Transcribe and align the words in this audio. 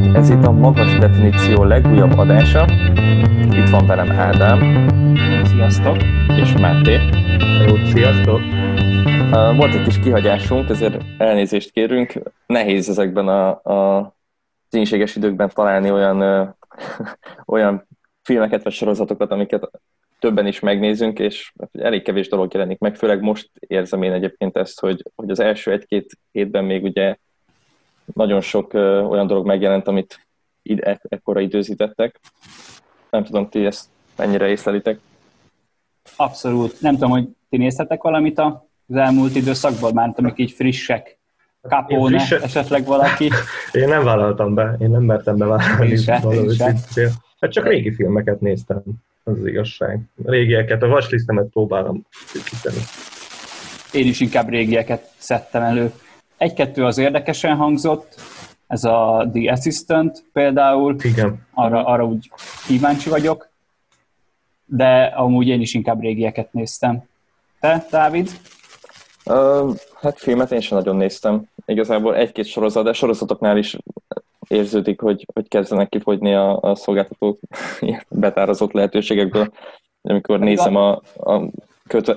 Sziasztok! 0.00 0.22
Ez 0.22 0.30
itt 0.30 0.44
a 0.44 0.50
Magas 0.50 0.98
Definíció 0.98 1.64
legújabb 1.64 2.18
adása. 2.18 2.64
Itt 3.50 3.68
van 3.68 3.86
velem 3.86 4.10
Ádám. 4.10 4.88
Sziasztok! 5.44 5.96
És 6.36 6.52
Máté. 6.60 6.98
Jó, 7.66 7.76
sziasztok! 7.84 8.40
Volt 9.56 9.74
egy 9.74 9.82
kis 9.82 9.98
kihagyásunk, 9.98 10.68
ezért 10.68 11.02
elnézést 11.18 11.70
kérünk. 11.70 12.12
Nehéz 12.46 12.88
ezekben 12.88 13.28
a, 13.28 13.48
a 13.48 14.14
ténységes 14.68 15.16
időkben 15.16 15.50
találni 15.54 15.90
olyan, 15.90 16.56
olyan 17.54 17.88
filmeket 18.22 18.62
vagy 18.62 18.72
sorozatokat, 18.72 19.30
amiket 19.30 19.70
többen 20.18 20.46
is 20.46 20.60
megnézünk, 20.60 21.18
és 21.18 21.52
elég 21.72 22.02
kevés 22.02 22.28
dolog 22.28 22.52
jelenik 22.54 22.78
meg, 22.78 22.96
főleg 22.96 23.20
most 23.20 23.50
érzem 23.58 24.02
én 24.02 24.12
egyébként 24.12 24.56
ezt, 24.56 24.80
hogy, 24.80 25.02
hogy 25.14 25.30
az 25.30 25.40
első 25.40 25.72
egy-két 25.72 26.18
hétben 26.32 26.64
még 26.64 26.82
ugye 26.82 27.16
nagyon 28.14 28.40
sok 28.40 28.74
olyan 28.74 29.26
dolog 29.26 29.46
megjelent, 29.46 29.88
amit 29.88 30.26
id- 30.62 30.84
e- 30.84 31.00
ekkora 31.08 31.40
időzítettek. 31.40 32.20
Nem 33.10 33.24
tudom, 33.24 33.48
ti 33.48 33.64
ezt 33.64 33.88
mennyire 34.16 34.48
észlelitek? 34.48 34.98
Abszolút. 36.16 36.80
Nem 36.80 36.92
tudom, 36.92 37.10
hogy 37.10 37.28
ti 37.48 37.56
néztetek 37.56 38.02
valamit 38.02 38.38
az 38.38 38.96
elmúlt 38.96 39.34
időszakban, 39.36 39.94
már 39.94 40.12
amik 40.16 40.38
így 40.38 40.50
frissek. 40.50 41.18
Capone, 41.62 42.18
frissek. 42.18 42.42
esetleg 42.42 42.84
valaki. 42.84 43.30
Én 43.72 43.88
nem 43.88 44.04
vállaltam 44.04 44.54
be, 44.54 44.76
én 44.78 44.90
nem 44.90 45.02
mertem 45.02 45.36
bevállalni. 45.36 45.98
Hát 47.40 47.52
csak 47.52 47.66
régi 47.66 47.94
filmeket 47.94 48.40
néztem, 48.40 48.82
az, 49.24 49.38
az 49.38 49.46
igazság. 49.46 50.00
Régieket, 50.24 50.82
a 50.82 50.86
vaslisztemet 50.88 51.46
próbálom 51.46 52.06
szűkíteni. 52.26 52.80
Én 53.92 54.06
is 54.06 54.20
inkább 54.20 54.48
régieket 54.48 55.10
szedtem 55.16 55.62
elő. 55.62 55.92
Egy-kettő 56.40 56.84
az 56.84 56.98
érdekesen 56.98 57.56
hangzott, 57.56 58.14
ez 58.66 58.84
a 58.84 59.28
The 59.32 59.52
Assistant 59.52 60.24
például. 60.32 60.96
Igen. 61.02 61.46
Arra, 61.54 61.84
arra 61.84 62.06
úgy 62.06 62.30
kíváncsi 62.66 63.08
vagyok, 63.08 63.48
de 64.64 65.04
amúgy 65.04 65.48
én 65.48 65.60
is 65.60 65.74
inkább 65.74 66.00
régieket 66.00 66.52
néztem. 66.52 67.02
Te, 67.60 67.86
Dávid? 67.90 68.30
Uh, 69.24 69.74
hát 70.00 70.18
filmet 70.18 70.52
én 70.52 70.60
sem 70.60 70.78
nagyon 70.78 70.96
néztem. 70.96 71.44
Igazából 71.66 72.16
egy-két 72.16 72.46
sorozat, 72.46 72.84
de 72.84 72.92
sorozatoknál 72.92 73.56
is 73.56 73.76
érződik, 74.48 75.00
hogy, 75.00 75.26
hogy 75.34 75.48
kezdenek 75.48 75.88
kifogyni 75.88 76.34
a, 76.34 76.60
a 76.60 76.74
szolgáltatók 76.74 77.38
betározott 78.08 78.72
lehetőségekből. 78.72 79.52
Amikor 80.02 80.38
nézem 80.38 80.76
a, 80.76 80.90
a 81.16 81.50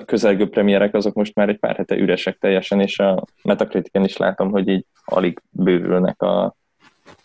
közelgő 0.04 0.48
premierek 0.48 0.94
azok 0.94 1.14
most 1.14 1.34
már 1.34 1.48
egy 1.48 1.58
pár 1.58 1.76
hete 1.76 1.96
üresek 1.96 2.38
teljesen, 2.38 2.80
és 2.80 2.98
a 2.98 3.24
Metacritiken 3.42 4.04
is 4.04 4.16
látom, 4.16 4.50
hogy 4.50 4.68
így 4.68 4.86
alig 5.04 5.42
bővülnek 5.50 6.22
a, 6.22 6.54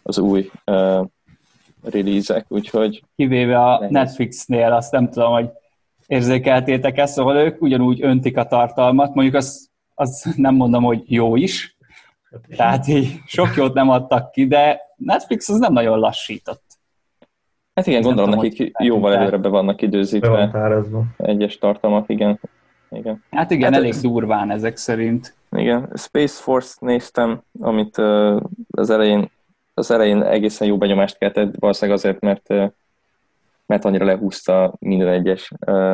az 0.03 0.17
új 0.17 0.50
uh, 0.66 1.05
release-ek, 1.83 2.45
úgyhogy... 2.47 3.03
Kivéve 3.16 3.59
a 3.59 3.77
nehéz. 3.80 3.92
Netflixnél, 3.92 4.72
azt 4.72 4.92
nem 4.92 5.09
tudom, 5.09 5.31
hogy 5.31 5.50
érzékeltétek 6.08 6.97
ezt, 6.97 7.14
szóval 7.14 7.38
ők 7.38 7.61
ugyanúgy 7.61 8.03
öntik 8.03 8.38
a 8.38 8.45
tartalmat, 8.45 9.14
mondjuk 9.14 9.36
az, 9.36 9.70
az 9.95 10.33
nem 10.36 10.55
mondom, 10.55 10.83
hogy 10.83 11.11
jó 11.11 11.36
is, 11.36 11.77
tehát 12.55 12.88
így 12.88 13.20
sok 13.25 13.55
jót 13.55 13.73
nem 13.73 13.89
adtak 13.89 14.31
ki, 14.31 14.47
de 14.47 14.81
Netflix 14.95 15.50
az 15.50 15.59
nem 15.59 15.73
nagyon 15.73 16.00
lassított. 16.00 16.64
Hát 17.80 17.88
igen, 17.88 18.02
gondolom 18.02 18.30
nekik 18.30 18.72
jóval 18.80 19.16
előre 19.16 19.38
be 19.38 19.47
vannak 19.47 19.81
időzítve 19.81 20.49
van 20.91 21.16
egyes 21.17 21.58
tartalmak, 21.58 22.09
igen. 22.09 22.39
igen. 22.89 23.23
Hát 23.31 23.52
igen, 23.52 23.71
hát 23.71 23.80
elég 23.80 23.91
ez, 23.91 24.02
durván 24.02 24.52
ezek 24.52 24.77
szerint. 24.77 25.36
Igen, 25.52 25.89
Space 25.95 26.41
Force 26.41 26.75
néztem, 26.80 27.41
amit 27.59 27.97
uh, 27.97 28.41
az 28.71 28.89
elején 28.89 29.31
az 29.73 29.91
elején 29.91 30.21
egészen 30.21 30.67
jó 30.67 30.77
benyomást 30.77 31.17
keltett, 31.17 31.55
valószínűleg 31.59 31.97
azért, 31.99 32.19
mert, 32.19 32.49
uh, 32.49 32.71
mert 33.65 33.86
annyira 33.86 34.05
lehúzta 34.05 34.73
minden 34.80 35.08
egyes 35.08 35.52
uh, 35.65 35.93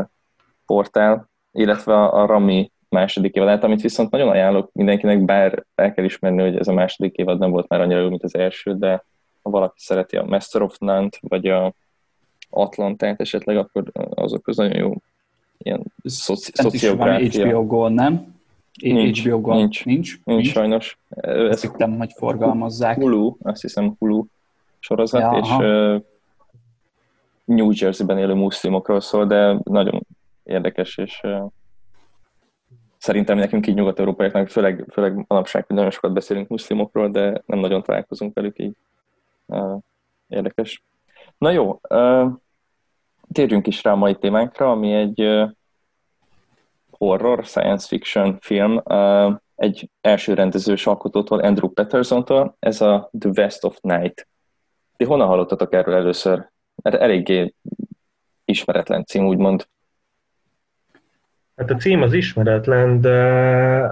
portál, 0.65 1.29
illetve 1.51 1.93
a, 1.93 2.21
a 2.21 2.25
Rami 2.25 2.71
második 2.89 3.35
évadát, 3.35 3.63
amit 3.63 3.81
viszont 3.81 4.11
nagyon 4.11 4.29
ajánlok 4.29 4.69
mindenkinek, 4.73 5.25
bár 5.25 5.63
el 5.75 5.93
kell 5.93 6.05
ismerni, 6.05 6.41
hogy 6.41 6.57
ez 6.57 6.67
a 6.67 6.73
második 6.73 7.15
évad 7.15 7.39
nem 7.39 7.51
volt 7.51 7.67
már 7.67 7.81
annyira 7.81 7.99
jó, 7.99 8.09
mint 8.09 8.23
az 8.23 8.35
első, 8.35 8.75
de 8.77 9.03
ha 9.45 9.49
valaki 9.49 9.79
szereti 9.79 10.17
a 10.17 10.23
Master 10.23 10.61
of 10.61 10.77
None-t, 10.77 11.17
vagy 11.21 11.47
a 11.47 11.73
Atlantát 12.55 13.21
esetleg, 13.21 13.57
akkor 13.57 13.83
azok 14.09 14.47
az 14.47 14.57
nagyon 14.57 14.77
jó 14.77 14.93
ilyen 15.57 15.83
szoci- 16.03 16.55
szociográfia. 16.55 17.47
HBO 17.47 17.65
Go, 17.65 17.87
nem? 17.87 18.33
Nincs, 18.81 19.23
HBO 19.23 19.41
Go. 19.41 19.53
Nincs, 19.53 19.85
nincs, 19.85 20.19
nincs, 20.23 20.23
nincs 20.23 20.51
sajnos. 20.51 20.97
Ezt 21.49 21.61
hittem, 21.61 21.97
hogy 21.97 22.11
forgalmazzák. 22.13 22.95
Hulu, 22.95 23.35
azt 23.41 23.61
hiszem 23.61 23.95
Hulu 23.99 24.25
sorozat, 24.79 25.21
ja, 25.21 25.39
és 25.39 25.49
uh, 25.49 26.03
New 27.45 27.71
Jersey-ben 27.73 28.17
élő 28.17 28.33
muszlimokról 28.33 29.01
szól, 29.01 29.25
de 29.25 29.59
nagyon 29.63 30.05
érdekes, 30.43 30.97
és 30.97 31.21
szerintem 32.97 33.37
nekünk 33.37 33.67
így 33.67 33.75
nyugat-európaiaknak, 33.75 34.47
főleg, 34.47 34.85
főleg 34.91 35.25
manapság, 35.27 35.65
hogy 35.65 35.75
nagyon 35.75 35.91
sokat 35.91 36.13
beszélünk 36.13 36.47
muszlimokról, 36.47 37.09
de 37.09 37.41
nem 37.45 37.59
nagyon 37.59 37.83
találkozunk 37.83 38.33
velük 38.33 38.59
így. 38.59 38.75
Érdekes. 40.27 40.83
Na 41.37 41.51
jó, 41.51 41.79
térjünk 43.31 43.67
is 43.67 43.83
rá 43.83 43.91
a 43.91 43.95
mai 43.95 44.15
témánkra, 44.15 44.71
ami 44.71 44.93
egy 44.93 45.45
horror, 46.89 47.45
science 47.45 47.87
fiction 47.87 48.37
film, 48.41 48.81
egy 49.55 49.89
első 50.01 50.33
rendezős 50.33 50.87
alkotótól, 50.87 51.39
Andrew 51.39 51.69
Patterson-tól, 51.69 52.55
ez 52.59 52.81
a 52.81 53.09
The 53.19 53.29
West 53.35 53.63
of 53.63 53.77
Night. 53.81 54.27
Ti 54.97 55.05
honnan 55.05 55.27
hallottatok 55.27 55.73
erről 55.73 55.95
először? 55.95 56.49
Mert 56.83 56.95
eléggé 56.95 57.53
ismeretlen 58.45 59.05
cím, 59.05 59.25
úgymond. 59.25 59.67
Hát 61.55 61.71
a 61.71 61.75
cím 61.75 62.01
az 62.01 62.13
ismeretlen, 62.13 63.01
de 63.01 63.13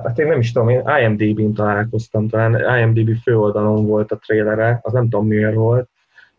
hát 0.04 0.20
én 0.20 0.28
nem 0.28 0.40
is 0.40 0.52
tudom, 0.52 0.70
én 0.70 0.84
IMDb-n 1.02 1.54
találkoztam, 1.54 2.28
talán 2.28 2.80
IMDb 2.80 3.18
főoldalon 3.22 3.86
volt 3.86 4.12
a 4.12 4.18
trailere, 4.18 4.80
az 4.82 4.94
nem 4.94 5.10
tudom 5.10 5.28
miért 5.28 5.56
volt, 5.56 5.90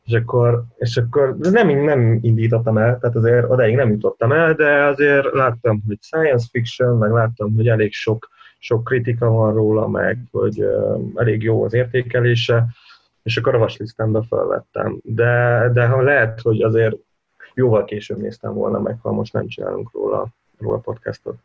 és 0.05 0.13
akkor, 0.13 0.65
és 0.77 0.97
akkor 0.97 1.37
nem, 1.39 1.69
nem 1.69 2.19
indítottam 2.23 2.79
el, 2.79 2.99
tehát 2.99 3.17
azért 3.17 3.51
odaig 3.51 3.77
nem 3.77 3.91
jutottam 3.91 4.33
el, 4.33 4.55
de 4.55 4.85
azért 4.85 5.33
láttam, 5.33 5.83
hogy 5.87 5.99
science 6.01 6.47
fiction, 6.51 6.99
meg 6.99 7.11
láttam, 7.11 7.55
hogy 7.55 7.69
elég 7.69 7.93
sok, 7.93 8.29
sok 8.59 8.85
kritika 8.85 9.29
van 9.31 9.55
róla, 9.55 9.89
meg 9.89 10.19
hogy 10.31 10.63
uh, 10.63 11.01
elég 11.15 11.43
jó 11.43 11.65
az 11.65 11.75
értékelése, 11.75 12.67
és 13.23 13.37
akkor 13.37 13.55
a 13.55 13.59
vaslisztembe 13.59 14.23
felvettem. 14.29 14.99
De, 15.03 15.71
de 15.73 15.87
ha 15.87 16.03
lehet, 16.03 16.41
hogy 16.41 16.63
azért 16.63 16.97
jóval 17.55 17.85
később 17.85 18.19
néztem 18.19 18.55
volna 18.55 18.81
meg, 18.81 18.99
ha 19.03 19.13
most 19.13 19.33
nem 19.33 19.47
csinálunk 19.47 19.93
róla, 19.93 20.27
róla 20.59 20.79
podcastot. 20.79 21.37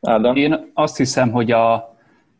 Ádám? 0.00 0.36
Én 0.36 0.70
azt 0.74 0.96
hiszem, 0.96 1.30
hogy 1.30 1.50
a, 1.50 1.74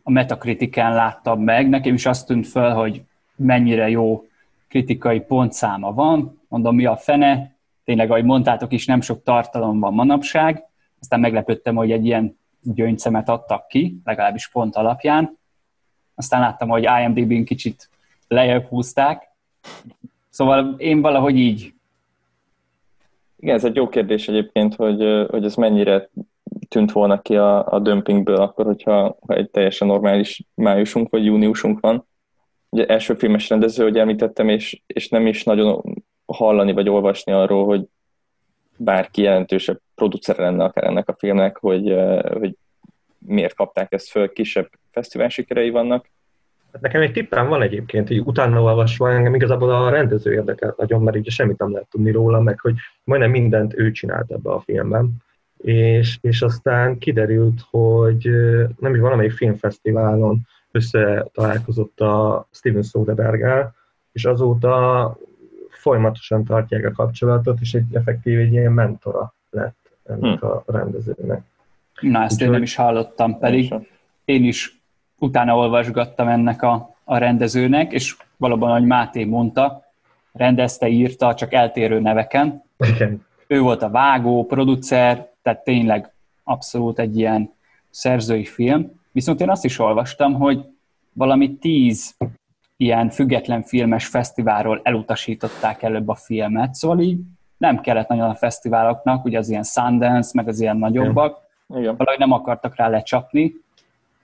a 0.03 0.11
metakritikán 0.11 0.95
láttam 0.95 1.43
meg, 1.43 1.69
nekem 1.69 1.95
is 1.95 2.07
azt 2.07 2.27
tűnt 2.27 2.47
fel, 2.47 2.75
hogy 2.75 3.03
mennyire 3.37 3.89
jó 3.89 4.25
kritikai 4.71 5.21
pontszáma 5.21 5.93
van, 5.93 6.41
mondom, 6.49 6.75
mi 6.75 6.85
a 6.87 6.97
fene, 6.97 7.57
tényleg, 7.85 8.11
ahogy 8.11 8.25
mondtátok 8.25 8.73
is, 8.73 8.87
nem 8.87 9.01
sok 9.01 9.23
tartalom 9.23 9.81
van 9.81 9.95
manapság, 9.95 10.65
aztán 11.01 11.21
meglepődtem, 11.21 11.75
hogy 11.75 11.91
egy 11.91 12.05
ilyen 12.05 12.39
gyöngyszemet 12.63 13.29
adtak 13.29 13.67
ki, 13.67 14.01
legalábbis 14.05 14.49
pont 14.49 14.77
alapján, 14.77 15.39
aztán 16.15 16.41
láttam, 16.41 16.69
hogy 16.69 16.89
IMDb-n 17.03 17.45
kicsit 17.45 17.91
lejjebb 18.29 18.65
húzták, 18.65 19.31
szóval 20.29 20.75
én 20.79 21.01
valahogy 21.01 21.37
így. 21.37 21.75
Igen, 23.37 23.55
ez 23.55 23.65
egy 23.65 23.77
jó 23.77 23.89
kérdés 23.89 24.29
egyébként, 24.29 24.75
hogy, 24.75 25.27
hogy 25.31 25.45
ez 25.45 25.55
mennyire 25.55 26.11
tűnt 26.69 26.93
volna 26.93 27.23
ki 27.23 27.37
a, 27.37 27.73
a 27.73 27.79
dömpingből 27.79 28.37
akkor, 28.37 28.65
hogyha 28.65 29.17
ha 29.27 29.35
egy 29.35 29.51
teljesen 29.51 29.89
normális 29.89 30.43
májusunk 30.55 31.11
vagy 31.11 31.25
júniusunk 31.25 31.81
van 31.81 32.09
ugye 32.71 32.87
első 32.87 33.15
filmes 33.15 33.49
rendező, 33.49 33.83
hogy 33.83 33.99
említettem, 33.99 34.49
és, 34.49 34.83
és 34.87 35.09
nem 35.09 35.27
is 35.27 35.45
nagyon 35.45 35.83
hallani 36.27 36.73
vagy 36.73 36.89
olvasni 36.89 37.33
arról, 37.33 37.65
hogy 37.65 37.85
bárki 38.77 39.23
jelentősebb 39.23 39.81
producer 39.95 40.39
lenne 40.39 40.65
akár 40.65 40.85
ennek 40.85 41.09
a 41.09 41.17
filmnek, 41.19 41.57
hogy, 41.57 41.95
hogy 42.33 42.57
miért 43.19 43.55
kapták 43.55 43.93
ezt 43.93 44.11
föl, 44.11 44.33
kisebb 44.33 44.71
fesztivál 44.91 45.29
sikerei 45.29 45.71
vannak. 45.71 46.11
Hát 46.73 46.83
nekem 46.83 47.01
egy 47.01 47.13
tippem 47.13 47.49
van 47.49 47.63
egyébként, 47.63 48.09
hogy 48.09 48.19
utána 48.19 48.63
olvasva 48.63 49.13
engem 49.13 49.35
igazából 49.35 49.71
a 49.71 49.91
rendező 49.91 50.33
érdekel 50.33 50.75
nagyon, 50.77 51.03
mert 51.03 51.17
így 51.17 51.31
semmit 51.31 51.59
nem 51.59 51.73
lehet 51.73 51.89
tudni 51.89 52.11
róla, 52.11 52.41
meg 52.41 52.61
hogy 52.61 52.75
majdnem 53.05 53.31
mindent 53.31 53.79
ő 53.79 53.91
csinált 53.91 54.31
ebbe 54.31 54.51
a 54.51 54.61
filmben. 54.61 55.13
És, 55.57 56.19
és 56.21 56.43
aztán 56.43 56.99
kiderült, 56.99 57.61
hogy 57.71 58.31
nem 58.79 58.95
is 58.95 59.01
valamelyik 59.01 59.33
filmfesztiválon 59.33 60.41
összetalálkozott 60.71 62.01
a 62.01 62.47
Steven 62.51 62.83
soderbergh 62.83 63.73
és 64.13 64.25
azóta 64.25 65.17
folyamatosan 65.69 66.45
tartják 66.45 66.85
a 66.85 66.93
kapcsolatot, 66.93 67.61
és 67.61 67.75
egy 67.75 67.95
effektív 67.95 68.39
egy 68.39 68.53
ilyen 68.53 68.73
mentora 68.73 69.35
lett 69.51 69.79
ennek 70.05 70.41
hm. 70.41 70.47
a 70.47 70.63
rendezőnek. 70.67 71.43
Na, 72.01 72.23
ezt 72.23 72.35
Úgy, 72.35 72.41
én 72.41 72.51
nem 72.51 72.63
is 72.63 72.75
hallottam, 72.75 73.39
pedig 73.39 73.75
én 74.25 74.45
is 74.45 74.81
utána 75.19 75.57
olvasgattam 75.57 76.29
ennek 76.29 76.63
a, 76.63 76.97
a 77.05 77.17
rendezőnek, 77.17 77.93
és 77.93 78.17
valóban, 78.37 78.71
ahogy 78.71 78.87
Máté 78.87 79.25
mondta, 79.25 79.85
rendezte, 80.33 80.89
írta, 80.89 81.35
csak 81.35 81.53
eltérő 81.53 82.01
neveken. 82.01 82.63
Igen. 82.79 83.27
Ő 83.47 83.61
volt 83.61 83.83
a 83.83 83.91
vágó, 83.91 84.47
producer, 84.47 85.31
tehát 85.43 85.65
tényleg 85.65 86.13
abszolút 86.45 86.99
egy 86.99 87.19
ilyen 87.19 87.53
szerzői 87.91 88.45
film. 88.45 89.00
Viszont 89.13 89.41
én 89.41 89.51
azt 89.51 89.65
is 89.65 89.79
olvastam, 89.79 90.35
hogy 90.35 90.65
valami 91.13 91.57
tíz 91.57 92.17
ilyen 92.77 93.11
független 93.11 93.63
filmes 93.63 94.07
fesztiválról 94.07 94.81
elutasították 94.83 95.83
előbb 95.83 96.09
a 96.09 96.15
filmet, 96.15 96.75
szóval 96.75 97.01
így 97.01 97.19
nem 97.57 97.81
kellett 97.81 98.09
nagyon 98.09 98.31
a 98.31 98.35
fesztiváloknak, 98.35 99.25
ugye 99.25 99.39
az 99.39 99.49
ilyen 99.49 99.63
Sundance, 99.63 100.31
meg 100.35 100.49
az 100.49 100.61
ilyen 100.61 100.77
nagyobbak, 100.77 101.39
Igen. 101.69 101.97
valahogy 101.97 102.19
nem 102.19 102.33
akartak 102.33 102.77
rá 102.77 102.89
lecsapni, 102.89 103.55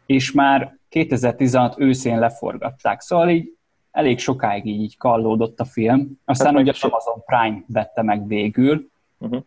és 0.07 0.33
már 0.33 0.77
2016 0.89 1.75
őszén 1.79 2.19
leforgatták. 2.19 3.01
Szóval 3.01 3.29
így 3.29 3.57
elég 3.91 4.19
sokáig 4.19 4.67
így, 4.67 4.97
kallódott 4.97 5.61
a 5.61 5.65
film. 5.65 6.21
Aztán 6.25 6.53
hát 6.53 6.63
ugye 6.63 6.73
so... 6.73 6.89
Amazon 6.89 7.25
Prime 7.25 7.65
vette 7.67 8.03
meg 8.03 8.27
végül. 8.27 8.91
Uh-huh. 9.19 9.43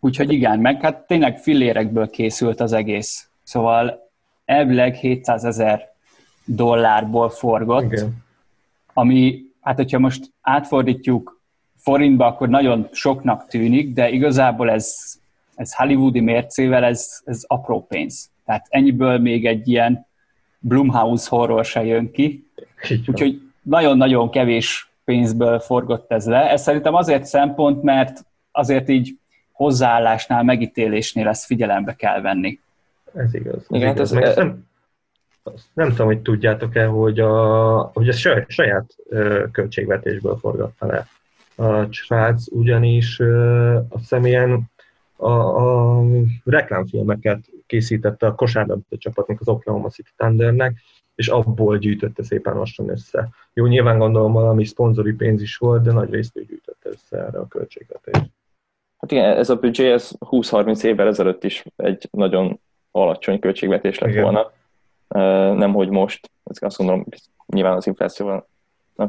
Úgyhogy 0.00 0.32
igen, 0.32 0.58
meg 0.58 0.80
hát 0.80 1.06
tényleg 1.06 1.38
fillérekből 1.38 2.10
készült 2.10 2.60
az 2.60 2.72
egész. 2.72 3.30
Szóval 3.42 4.10
elvileg 4.44 4.94
700 4.94 5.44
ezer 5.44 5.90
dollárból 6.44 7.30
forgott, 7.30 7.92
igen. 7.92 8.24
ami, 8.92 9.42
hát 9.60 9.76
hogyha 9.76 9.98
most 9.98 10.32
átfordítjuk 10.40 11.40
forintba, 11.76 12.26
akkor 12.26 12.48
nagyon 12.48 12.88
soknak 12.92 13.46
tűnik, 13.46 13.92
de 13.92 14.10
igazából 14.10 14.70
ez, 14.70 15.14
ez 15.54 15.74
hollywoodi 15.74 16.20
mércével 16.20 16.84
ez, 16.84 17.20
ez 17.24 17.44
apró 17.46 17.86
pénz. 17.86 18.30
Tehát 18.44 18.66
ennyiből 18.68 19.18
még 19.18 19.46
egy 19.46 19.68
ilyen 19.68 20.06
Blumhouse 20.58 21.26
horror 21.28 21.64
se 21.64 21.84
jön 21.84 22.10
ki. 22.10 22.50
Úgyhogy 23.06 23.40
nagyon-nagyon 23.62 24.30
kevés 24.30 24.90
pénzből 25.04 25.58
forgott 25.58 26.12
ez 26.12 26.26
le. 26.26 26.50
Ez 26.50 26.62
szerintem 26.62 26.94
azért 26.94 27.24
szempont, 27.24 27.82
mert 27.82 28.24
azért 28.50 28.88
így 28.88 29.18
hozzáállásnál, 29.52 30.42
megítélésnél 30.42 31.28
ezt 31.28 31.44
figyelembe 31.44 31.94
kell 31.96 32.20
venni. 32.20 32.58
Ez 33.14 33.34
igaz. 33.34 33.54
Ez 33.54 33.66
Igen, 33.68 33.94
igaz. 33.94 34.12
Ez, 34.12 34.36
nem, 34.36 34.66
nem 35.72 35.88
tudom, 35.88 36.06
hogy 36.06 36.20
tudjátok-e, 36.20 36.86
hogy 36.86 37.20
a, 37.20 37.78
hogy 37.94 38.08
a 38.08 38.12
saját, 38.12 38.50
saját 38.50 38.96
költségvetésből 39.52 40.36
forgatta 40.36 40.86
le 40.86 41.06
a 41.54 41.92
srác, 41.92 42.50
ugyanis 42.50 43.20
a 43.88 43.98
személyen 44.04 44.70
a, 45.16 45.30
a 45.30 46.02
reklámfilmeket 46.44 47.50
készítette 47.66 48.26
a 48.26 48.34
kosárlabda 48.34 48.96
csapatnak, 48.96 49.40
az 49.40 49.48
Oklahoma 49.48 49.88
City 49.88 50.10
Thundernek, 50.16 50.78
és 51.14 51.28
abból 51.28 51.78
gyűjtötte 51.78 52.22
szépen 52.22 52.54
lassan 52.54 52.88
össze. 52.88 53.28
Jó, 53.52 53.66
nyilván 53.66 53.98
gondolom 53.98 54.32
valami 54.32 54.64
szponzori 54.64 55.12
pénz 55.12 55.42
is 55.42 55.56
volt, 55.56 55.82
de 55.82 55.92
nagy 55.92 56.10
részt 56.10 56.36
ő 56.36 56.44
gyűjtötte 56.44 56.88
össze 56.88 57.16
erre 57.16 57.38
a 57.38 57.48
költségvetést. 57.48 58.30
Hát 58.98 59.12
igen, 59.12 59.36
ez 59.36 59.50
a 59.50 59.56
büdzsé, 59.56 59.92
ez 59.92 60.10
20-30 60.18 60.84
évvel 60.84 61.06
ezelőtt 61.06 61.44
is 61.44 61.64
egy 61.76 62.08
nagyon 62.10 62.60
alacsony 62.92 63.38
költségvetés 63.38 63.98
lett 63.98 64.10
igen. 64.10 64.22
volna. 64.22 64.52
Nem, 65.54 65.72
hogy 65.72 65.88
most, 65.88 66.30
azt 66.42 66.76
gondolom, 66.76 67.04
nyilván 67.46 67.76
az 67.76 67.86
inflációval 67.86 68.48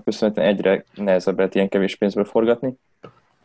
köszönhetően 0.04 0.48
egyre 0.48 0.84
nehezebb 0.96 1.38
lehet 1.38 1.56
ilyen 1.56 1.70
kevés 1.70 1.96
pénzből 1.96 2.26
forgatni. 2.26 2.74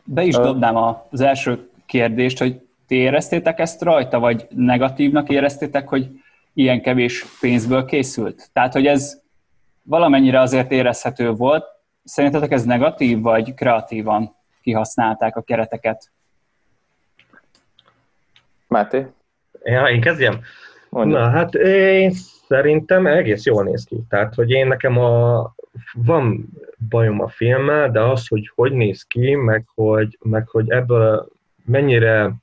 Be 0.03 0.23
is 0.23 0.35
dobnám 0.35 0.75
az 1.09 1.21
első 1.21 1.69
kérdést, 1.85 2.39
hogy 2.39 2.61
ti 2.87 2.95
éreztétek 2.95 3.59
ezt 3.59 3.81
rajta, 3.81 4.19
vagy 4.19 4.47
negatívnak 4.49 5.29
éreztétek, 5.29 5.87
hogy 5.87 6.07
ilyen 6.53 6.81
kevés 6.81 7.25
pénzből 7.39 7.85
készült? 7.85 8.49
Tehát, 8.53 8.73
hogy 8.73 8.85
ez 8.85 9.21
valamennyire 9.83 10.39
azért 10.39 10.71
érezhető 10.71 11.31
volt. 11.31 11.65
Szerintetek 12.03 12.51
ez 12.51 12.63
negatív, 12.63 13.21
vagy 13.21 13.53
kreatívan 13.53 14.35
kihasználták 14.61 15.35
a 15.35 15.41
kereteket? 15.41 16.11
Máté? 18.67 19.07
Ja, 19.69 19.89
én 19.89 20.01
kezdjem? 20.01 20.39
Mondja. 20.89 21.19
Na, 21.19 21.29
hát 21.29 21.55
én 21.55 22.11
szerintem 22.47 23.07
egész 23.07 23.45
jól 23.45 23.63
néz 23.63 23.83
ki. 23.83 23.97
Tehát, 24.09 24.33
hogy 24.33 24.49
én 24.49 24.67
nekem 24.67 24.97
a, 24.97 25.53
van 25.93 26.49
bajom 26.89 27.21
a 27.21 27.27
filmmel, 27.27 27.91
de 27.91 28.01
az, 28.01 28.27
hogy 28.27 28.51
hogy 28.55 28.71
néz 28.71 29.03
ki, 29.03 29.35
meg 29.35 29.65
hogy, 29.75 30.17
meg 30.21 30.47
hogy 30.47 30.69
ebből 30.69 31.27
mennyire 31.65 32.33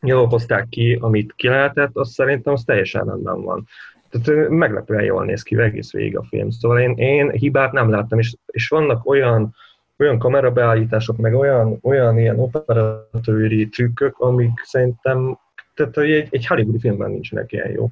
jól 0.00 0.26
hozták 0.26 0.68
ki, 0.68 0.98
amit 1.00 1.32
ki 1.36 1.48
lehetett, 1.48 1.90
az 1.92 2.12
szerintem 2.12 2.52
az 2.52 2.64
teljesen 2.64 3.04
rendben 3.04 3.42
van. 3.42 3.66
Tehát 4.10 4.48
meglepően 4.48 5.04
jól 5.04 5.24
néz 5.24 5.42
ki 5.42 5.56
egész 5.56 5.92
végig 5.92 6.16
a 6.16 6.22
film. 6.22 6.50
Szóval 6.50 6.80
én, 6.80 6.92
én 6.96 7.30
hibát 7.30 7.72
nem 7.72 7.90
láttam, 7.90 8.18
és, 8.18 8.36
és 8.46 8.68
vannak 8.68 9.06
olyan, 9.06 9.54
olyan 9.98 10.18
kamerabeállítások, 10.18 11.16
meg 11.16 11.34
olyan, 11.34 11.78
olyan 11.82 12.18
ilyen 12.18 12.38
operatőri 12.38 13.68
trükkök, 13.68 14.18
amik 14.18 14.60
szerintem, 14.64 15.38
tehát 15.88 16.10
egy, 16.10 16.28
egy 16.30 16.46
hollywoodi 16.46 16.78
filmben 16.78 17.10
nincsenek 17.10 17.52
ilyen 17.52 17.70
jó 17.70 17.88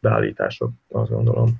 beállítások, 0.00 0.70
azt 0.88 1.10
gondolom. 1.10 1.50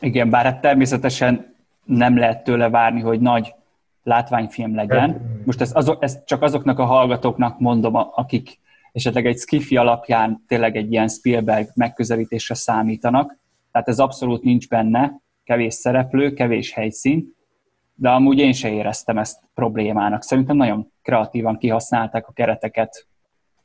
Igen, 0.00 0.30
bár 0.30 0.44
hát 0.44 0.60
természetesen 0.60 1.54
nem 1.84 2.18
lehet 2.18 2.44
tőle 2.44 2.70
várni, 2.70 3.00
hogy 3.00 3.20
nagy 3.20 3.54
látványfilm 4.02 4.74
legyen. 4.74 5.10
Hát, 5.10 5.20
Most 5.44 5.60
ezt, 5.60 5.74
azok, 5.74 6.02
ezt 6.02 6.26
csak 6.26 6.42
azoknak 6.42 6.78
a 6.78 6.84
hallgatóknak 6.84 7.58
mondom, 7.58 7.94
akik 7.94 8.60
esetleg 8.92 9.26
egy 9.26 9.38
skifi 9.38 9.76
alapján 9.76 10.44
tényleg 10.46 10.76
egy 10.76 10.92
ilyen 10.92 11.08
Spielberg 11.08 11.68
megközelítésre 11.74 12.54
számítanak. 12.54 13.36
Tehát 13.72 13.88
ez 13.88 13.98
abszolút 13.98 14.42
nincs 14.42 14.68
benne, 14.68 15.20
kevés 15.44 15.74
szereplő, 15.74 16.32
kevés 16.32 16.72
helyszín, 16.72 17.34
de 17.94 18.10
amúgy 18.10 18.38
én 18.38 18.52
se 18.52 18.70
éreztem 18.70 19.18
ezt 19.18 19.42
problémának. 19.54 20.22
Szerintem 20.22 20.56
nagyon 20.56 20.92
kreatívan 21.02 21.58
kihasználták 21.58 22.28
a 22.28 22.32
kereteket. 22.32 23.06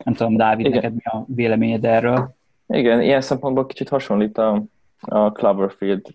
Nem 0.04 0.14
tudom, 0.14 0.36
Dávid, 0.36 0.66
Igen. 0.66 0.78
neked 0.78 0.94
mi 0.94 1.02
a 1.04 1.26
véleményed 1.28 1.86
erről? 1.86 2.36
Igen, 2.68 3.02
ilyen 3.02 3.22
szempontból 3.22 3.66
kicsit 3.66 3.90
hasonlít 3.90 4.38
a, 4.38 4.64
a 5.00 5.32
Cloverfield 5.32 6.06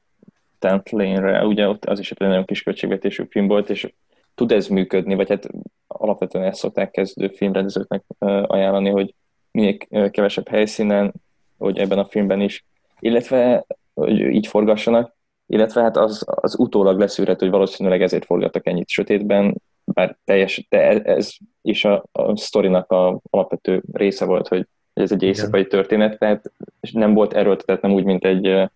Tent 0.58 0.90
Lane-re, 0.90 1.46
ugye 1.46 1.68
ott 1.68 1.84
az 1.84 1.98
is 1.98 2.10
egy 2.10 2.18
nagyon 2.18 2.44
kis 2.44 2.62
költségvetésű 2.62 3.24
film 3.30 3.46
volt, 3.46 3.70
és 3.70 3.92
tud 4.34 4.52
ez 4.52 4.66
működni, 4.66 5.14
vagy 5.14 5.28
hát 5.28 5.48
alapvetően 5.86 6.44
ezt 6.44 6.58
szokták 6.58 6.90
kezdő 6.90 7.28
filmrendezőknek 7.28 8.04
ajánlani, 8.46 8.90
hogy 8.90 9.14
minél 9.50 9.76
kevesebb 10.10 10.48
helyszínen, 10.48 11.12
hogy 11.58 11.78
ebben 11.78 11.98
a 11.98 12.04
filmben 12.04 12.40
is, 12.40 12.64
illetve 12.98 13.66
hogy 13.94 14.20
így 14.20 14.46
forgassanak, 14.46 15.16
illetve 15.46 15.82
hát 15.82 15.96
az, 15.96 16.24
az 16.26 16.58
utólag 16.58 16.98
leszűrhető, 16.98 17.44
hogy 17.44 17.54
valószínűleg 17.54 18.02
ezért 18.02 18.24
forgattak 18.24 18.66
ennyit 18.66 18.88
sötétben, 18.88 19.62
bár 19.84 20.16
teljes, 20.24 20.66
de 20.68 21.02
ez 21.02 21.32
is 21.62 21.84
a, 21.84 22.04
a 22.12 22.36
sztorinak 22.36 22.90
a 22.90 23.20
alapvető 23.30 23.82
része 23.92 24.24
volt, 24.24 24.48
hogy 24.48 24.66
ez 24.92 25.12
egy 25.12 25.22
éjszakai 25.22 25.66
történet, 25.66 26.18
tehát 26.18 26.52
nem 26.92 27.14
volt 27.14 27.32
erőltetett, 27.32 27.80
nem 27.80 27.92
úgy, 27.92 28.04
mint 28.04 28.24
egy 28.24 28.70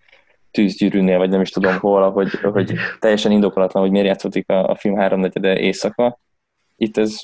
tűzgyűrűnél, 0.51 1.19
vagy 1.19 1.31
nem 1.31 1.41
is 1.41 1.51
tudom 1.51 1.79
hol, 1.79 2.11
hogy, 2.11 2.31
hogy 2.31 2.75
teljesen 3.01 3.33
indokolatlan, 3.33 3.83
hogy 3.83 3.93
miért 3.93 4.07
játszódik 4.07 4.51
a, 4.51 4.69
a 4.69 4.75
film 4.75 4.97
háromnegyede 4.97 5.59
éjszaka. 5.59 6.19
Itt 6.77 6.97
ez 6.97 7.21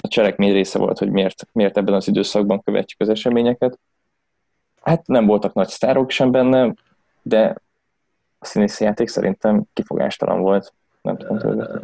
a 0.00 0.08
cselekmény 0.08 0.52
része 0.52 0.78
volt, 0.78 0.98
hogy 0.98 1.10
miért, 1.10 1.48
miért 1.52 1.76
ebben 1.76 1.94
az 1.94 2.08
időszakban 2.08 2.62
követjük 2.62 3.00
az 3.00 3.08
eseményeket. 3.08 3.78
Hát 4.82 5.06
nem 5.06 5.26
voltak 5.26 5.54
nagy 5.54 5.68
sztárok 5.68 6.10
sem 6.10 6.30
benne, 6.30 6.74
de 7.22 7.54
a 8.38 8.44
színészi 8.44 8.84
játék 8.84 9.08
szerintem 9.08 9.64
kifogástalan 9.72 10.40
volt. 10.40 10.74
Nem 11.02 11.16
tudom 11.16 11.38
tőle. 11.38 11.80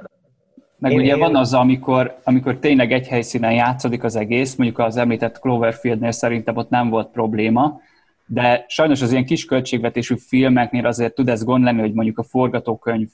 Meg 0.79 0.93
én, 0.93 0.99
ugye 0.99 1.13
én... 1.13 1.19
van 1.19 1.37
az, 1.37 1.55
amikor, 1.55 2.19
amikor 2.25 2.57
tényleg 2.57 2.93
egy 2.93 3.09
helyszínen 3.09 3.53
játszódik 3.53 4.05
az 4.05 4.17
egész, 4.17 4.55
mondjuk 4.55 4.79
az 4.79 4.97
említett 4.97 5.39
Cloverfieldnél 5.39 6.11
szerintem 6.11 6.57
ott 6.57 6.71
nem 6.71 6.89
volt 6.89 7.11
probléma, 7.11 7.81
de 8.27 8.65
sajnos 8.69 9.03
az 9.03 9.13
ilyen 9.13 9.25
kis 9.25 9.45
költségvetésű 9.45 10.17
filmeknél 10.17 10.87
azért 10.87 11.15
tud 11.15 11.29
ez 11.29 11.45
gond 11.45 11.65
lenni, 11.65 11.81
hogy 11.81 11.93
mondjuk 11.93 12.19
a 12.19 12.23
forgatókönyv 12.23 13.09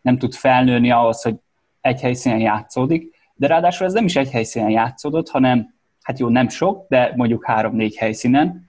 nem 0.00 0.18
tud 0.18 0.34
felnőni 0.34 0.90
ahhoz, 0.90 1.22
hogy 1.22 1.34
egy 1.80 2.00
helyszínen 2.00 2.40
játszódik, 2.40 3.14
de 3.34 3.46
ráadásul 3.46 3.86
ez 3.86 3.92
nem 3.92 4.04
is 4.04 4.16
egy 4.16 4.30
helyszínen 4.30 4.70
játszódott, 4.70 5.28
hanem 5.28 5.74
hát 6.02 6.18
jó, 6.18 6.28
nem 6.28 6.48
sok, 6.48 6.86
de 6.88 7.12
mondjuk 7.16 7.46
három-négy 7.46 7.96
helyszínen, 7.96 8.64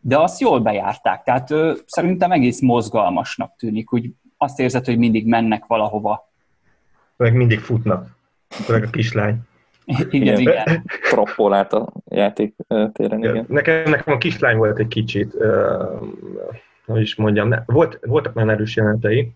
de 0.00 0.18
azt 0.18 0.40
jól 0.40 0.60
bejárták, 0.60 1.22
tehát 1.22 1.50
ö, 1.50 1.74
szerintem 1.86 2.32
egész 2.32 2.60
mozgalmasnak 2.60 3.56
tűnik, 3.56 3.92
úgy 3.92 4.10
azt 4.36 4.60
érzed, 4.60 4.84
hogy 4.84 4.98
mindig 4.98 5.26
mennek 5.26 5.66
valahova. 5.66 6.29
Meg 7.20 7.34
mindig 7.34 7.58
futnak, 7.58 8.16
főleg 8.48 8.82
a 8.82 8.90
kislány. 8.90 9.36
igen, 10.10 10.38
igen. 10.38 10.84
Proppol 11.10 11.54
át 11.54 11.72
a 11.72 11.92
játék 12.08 12.54
téren, 12.92 13.18
igen. 13.18 13.44
Nekem, 13.48 13.90
nekem 13.90 14.14
a 14.14 14.18
kislány 14.18 14.56
volt 14.56 14.78
egy 14.78 14.88
kicsit, 14.88 15.36
hogy 16.86 17.00
is 17.00 17.14
mondjam, 17.14 17.54
volt, 17.66 17.98
voltak 18.02 18.34
nagyon 18.34 18.50
erős 18.50 18.76
jelentei, 18.76 19.32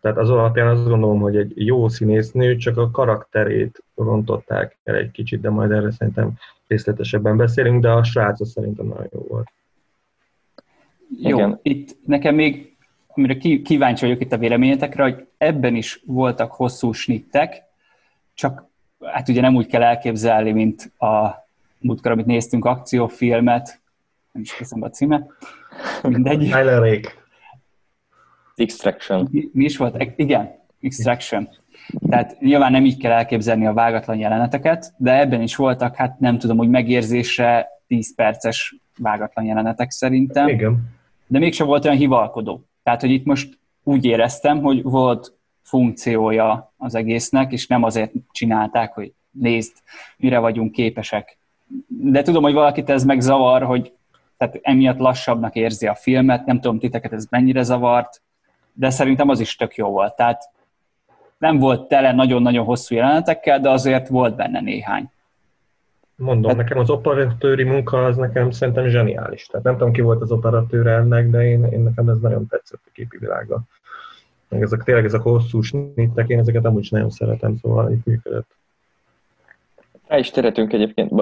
tehát 0.00 0.16
az 0.16 0.30
alapján 0.30 0.68
azt 0.68 0.88
gondolom, 0.88 1.20
hogy 1.20 1.36
egy 1.36 1.52
jó 1.54 1.88
színésznő, 1.88 2.56
csak 2.56 2.76
a 2.76 2.90
karakterét 2.90 3.82
rontották 3.94 4.76
el 4.84 4.94
egy 4.94 5.10
kicsit, 5.10 5.40
de 5.40 5.50
majd 5.50 5.70
erre 5.70 5.90
szerintem 5.90 6.32
részletesebben 6.66 7.36
beszélünk, 7.36 7.82
de 7.82 7.90
a 7.90 8.04
srác 8.04 8.48
szerintem 8.48 8.86
nagyon 8.86 9.08
jó 9.12 9.26
volt. 9.28 9.52
Jó, 11.20 11.36
Igen. 11.36 11.58
itt 11.62 11.96
nekem 12.06 12.34
még 12.34 12.76
amire 13.18 13.36
kíváncsi 13.62 14.04
vagyok 14.04 14.20
itt 14.20 14.32
a 14.32 14.38
véleményetekre, 14.38 15.02
hogy 15.02 15.26
ebben 15.38 15.74
is 15.74 16.02
voltak 16.06 16.52
hosszú 16.52 16.92
snittek, 16.92 17.62
csak 18.34 18.66
hát 19.02 19.28
ugye 19.28 19.40
nem 19.40 19.54
úgy 19.54 19.66
kell 19.66 19.82
elképzelni, 19.82 20.52
mint 20.52 20.92
a 20.98 21.46
múltkor, 21.78 22.10
amit 22.10 22.26
néztünk, 22.26 22.64
akciófilmet, 22.64 23.80
nem 24.32 24.42
is 24.42 24.54
köszönöm 24.54 24.84
a 24.84 24.90
címe, 24.90 25.26
mindegy. 26.02 26.50
Extraction. 28.56 29.28
Mi, 29.30 29.48
mi 29.52 29.64
is 29.64 29.76
volt? 29.76 30.04
Igen, 30.16 30.54
Extraction. 30.80 31.48
Tehát 32.08 32.40
nyilván 32.40 32.72
nem 32.72 32.84
így 32.84 32.96
kell 32.96 33.12
elképzelni 33.12 33.66
a 33.66 33.72
vágatlan 33.72 34.18
jeleneteket, 34.18 34.94
de 34.96 35.18
ebben 35.18 35.42
is 35.42 35.56
voltak, 35.56 35.96
hát 35.96 36.18
nem 36.18 36.38
tudom, 36.38 36.56
hogy 36.56 36.68
megérzésre 36.68 37.68
10 37.86 38.14
perces 38.14 38.76
vágatlan 38.98 39.44
jelenetek 39.44 39.90
szerintem. 39.90 40.48
Igen. 40.48 40.96
De 41.26 41.38
mégsem 41.38 41.66
volt 41.66 41.84
olyan 41.84 41.96
hivalkodó. 41.96 42.68
Tehát, 42.88 43.02
hogy 43.02 43.12
itt 43.12 43.24
most 43.24 43.58
úgy 43.82 44.04
éreztem, 44.04 44.60
hogy 44.60 44.82
volt 44.82 45.32
funkciója 45.62 46.72
az 46.76 46.94
egésznek, 46.94 47.52
és 47.52 47.66
nem 47.66 47.82
azért 47.82 48.12
csinálták, 48.30 48.92
hogy 48.94 49.12
nézd, 49.30 49.72
mire 50.16 50.38
vagyunk 50.38 50.72
képesek. 50.72 51.38
De 51.86 52.22
tudom, 52.22 52.42
hogy 52.42 52.52
valakit 52.52 52.90
ez 52.90 53.04
megzavar, 53.04 53.62
hogy 53.62 53.92
tehát 54.36 54.58
emiatt 54.62 54.98
lassabbnak 54.98 55.54
érzi 55.54 55.86
a 55.86 55.94
filmet, 55.94 56.46
nem 56.46 56.60
tudom 56.60 56.78
titeket 56.78 57.12
ez 57.12 57.26
mennyire 57.30 57.62
zavart, 57.62 58.22
de 58.72 58.90
szerintem 58.90 59.28
az 59.28 59.40
is 59.40 59.56
tök 59.56 59.74
jó 59.74 59.88
volt. 59.88 60.16
Tehát 60.16 60.50
nem 61.38 61.58
volt 61.58 61.88
tele 61.88 62.12
nagyon-nagyon 62.12 62.64
hosszú 62.64 62.94
jelenetekkel, 62.94 63.60
de 63.60 63.70
azért 63.70 64.08
volt 64.08 64.36
benne 64.36 64.60
néhány. 64.60 65.10
Mondom, 66.20 66.48
hát, 66.48 66.56
nekem 66.56 66.78
az 66.78 66.90
operatőri 66.90 67.62
munka 67.62 68.04
az 68.04 68.16
nekem 68.16 68.50
szerintem 68.50 68.88
zseniális. 68.88 69.46
Tehát 69.46 69.66
nem 69.66 69.76
tudom, 69.76 69.92
ki 69.92 70.00
volt 70.00 70.22
az 70.22 70.30
operatőr 70.30 70.86
ennek, 70.86 71.30
de 71.30 71.48
én, 71.48 71.64
én 71.64 71.80
nekem 71.80 72.08
ez 72.08 72.18
nagyon 72.20 72.46
tetszett 72.46 72.80
a 72.84 72.90
képi 72.92 73.16
világa. 73.18 73.60
Meg 74.48 74.62
ezek 74.62 74.82
tényleg 74.82 75.04
ezek 75.04 75.20
hosszú 75.20 75.60
snittek, 75.60 76.28
én 76.28 76.38
ezeket 76.38 76.64
amúgy 76.64 76.82
is 76.82 76.90
nagyon 76.90 77.10
szeretem, 77.10 77.56
szóval 77.56 77.92
itt 77.92 78.04
működött. 78.04 78.56
Rá 80.06 80.18
is 80.18 80.30
térhetünk 80.30 80.72
egyébként 80.72 81.12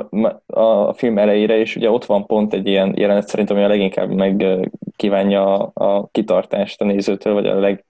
a 0.46 0.92
film 0.92 1.18
elejére, 1.18 1.58
és 1.58 1.76
ugye 1.76 1.90
ott 1.90 2.04
van 2.04 2.26
pont 2.26 2.52
egy 2.52 2.66
ilyen 2.66 2.98
jelenet 2.98 3.28
szerintem, 3.28 3.56
ami 3.56 3.64
a 3.64 3.68
leginkább 3.68 4.10
meg 4.10 4.44
kívánja 4.96 5.66
a 5.66 6.08
kitartást 6.12 6.80
a 6.80 6.84
nézőtől, 6.84 7.34
vagy 7.34 7.46
a 7.46 7.58
leg, 7.58 7.84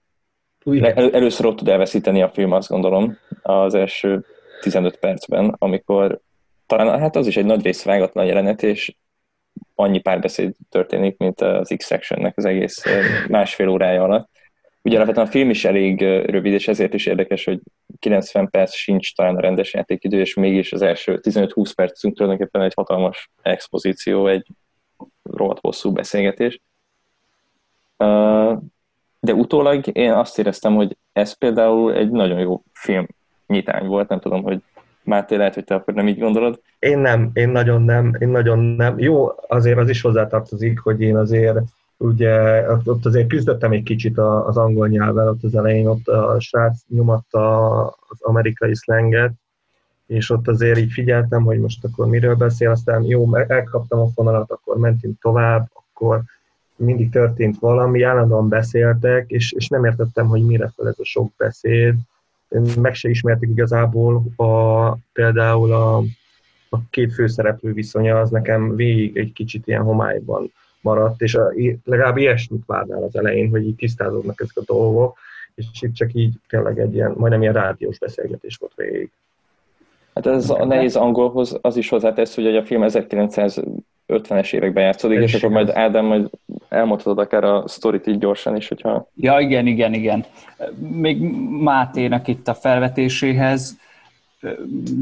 el, 0.65 1.11
először 1.13 1.47
ott 1.47 1.57
tud 1.57 1.69
elveszíteni 1.69 2.23
a 2.23 2.29
film, 2.29 2.53
azt 2.53 2.69
gondolom, 2.69 3.17
az 3.43 3.75
első 3.75 4.25
15 4.61 4.97
percben, 4.97 5.55
amikor 5.59 6.21
talán 6.66 6.99
hát 6.99 7.16
az 7.16 7.26
is 7.26 7.37
egy 7.37 7.44
nagy 7.44 7.62
rész 7.62 7.85
vágatlan 7.85 8.26
jelenet, 8.26 8.62
és 8.62 8.94
annyi 9.75 9.99
párbeszéd 10.00 10.54
történik, 10.68 11.16
mint 11.18 11.40
az 11.40 11.75
X-Sectionnek 11.76 12.37
az 12.37 12.44
egész 12.44 12.82
másfél 13.28 13.68
órája 13.68 14.02
alatt. 14.02 14.28
Ugye 14.82 14.96
alapvetően 14.96 15.26
a 15.26 15.30
film 15.30 15.50
is 15.50 15.64
elég 15.64 16.00
rövid, 16.00 16.52
és 16.52 16.68
ezért 16.68 16.94
is 16.94 17.06
érdekes, 17.06 17.44
hogy 17.44 17.61
90 17.99 18.50
perc 18.50 18.75
sincs 18.75 19.14
talán 19.14 19.37
a 19.37 19.40
rendes 19.40 19.75
játékidő, 19.75 20.20
és 20.20 20.35
mégis 20.35 20.73
az 20.73 20.82
első 20.82 21.20
15-20 21.23 21.73
percünk 21.75 22.16
tulajdonképpen 22.16 22.62
egy 22.62 22.75
hatalmas 22.75 23.30
expozíció, 23.42 24.26
egy 24.26 24.46
rohadt 25.23 25.61
hosszú 25.61 25.92
beszélgetés. 25.92 26.61
De 29.20 29.32
utólag 29.32 29.96
én 29.96 30.12
azt 30.12 30.38
éreztem, 30.38 30.75
hogy 30.75 30.96
ez 31.12 31.38
például 31.38 31.94
egy 31.94 32.11
nagyon 32.11 32.38
jó 32.38 32.62
film 32.73 33.06
nyitány 33.46 33.87
volt, 33.87 34.08
nem 34.08 34.20
tudom, 34.20 34.42
hogy 34.42 34.62
Máté, 35.07 35.37
lehet, 35.37 35.55
hogy 35.55 35.65
te 35.65 35.75
akkor 35.75 35.95
nem 35.95 36.09
így 36.09 36.19
gondolod. 36.19 36.61
Én 36.79 36.99
nem, 36.99 37.31
én 37.33 37.49
nagyon 37.49 37.83
nem, 37.83 38.17
én 38.19 38.29
nagyon 38.29 38.59
nem. 38.59 38.99
Jó, 38.99 39.29
azért 39.49 39.79
az 39.79 39.89
is 39.89 40.01
hozzátartozik, 40.01 40.79
hogy 40.79 41.01
én 41.01 41.17
azért 41.17 41.59
ugye 41.97 42.67
ott 42.85 43.07
azért 43.07 43.29
küzdöttem 43.29 43.73
egy 43.73 43.83
kicsit 43.83 44.19
az 44.19 44.57
angol 44.57 44.89
nyelvvel, 44.89 45.29
ott 45.29 45.43
az 45.43 45.55
elején 45.55 45.87
ott 45.87 46.09
a 46.09 46.41
srác 46.41 46.83
nyomatta 46.89 47.81
az 47.87 48.21
amerikai 48.21 48.75
szlenget, 48.75 49.33
és 50.07 50.31
ott 50.31 50.49
azért 50.49 50.79
így 50.79 50.93
figyeltem, 50.93 51.43
hogy 51.43 51.61
most 51.61 51.85
akkor 51.85 52.07
miről 52.07 52.35
beszél, 52.35 52.71
aztán 52.71 53.03
jó, 53.03 53.37
elkaptam 53.37 54.01
a 54.01 54.09
fonalat, 54.15 54.51
akkor 54.51 54.77
mentünk 54.77 55.21
tovább, 55.21 55.71
akkor 55.73 56.23
mindig 56.77 57.11
történt 57.11 57.59
valami, 57.59 58.03
állandóan 58.03 58.49
beszéltek, 58.49 59.31
és, 59.31 59.53
és 59.53 59.69
nem 59.69 59.85
értettem, 59.85 60.27
hogy 60.27 60.43
mire 60.45 60.73
fel 60.77 60.89
ez 60.89 60.99
a 60.99 61.05
sok 61.05 61.33
beszéd. 61.37 61.95
Meg 62.81 62.95
se 62.95 63.09
ismertük 63.09 63.51
igazából 63.51 64.25
a, 64.37 64.93
például 65.13 65.73
a, 65.73 65.97
a 66.69 66.79
két 66.91 67.13
főszereplő 67.13 67.73
viszonya, 67.73 68.21
az 68.21 68.31
nekem 68.31 68.77
végig 68.77 69.17
egy 69.17 69.33
kicsit 69.33 69.67
ilyen 69.67 69.83
homályban 69.83 70.53
maradt, 70.81 71.21
és 71.21 71.35
a, 71.35 71.53
legalább 71.85 72.17
ilyesmit 72.17 72.67
várnál 72.67 73.03
az 73.03 73.17
elején, 73.17 73.51
hogy 73.51 73.67
így 73.67 73.77
tisztázódnak 73.77 74.41
ezek 74.41 74.57
a 74.57 74.73
dolgok, 74.73 75.19
és 75.55 75.67
itt 75.81 75.95
csak 75.95 76.15
így 76.15 76.35
tényleg 76.49 76.79
egy 76.79 76.95
ilyen, 76.95 77.15
majdnem 77.17 77.43
ilyen 77.43 77.55
rádiós 77.55 77.99
beszélgetés 77.99 78.57
volt 78.57 78.75
végig. 78.77 79.11
Hát 80.16 80.26
ez 80.26 80.50
a 80.50 80.64
nehéz 80.64 80.96
angolhoz 80.96 81.58
az 81.61 81.76
is 81.76 81.88
hozzátesz, 81.88 82.35
hogy 82.35 82.56
a 82.56 82.64
film 82.64 82.82
1950-es 82.87 84.52
években 84.52 84.85
játszódik, 84.85 85.23
és 85.23 85.35
akkor 85.35 85.50
majd 85.50 85.68
Ádám 85.68 86.04
majd 86.04 86.30
elmondhatod 86.68 87.18
akár 87.18 87.44
a 87.44 87.68
sztorit 87.68 88.06
így 88.06 88.18
gyorsan 88.18 88.56
is, 88.56 88.68
hogyha... 88.68 89.11
Ja, 89.14 89.38
igen, 89.38 89.66
igen, 89.66 89.94
igen. 89.94 90.25
Még 90.78 91.20
Mátének 91.62 92.28
itt 92.28 92.49
a 92.49 92.54
felvetéséhez, 92.54 93.78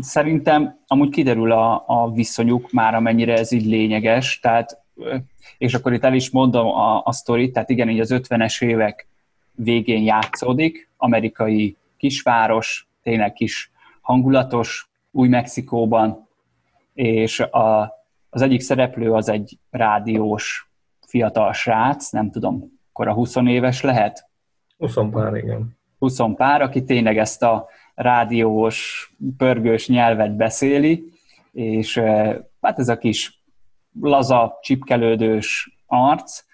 szerintem 0.00 0.78
amúgy 0.86 1.10
kiderül 1.10 1.52
a, 1.52 1.84
a 1.86 2.12
viszonyuk 2.12 2.70
már, 2.72 2.94
amennyire 2.94 3.38
ez 3.38 3.52
így 3.52 3.66
lényeges, 3.66 4.38
tehát 4.40 4.82
és 5.58 5.74
akkor 5.74 5.92
itt 5.92 6.04
el 6.04 6.14
is 6.14 6.30
mondom 6.30 6.66
a, 6.66 7.02
a 7.04 7.12
sztorit, 7.12 7.52
tehát 7.52 7.70
igen, 7.70 7.88
így 7.88 8.00
az 8.00 8.14
50-es 8.14 8.64
évek 8.64 9.08
végén 9.54 10.02
játszódik, 10.02 10.88
amerikai 10.96 11.76
kisváros, 11.96 12.88
tényleg 13.02 13.32
kis 13.32 13.70
hangulatos, 14.00 14.88
új 15.14 15.28
Mexikóban, 15.28 16.28
és 16.94 17.40
a, 17.40 17.92
az 18.30 18.42
egyik 18.42 18.60
szereplő 18.60 19.12
az 19.12 19.28
egy 19.28 19.58
rádiós 19.70 20.70
fiatal 21.06 21.52
srác, 21.52 22.10
nem 22.10 22.30
tudom, 22.30 22.80
akkor 22.92 23.08
a 23.08 23.12
20 23.12 23.36
éves 23.36 23.82
lehet? 23.82 24.28
20 24.78 24.94
pár, 25.10 25.34
igen. 25.34 25.76
20 25.98 26.18
pár, 26.36 26.62
aki 26.62 26.84
tényleg 26.84 27.18
ezt 27.18 27.42
a 27.42 27.66
rádiós, 27.94 29.08
pörgős 29.36 29.88
nyelvet 29.88 30.36
beszéli, 30.36 31.04
és 31.52 31.98
hát 32.60 32.78
ez 32.78 32.88
a 32.88 32.98
kis 32.98 33.42
laza, 34.00 34.58
csipkelődős 34.60 35.76
arc, 35.86 36.44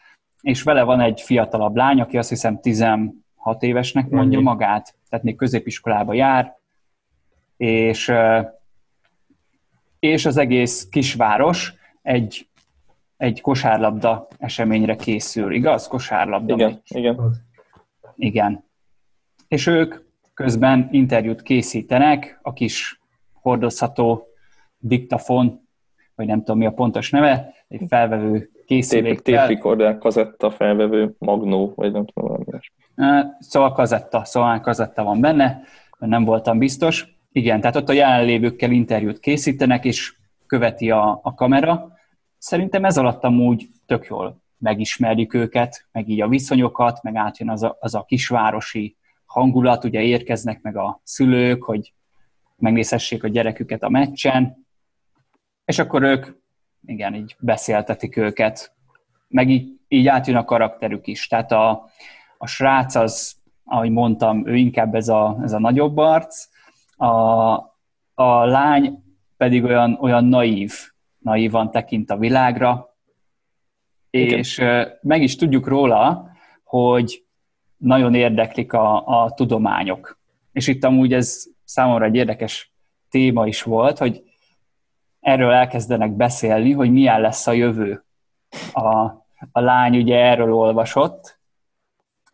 és 0.40 0.62
vele 0.62 0.82
van 0.82 1.00
egy 1.00 1.20
fiatalabb 1.20 1.76
lány, 1.76 2.00
aki 2.00 2.18
azt 2.18 2.28
hiszem 2.28 2.60
16 2.60 3.12
évesnek 3.60 4.08
mondja 4.08 4.38
Annyi. 4.38 4.48
magát, 4.48 4.94
tehát 5.08 5.24
még 5.24 5.36
középiskolába 5.36 6.14
jár, 6.14 6.59
és, 7.60 8.12
és 9.98 10.26
az 10.26 10.36
egész 10.36 10.88
kisváros 10.90 11.74
egy, 12.02 12.48
egy 13.16 13.40
kosárlabda 13.40 14.26
eseményre 14.38 14.96
készül, 14.96 15.52
igaz? 15.52 15.88
Kosárlabda. 15.88 16.54
Igen, 16.54 16.68
megy. 16.68 16.80
igen. 16.88 17.34
Igen. 18.16 18.64
És 19.48 19.66
ők 19.66 19.94
közben 20.34 20.88
interjút 20.92 21.42
készítenek 21.42 22.38
a 22.42 22.52
kis 22.52 23.00
hordozható 23.32 24.26
diktafon 24.78 25.68
vagy 26.14 26.26
nem 26.26 26.38
tudom 26.38 26.58
mi 26.58 26.66
a 26.66 26.72
pontos 26.72 27.10
neve, 27.10 27.54
egy 27.68 27.82
felvevő 27.88 28.50
készülékkel. 28.66 29.40
Tape 29.40 29.46
recorder, 29.46 29.98
kazetta 29.98 30.50
felvevő, 30.50 31.14
magnó, 31.18 31.72
vagy 31.76 31.92
nem 31.92 32.04
tudom 32.06 32.30
valami 32.30 33.24
Szóval 33.38 33.72
kazetta, 33.72 34.24
szóval 34.24 34.60
kazetta 34.60 35.04
van 35.04 35.20
benne, 35.20 35.62
nem 35.98 36.24
voltam 36.24 36.58
biztos. 36.58 37.19
Igen, 37.32 37.60
tehát 37.60 37.76
ott 37.76 37.88
a 37.88 37.92
jelenlévőkkel 37.92 38.70
interjút 38.70 39.20
készítenek, 39.20 39.84
és 39.84 40.14
követi 40.46 40.90
a, 40.90 41.20
a 41.22 41.34
kamera. 41.34 41.92
Szerintem 42.38 42.84
ez 42.84 42.98
alatt 42.98 43.24
amúgy 43.24 43.68
tök 43.86 44.06
jól 44.06 44.42
megismerjük 44.58 45.34
őket, 45.34 45.88
meg 45.92 46.08
így 46.08 46.20
a 46.20 46.28
viszonyokat, 46.28 47.02
meg 47.02 47.16
átjön 47.16 47.50
az 47.50 47.62
a, 47.62 47.76
az 47.80 47.94
a 47.94 48.04
kisvárosi 48.04 48.96
hangulat, 49.24 49.84
ugye 49.84 50.00
érkeznek 50.00 50.62
meg 50.62 50.76
a 50.76 51.00
szülők, 51.04 51.62
hogy 51.62 51.92
megnézhessék 52.56 53.24
a 53.24 53.28
gyereküket 53.28 53.82
a 53.82 53.88
meccsen, 53.88 54.66
és 55.64 55.78
akkor 55.78 56.02
ők, 56.02 56.26
igen, 56.86 57.14
így 57.14 57.36
beszéltetik 57.38 58.16
őket, 58.16 58.74
meg 59.28 59.50
így, 59.50 59.78
így 59.88 60.06
átjön 60.06 60.36
a 60.36 60.44
karakterük 60.44 61.06
is. 61.06 61.26
Tehát 61.26 61.52
a, 61.52 61.90
a 62.38 62.46
srác 62.46 62.94
az, 62.94 63.36
ahogy 63.64 63.90
mondtam, 63.90 64.46
ő 64.46 64.56
inkább 64.56 64.94
ez 64.94 65.08
a, 65.08 65.38
ez 65.42 65.52
a 65.52 65.58
nagyobb 65.58 65.96
arc, 65.96 66.48
a, 67.00 67.52
a 68.14 68.44
lány 68.44 69.02
pedig 69.36 69.64
olyan, 69.64 69.98
olyan 70.00 70.24
naív, 70.24 70.72
naívan 71.18 71.70
tekint 71.70 72.10
a 72.10 72.16
világra, 72.16 72.96
Igen. 74.10 74.38
és 74.38 74.62
meg 75.02 75.22
is 75.22 75.36
tudjuk 75.36 75.66
róla, 75.66 76.30
hogy 76.64 77.24
nagyon 77.76 78.14
érdeklik 78.14 78.72
a, 78.72 79.06
a 79.06 79.30
tudományok. 79.30 80.18
És 80.52 80.66
itt 80.66 80.84
amúgy 80.84 81.12
ez 81.12 81.44
számomra 81.64 82.04
egy 82.04 82.14
érdekes 82.14 82.72
téma 83.08 83.46
is 83.46 83.62
volt, 83.62 83.98
hogy 83.98 84.22
erről 85.20 85.50
elkezdenek 85.50 86.12
beszélni, 86.12 86.72
hogy 86.72 86.90
milyen 86.90 87.20
lesz 87.20 87.46
a 87.46 87.52
jövő. 87.52 88.04
A, 88.72 88.88
a 89.52 89.60
lány 89.60 89.96
ugye 89.96 90.16
erről 90.16 90.54
olvasott, 90.54 91.38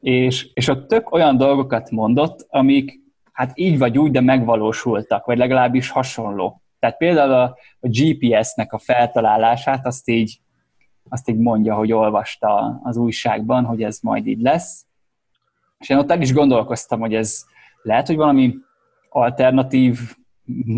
és, 0.01 0.51
és 0.55 0.69
ott 0.69 0.89
tök 0.89 1.13
olyan 1.13 1.37
dolgokat 1.37 1.91
mondott, 1.91 2.47
amik 2.49 3.06
hát 3.37 3.51
így 3.55 3.79
vagy 3.79 3.99
úgy, 3.99 4.11
de 4.11 4.21
megvalósultak, 4.21 5.25
vagy 5.25 5.39
legalábbis 5.39 5.91
hasonló. 5.91 6.63
Tehát 6.79 6.97
például 6.97 7.33
a, 7.33 7.57
GPS-nek 7.81 8.73
a 8.73 8.79
feltalálását 8.79 9.87
azt 9.87 10.09
így, 10.09 10.41
azt 11.09 11.29
így 11.29 11.39
mondja, 11.39 11.75
hogy 11.75 11.93
olvasta 11.93 12.81
az 12.83 12.97
újságban, 12.97 13.65
hogy 13.65 13.83
ez 13.83 13.99
majd 14.03 14.27
így 14.27 14.41
lesz. 14.41 14.87
És 15.79 15.89
én 15.89 15.97
ott 15.97 16.11
el 16.11 16.21
is 16.21 16.33
gondolkoztam, 16.33 17.01
hogy 17.01 17.15
ez 17.15 17.45
lehet, 17.83 18.07
hogy 18.07 18.17
valami 18.17 18.55
alternatív 19.09 19.99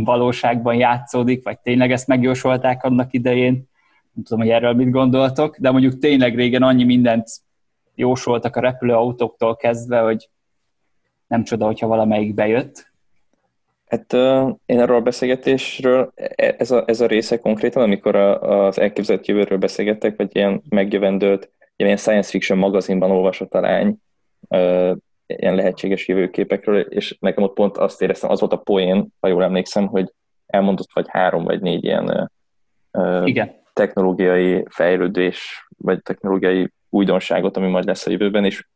valóságban 0.05 0.75
játszódik, 0.75 1.45
vagy 1.45 1.59
tényleg 1.59 1.93
ezt 1.93 2.07
megjósolták 2.07 2.85
annak 2.85 3.13
idején. 3.13 3.53
Nem 4.13 4.25
tudom, 4.25 4.39
hogy 4.39 4.53
erről 4.53 4.73
mit 4.73 4.91
gondoltok, 4.91 5.59
de 5.59 5.71
mondjuk 5.71 5.99
tényleg 5.99 6.35
régen 6.35 6.63
annyi 6.63 6.85
mindent 6.85 7.29
jósoltak 7.95 8.57
a 8.57 8.61
repülőautóktól 8.61 9.57
kezdve, 9.57 10.01
hogy 10.01 10.29
nem 11.29 11.45
csoda, 11.45 11.65
hogyha 11.65 11.87
valamelyik 11.87 12.35
bejött. 12.35 12.87
Hát 13.87 14.13
uh, 14.13 14.57
én 14.67 14.81
arról 14.81 14.97
a 14.97 15.01
beszélgetésről, 15.01 16.13
e, 16.15 16.55
ez 16.59 16.71
a, 16.71 16.85
ez 16.87 17.01
a 17.01 17.07
része 17.07 17.39
konkrétan, 17.39 17.83
amikor 17.83 18.17
a, 18.17 18.67
az 18.67 18.79
elképzelt 18.79 19.27
jövőről 19.27 19.59
beszélgettek, 19.59 20.17
vagy 20.17 20.37
ilyen 20.37 20.63
megjövendőlt, 20.69 21.51
ilyen 21.77 21.97
science 21.97 22.31
fiction 22.31 22.59
magazinban 22.59 23.11
olvasott 23.11 23.55
a 23.55 23.61
lány, 23.61 23.97
uh, 24.49 24.97
ilyen 25.27 25.55
lehetséges 25.55 26.09
jövőképekről, 26.09 26.81
és 26.81 27.17
nekem 27.21 27.43
ott 27.43 27.55
pont 27.55 27.77
azt 27.77 28.03
éreztem, 28.03 28.31
az 28.31 28.41
volt 28.41 28.53
a 28.53 28.57
poén, 28.57 29.07
ha 29.21 29.29
jól 29.29 29.43
emlékszem, 29.43 29.87
hogy 29.87 30.13
elmondott 30.47 30.93
vagy 30.93 31.07
három 31.09 31.45
vagy 31.45 31.61
négy 31.61 31.85
ilyen 31.85 32.31
uh, 32.93 33.29
Igen. 33.29 33.55
technológiai 33.73 34.65
fejlődés, 34.69 35.69
vagy 35.77 36.03
technológiai 36.03 36.73
újdonságot, 36.89 37.57
ami 37.57 37.69
majd 37.69 37.85
lesz 37.85 38.07
a 38.07 38.11
jövőben, 38.11 38.45
és, 38.45 38.67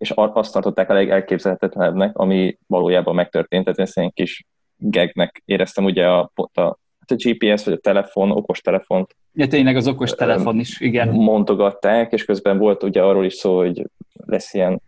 és 0.00 0.10
azt 0.10 0.52
tartották 0.52 0.90
a 0.90 0.94
legelképzelhetetlenebbnek, 0.94 2.16
ami 2.16 2.58
valójában 2.66 3.14
megtörtént, 3.14 3.64
tehát 3.64 3.78
ezt 3.78 3.98
egy 3.98 4.12
kis 4.14 4.46
gegnek 4.76 5.42
éreztem 5.44 5.84
ugye 5.84 6.06
a, 6.06 6.30
a, 6.52 6.60
a 6.60 6.76
GPS 7.06 7.64
vagy 7.64 7.74
a 7.74 7.78
telefon, 7.78 8.30
okos 8.30 8.60
telefont. 8.60 9.16
Ja, 9.32 9.46
tényleg 9.46 9.76
az 9.76 9.88
okos 9.88 10.10
telefon 10.10 10.58
is, 10.58 10.80
igen. 10.80 11.08
Mondogatták, 11.08 12.12
és 12.12 12.24
közben 12.24 12.58
volt 12.58 12.82
ugye 12.82 13.02
arról 13.02 13.24
is 13.24 13.34
szó, 13.34 13.56
hogy 13.56 13.86
lesz 14.26 14.54
ilyen 14.54 14.80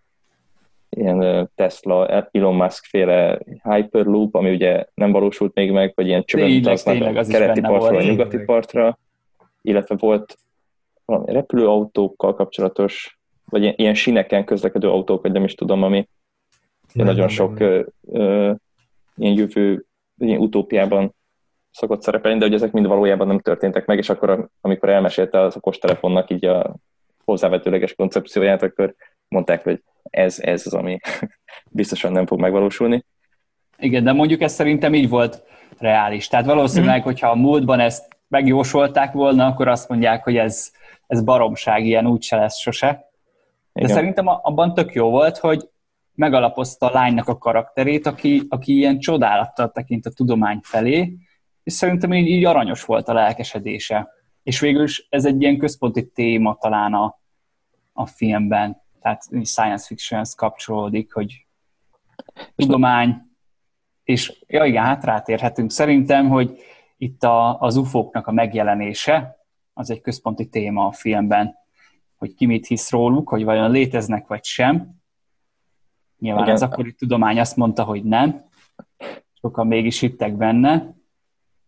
ilyen 0.97 1.51
Tesla, 1.55 2.09
Elon 2.09 2.55
Musk 2.55 2.85
féle 2.85 3.39
Hyperloop, 3.63 4.35
ami 4.35 4.51
ugye 4.51 4.85
nem 4.95 5.13
valósult 5.13 5.55
még 5.55 5.73
meg, 5.73 5.93
vagy 5.95 6.07
ilyen 6.07 6.25
csövön 6.25 6.57
utaznak 6.57 7.17
a 7.17 7.23
keleti 7.23 7.61
partról 7.61 7.97
a 7.97 8.03
nyugati 8.03 8.39
partra, 8.39 8.99
illetve 9.63 9.97
volt 9.99 10.37
valami 11.05 11.33
repülőautókkal 11.33 12.35
kapcsolatos, 12.35 13.19
vagy 13.53 13.75
ilyen, 13.77 13.95
sineken 13.95 14.45
közlekedő 14.45 14.89
autók, 14.89 15.23
vagy 15.23 15.33
nem 15.33 15.45
is 15.45 15.55
tudom, 15.55 15.83
ami 15.83 16.09
nem, 16.93 17.07
nagyon 17.07 17.27
nem, 17.27 17.29
sok 17.29 17.59
nem. 17.59 17.69
Ö, 17.69 17.83
ö, 18.13 18.53
ilyen 19.17 19.35
jövő, 19.35 19.85
ilyen 20.19 20.41
utópiában 20.41 21.15
szokott 21.71 22.03
szerepelni, 22.03 22.39
de 22.39 22.45
hogy 22.45 22.55
ezek 22.55 22.73
mind 22.73 22.87
valójában 22.87 23.27
nem 23.27 23.39
történtek 23.39 23.87
meg, 23.87 23.99
és 23.99 24.09
akkor 24.09 24.49
amikor 24.61 24.89
elmesélte 24.89 25.41
az 25.41 25.57
okostelefonnak 25.57 26.31
így 26.31 26.45
a 26.45 26.77
hozzávetőleges 27.25 27.95
koncepcióját, 27.95 28.63
akkor 28.63 28.95
mondták, 29.29 29.63
hogy 29.63 29.83
ez, 30.03 30.39
ez 30.41 30.67
az, 30.67 30.75
ami 30.75 30.99
biztosan 31.71 32.13
nem 32.13 32.27
fog 32.27 32.41
megvalósulni. 32.41 33.05
Igen, 33.79 34.05
de 34.05 34.13
mondjuk 34.13 34.41
ez 34.41 34.53
szerintem 34.53 34.95
így 34.95 35.09
volt 35.09 35.43
reális. 35.79 36.29
Tehát 36.29 36.47
valószínűleg, 36.47 37.01
mm. 37.01 37.05
hogyha 37.05 37.31
a 37.31 37.37
múltban 37.37 37.81
ezt 37.81 38.17
megjósolták 38.29 39.13
volna, 39.13 39.47
akkor 39.47 39.69
azt 39.69 39.89
mondják, 39.89 40.25
hogy 40.25 40.37
ez, 40.37 40.73
ez 41.07 41.25
baromság, 41.25 41.87
ilyen 41.87 42.07
úgyse 42.07 42.37
lesz 42.37 42.59
sose. 42.59 43.12
De 43.73 43.83
Igen. 43.83 43.95
szerintem 43.95 44.27
abban 44.27 44.75
tök 44.75 44.93
jó 44.93 45.11
volt, 45.11 45.39
hogy 45.39 45.69
megalapozta 46.15 46.87
a 46.87 46.93
lánynak 46.93 47.29
a 47.29 47.39
karakterét, 47.39 48.07
aki, 48.07 48.47
aki 48.49 48.77
ilyen 48.77 48.99
csodálattal 48.99 49.71
tekint 49.71 50.07
a 50.07 50.11
tudomány 50.11 50.61
felé, 50.63 51.17
és 51.63 51.73
szerintem 51.73 52.13
így, 52.13 52.27
így 52.27 52.45
aranyos 52.45 52.85
volt 52.85 53.09
a 53.09 53.13
lelkesedése. 53.13 54.09
És 54.43 54.61
végül 54.61 54.83
is 54.83 55.07
ez 55.11 55.25
egy 55.25 55.43
ilyen 55.43 55.59
központi 55.59 56.11
téma 56.11 56.57
talán 56.61 56.95
a, 56.95 57.21
a 57.93 58.07
filmben 58.07 58.83
tehát 59.03 59.23
science 59.43 59.87
fictionhez 59.87 60.35
kapcsolódik, 60.35 61.13
hogy 61.13 61.47
tudomány, 62.57 63.17
és 64.05 64.45
ja 64.47 64.65
igen, 64.65 64.85
hát 64.85 65.05
rátérhetünk. 65.05 65.71
Szerintem, 65.71 66.29
hogy 66.29 66.61
itt 66.97 67.23
a, 67.23 67.61
az 67.61 67.77
ufóknak 67.77 68.27
a 68.27 68.33
megjelenése, 68.33 69.37
az 69.73 69.91
egy 69.91 70.01
központi 70.01 70.49
téma 70.49 70.87
a 70.87 70.93
filmben, 70.93 71.55
hogy 72.23 72.35
ki 72.35 72.47
mit 72.47 72.67
hisz 72.67 72.91
róluk, 72.91 73.29
hogy 73.29 73.45
vajon 73.45 73.71
léteznek 73.71 74.27
vagy 74.27 74.45
sem. 74.45 74.91
Nyilván 76.19 76.43
igen. 76.43 76.55
az 76.55 76.63
akkori 76.63 76.93
tudomány 76.93 77.41
azt 77.41 77.57
mondta, 77.57 77.85
hogy 77.85 78.05
nem, 78.05 78.45
sokan 79.41 79.67
mégis 79.67 80.01
hittek 80.01 80.37
benne, 80.37 80.95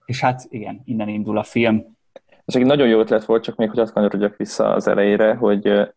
és 0.05 0.21
hát 0.21 0.47
igen, 0.49 0.83
innen 0.85 1.09
indul 1.09 1.39
a 1.39 1.43
film. 1.43 1.97
Ez 2.45 2.57
egy 2.57 2.65
nagyon 2.65 2.89
jó 2.89 3.01
ötlet 3.01 3.25
volt, 3.25 3.43
csak 3.43 3.57
még 3.57 3.69
hogy 3.69 3.79
azt 3.79 3.93
kanyarodjak 3.93 4.37
vissza 4.37 4.75
az 4.75 4.89
elejére, 4.89 5.35
hogy 5.35 5.91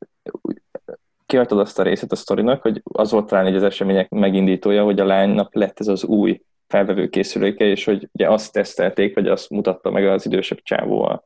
kiadtad 1.25 1.59
azt 1.59 1.79
a 1.79 1.83
részét 1.83 2.11
a 2.11 2.15
sztorinak, 2.15 2.61
hogy 2.61 2.81
az 2.83 3.11
volt 3.11 3.27
talán 3.27 3.45
egy 3.45 3.55
az 3.55 3.63
események 3.63 4.09
megindítója, 4.09 4.83
hogy 4.83 4.99
a 4.99 5.05
lánynak 5.05 5.55
lett 5.55 5.79
ez 5.79 5.87
az 5.87 6.03
új 6.03 6.41
felvevő 6.67 7.09
készüléke, 7.09 7.65
és 7.65 7.85
hogy 7.85 8.09
ugye 8.11 8.29
azt 8.29 8.51
tesztelték, 8.51 9.15
vagy 9.15 9.27
azt 9.27 9.49
mutatta 9.49 9.91
meg 9.91 10.07
az 10.07 10.25
idősebb 10.25 10.59
csávó 10.61 11.03
a, 11.03 11.23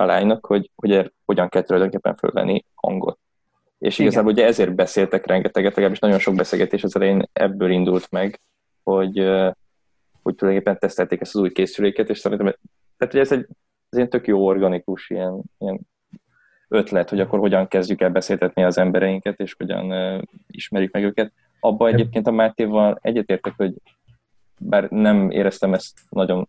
a 0.00 0.04
lánynak, 0.04 0.46
hogy, 0.46 0.70
hogy 0.74 1.12
hogyan 1.24 1.48
kell 1.48 1.62
tulajdonképpen 1.62 2.16
fölvenni 2.16 2.64
hangot. 2.74 3.18
És 3.78 3.94
Igen. 3.94 4.06
igazából 4.06 4.32
ugye 4.32 4.44
ezért 4.44 4.74
beszéltek 4.74 5.26
rengeteget, 5.26 5.70
legalábbis 5.70 5.98
nagyon 5.98 6.18
sok 6.18 6.34
beszélgetés 6.34 6.82
az 6.82 6.96
elején 6.96 7.28
ebből 7.32 7.70
indult 7.70 8.10
meg, 8.10 8.40
hogy, 8.82 9.18
hogy 10.22 10.34
tulajdonképpen 10.34 10.78
tesztelték 10.78 11.20
ezt 11.20 11.34
az 11.34 11.40
új 11.40 11.52
készüléket, 11.52 12.08
és 12.08 12.18
szerintem 12.18 12.54
tehát, 12.96 13.14
hogy 13.14 13.22
ez 13.22 13.32
egy, 13.32 13.46
ez 13.90 13.98
egy 13.98 14.08
tök 14.08 14.26
jó 14.26 14.46
organikus 14.46 15.10
ilyen, 15.10 15.42
ilyen 15.58 15.80
ötlet, 16.68 17.08
hogy 17.08 17.20
akkor 17.20 17.38
hogyan 17.38 17.68
kezdjük 17.68 18.00
el 18.00 18.10
beszéltetni 18.10 18.64
az 18.64 18.78
embereinket, 18.78 19.40
és 19.40 19.54
hogyan 19.58 19.90
uh, 19.90 20.22
ismerjük 20.46 20.92
meg 20.92 21.04
őket. 21.04 21.32
Abban 21.60 21.92
egyébként 21.92 22.26
a 22.26 22.30
Mátéval 22.30 22.98
egyetértek, 23.02 23.54
hogy 23.56 23.74
bár 24.58 24.90
nem 24.90 25.30
éreztem 25.30 25.74
ezt 25.74 25.98
nagyon 26.08 26.48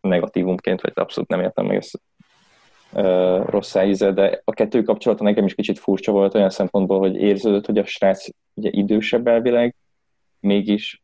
negatívumként, 0.00 0.80
vagy 0.80 0.92
abszolút 0.94 1.30
nem 1.30 1.40
értem 1.40 1.66
meg 1.66 1.76
ezt 1.76 2.00
rossz 3.46 3.74
íze, 3.74 4.12
de 4.12 4.40
a 4.44 4.52
kettő 4.52 4.82
kapcsolata 4.82 5.24
nekem 5.24 5.44
is 5.44 5.54
kicsit 5.54 5.78
furcsa 5.78 6.12
volt 6.12 6.34
olyan 6.34 6.50
szempontból, 6.50 6.98
hogy 6.98 7.16
érződött, 7.16 7.66
hogy 7.66 7.78
a 7.78 7.84
srác 7.84 8.26
ugye 8.54 8.70
idősebb 8.72 9.26
elvileg, 9.26 9.74
mégis 10.40 11.02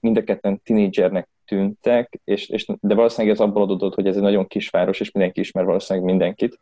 mind 0.00 0.16
a 0.16 0.24
ketten 0.24 0.60
tinédzsernek 0.62 1.28
tűntek, 1.44 2.20
és, 2.24 2.48
és, 2.48 2.66
de 2.80 2.94
valószínűleg 2.94 3.36
ez 3.36 3.42
abból 3.42 3.62
adódott, 3.62 3.94
hogy 3.94 4.06
ez 4.06 4.16
egy 4.16 4.22
nagyon 4.22 4.46
kisváros, 4.46 5.00
és 5.00 5.10
mindenki 5.10 5.40
ismer 5.40 5.64
valószínűleg 5.64 6.08
mindenkit, 6.08 6.58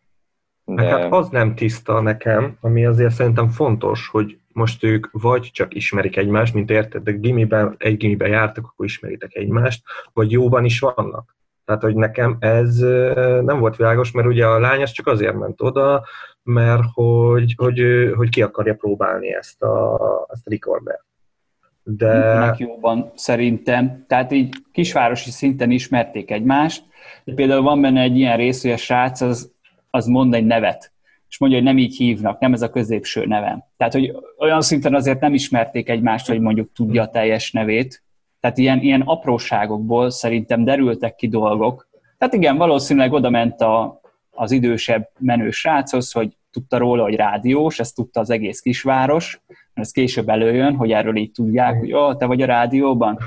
de... 0.64 0.83
Hát 0.83 1.12
az 1.12 1.29
nem 1.29 1.55
tiszta 1.55 2.01
nekem, 2.01 2.57
ami 2.61 2.85
azért 2.85 3.12
szerintem 3.12 3.49
fontos, 3.49 4.09
hogy 4.09 4.38
most 4.53 4.83
ők 4.83 5.07
vagy 5.11 5.51
csak 5.53 5.75
ismerik 5.75 6.16
egymást, 6.16 6.55
mint 6.55 6.71
érted, 6.71 7.03
de 7.03 7.12
gimiben, 7.12 7.75
egy 7.79 7.97
gimiben 7.97 8.29
jártak, 8.29 8.64
akkor 8.64 8.87
ismeritek 8.87 9.35
egymást, 9.35 9.83
vagy 10.12 10.31
jóban 10.31 10.64
is 10.64 10.81
vannak. 10.81 11.37
Tehát, 11.64 11.83
hogy 11.83 11.94
nekem 11.94 12.37
ez 12.40 12.77
nem 13.44 13.59
volt 13.59 13.77
világos, 13.77 14.11
mert 14.11 14.29
ugye 14.29 14.46
a 14.46 14.59
lány 14.59 14.85
csak 14.85 15.07
azért 15.07 15.35
ment 15.35 15.62
oda, 15.62 16.05
mert 16.42 16.83
hogy, 16.92 17.55
hogy, 17.57 17.83
hogy 18.16 18.29
ki 18.29 18.42
akarja 18.42 18.75
próbálni 18.75 19.35
ezt 19.35 19.62
a, 19.62 19.98
ezt 20.33 20.46
a 20.46 20.51
likordert. 20.51 21.05
De... 21.85 22.55
jóban 22.59 23.12
szerintem. 23.14 24.05
Tehát 24.07 24.33
így 24.33 24.55
kisvárosi 24.72 25.31
szinten 25.31 25.70
ismerték 25.70 26.31
egymást. 26.31 26.85
Például 27.25 27.62
van 27.62 27.81
benne 27.81 28.01
egy 28.01 28.16
ilyen 28.16 28.37
rész, 28.37 28.62
hogy 28.62 28.70
a 28.70 28.77
srác 28.77 29.20
az 29.20 29.53
az 29.94 30.07
mond 30.07 30.35
egy 30.35 30.46
nevet, 30.46 30.92
és 31.29 31.38
mondja, 31.38 31.59
hogy 31.59 31.66
nem 31.66 31.79
így 31.79 31.96
hívnak, 31.96 32.40
nem 32.40 32.53
ez 32.53 32.62
a 32.62 32.70
középső 32.70 33.27
nevem. 33.27 33.64
Tehát, 33.77 33.92
hogy 33.92 34.16
olyan 34.38 34.61
szinten 34.61 34.94
azért 34.94 35.20
nem 35.20 35.35
ismerték 35.35 35.88
egymást, 35.88 36.27
hogy 36.27 36.40
mondjuk 36.40 36.72
tudja 36.72 37.03
a 37.03 37.11
teljes 37.11 37.53
nevét. 37.53 38.03
Tehát 38.42 38.59
ilyen, 38.59 38.81
ilyen 38.81 39.00
apróságokból 39.00 40.11
szerintem 40.11 40.64
derültek 40.64 41.14
ki 41.14 41.28
dolgok. 41.28 41.88
Tehát 42.18 42.35
igen, 42.35 42.57
valószínűleg 42.57 43.12
oda 43.12 43.31
ment 43.31 43.61
a, 43.61 44.00
az 44.31 44.50
idősebb 44.50 45.09
menő 45.18 45.50
sráchoz, 45.50 46.12
hogy 46.12 46.37
tudta 46.50 46.78
róla, 46.78 47.02
hogy 47.02 47.14
rádiós, 47.14 47.78
ezt 47.78 47.94
tudta 47.94 48.20
az 48.20 48.31
egész 48.31 48.61
kisváros, 48.61 49.40
mert 49.46 49.87
ez 49.87 49.90
később 49.90 50.28
előjön, 50.28 50.74
hogy 50.74 50.92
erről 50.92 51.16
így 51.16 51.31
tudják, 51.33 51.78
hogy 51.78 51.92
oh, 51.92 52.16
te 52.16 52.26
vagy 52.26 52.42
a 52.42 52.46
rádióban. 52.46 53.18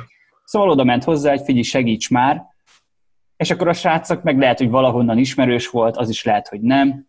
Szóval 0.44 0.70
oda 0.70 0.84
ment 0.84 1.04
hozzá, 1.04 1.30
hogy 1.30 1.42
figyelj, 1.42 1.64
segíts 1.64 2.10
már, 2.10 2.44
és 3.38 3.52
akkor 3.52 3.68
a 3.68 3.74
srácok 3.74 4.24
meg 4.24 4.40
lehet, 4.40 4.58
hogy 4.58 4.70
valahonnan 4.70 5.18
ismerős 5.18 5.70
volt, 5.70 5.98
az 5.98 6.10
is 6.10 6.24
lehet, 6.24 6.48
hogy 6.48 6.62
nem, 6.62 7.08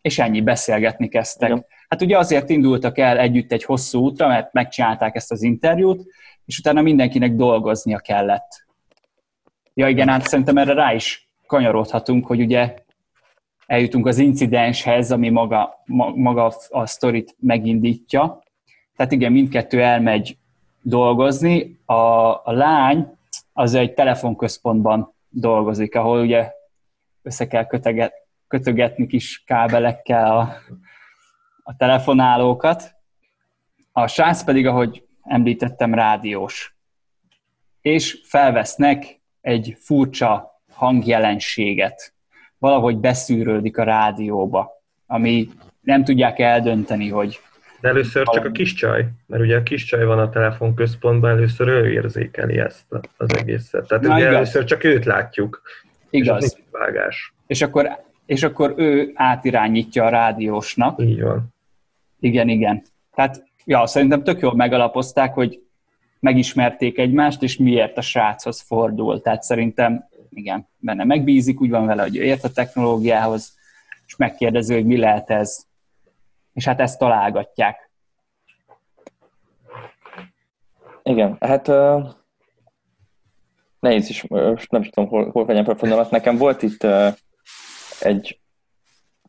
és 0.00 0.18
ennyi, 0.18 0.40
beszélgetni 0.40 1.08
kezdtek. 1.08 1.48
Igen. 1.48 1.66
Hát 1.88 2.02
ugye 2.02 2.18
azért 2.18 2.50
indultak 2.50 2.98
el 2.98 3.18
együtt 3.18 3.52
egy 3.52 3.64
hosszú 3.64 4.00
útra, 4.00 4.28
mert 4.28 4.52
megcsinálták 4.52 5.14
ezt 5.16 5.30
az 5.30 5.42
interjút, 5.42 6.04
és 6.44 6.58
utána 6.58 6.82
mindenkinek 6.82 7.34
dolgoznia 7.34 7.98
kellett. 7.98 8.66
Ja 9.74 9.88
igen, 9.88 10.08
hát 10.08 10.26
szerintem 10.26 10.56
erre 10.56 10.72
rá 10.72 10.94
is 10.94 11.28
kanyarodhatunk, 11.46 12.26
hogy 12.26 12.40
ugye 12.40 12.74
eljutunk 13.66 14.06
az 14.06 14.18
incidenshez, 14.18 15.12
ami 15.12 15.28
maga, 15.28 15.82
ma, 15.84 16.12
maga 16.14 16.52
a 16.68 16.86
sztorit 16.86 17.36
megindítja. 17.38 18.42
tehát 18.96 19.12
igen, 19.12 19.32
mindkettő 19.32 19.82
elmegy 19.82 20.38
dolgozni, 20.82 21.80
a, 21.84 21.94
a 22.44 22.52
lány 22.52 23.06
az 23.52 23.74
egy 23.74 23.94
telefonközpontban 23.94 25.14
dolgozik, 25.28 25.94
ahol 25.94 26.20
ugye 26.20 26.50
össze 27.22 27.46
kell 27.46 27.66
köteget, 27.66 28.12
kötögetni 28.50 29.06
kis 29.06 29.42
kábelekkel 29.46 30.36
a, 30.36 30.56
a 31.62 31.76
telefonálókat. 31.76 32.94
A 33.92 34.06
srác 34.06 34.44
pedig, 34.44 34.66
ahogy 34.66 35.04
említettem, 35.22 35.94
rádiós. 35.94 36.76
És 37.80 38.20
felvesznek 38.24 39.20
egy 39.40 39.76
furcsa 39.78 40.62
hangjelenséget. 40.72 42.14
Valahogy 42.58 42.96
beszűrődik 42.96 43.78
a 43.78 43.82
rádióba, 43.82 44.82
ami 45.06 45.48
nem 45.80 46.04
tudják 46.04 46.38
eldönteni, 46.38 47.08
hogy 47.08 47.40
de 47.80 47.88
először 47.88 48.26
csak 48.26 48.44
a 48.44 48.50
kis 48.50 48.74
csaj, 48.74 49.06
mert 49.26 49.42
ugye 49.42 49.56
a 49.56 49.62
kis 49.62 49.84
csaj 49.84 50.04
van 50.04 50.18
a 50.18 50.30
telefonközpontban, 50.30 51.30
először 51.30 51.68
ő 51.68 51.92
érzékeli 51.92 52.58
ezt 52.58 52.84
az 53.16 53.34
egészet. 53.36 53.86
Tehát 53.86 54.04
Na, 54.04 54.14
ugye 54.14 54.26
először 54.26 54.64
csak 54.64 54.84
őt 54.84 55.04
látjuk. 55.04 55.62
Igaz. 56.10 56.44
És 56.44 56.62
vágás. 56.70 57.34
És 57.46 57.62
akkor, 57.62 58.09
és 58.30 58.42
akkor 58.42 58.74
ő 58.76 59.10
átirányítja 59.14 60.04
a 60.04 60.08
rádiósnak. 60.08 61.02
Így 61.02 61.22
van. 61.22 61.54
Igen, 62.20 62.48
igen. 62.48 62.82
Tehát 63.14 63.44
ja, 63.64 63.86
szerintem 63.86 64.22
tök 64.22 64.40
jól 64.40 64.54
megalapozták, 64.54 65.34
hogy 65.34 65.62
megismerték 66.20 66.98
egymást, 66.98 67.42
és 67.42 67.56
miért 67.56 67.98
a 67.98 68.00
sráchoz 68.00 68.60
fordul. 68.60 69.20
Tehát 69.20 69.42
szerintem 69.42 70.08
igen, 70.28 70.68
benne 70.78 71.04
megbízik, 71.04 71.60
úgy 71.60 71.70
van 71.70 71.86
vele, 71.86 72.02
hogy 72.02 72.16
ő 72.16 72.22
ért 72.22 72.44
a 72.44 72.50
technológiához, 72.50 73.58
és 74.06 74.16
megkérdezi, 74.16 74.74
hogy 74.74 74.86
mi 74.86 74.96
lehet 74.96 75.30
ez 75.30 75.66
és 76.52 76.64
hát 76.64 76.80
ezt 76.80 76.98
találgatják. 76.98 77.90
Igen, 81.02 81.36
hát 81.40 81.68
uh, 81.68 82.08
nehéz 83.80 84.08
is, 84.08 84.22
most 84.28 84.70
nem 84.70 84.82
tudom, 84.82 85.08
hol, 85.08 85.30
hol 85.30 85.44
vegyem 85.44 85.76
fel 85.76 86.06
Nekem 86.10 86.36
volt 86.36 86.62
itt 86.62 86.84
uh, 86.84 87.14
egy 88.02 88.40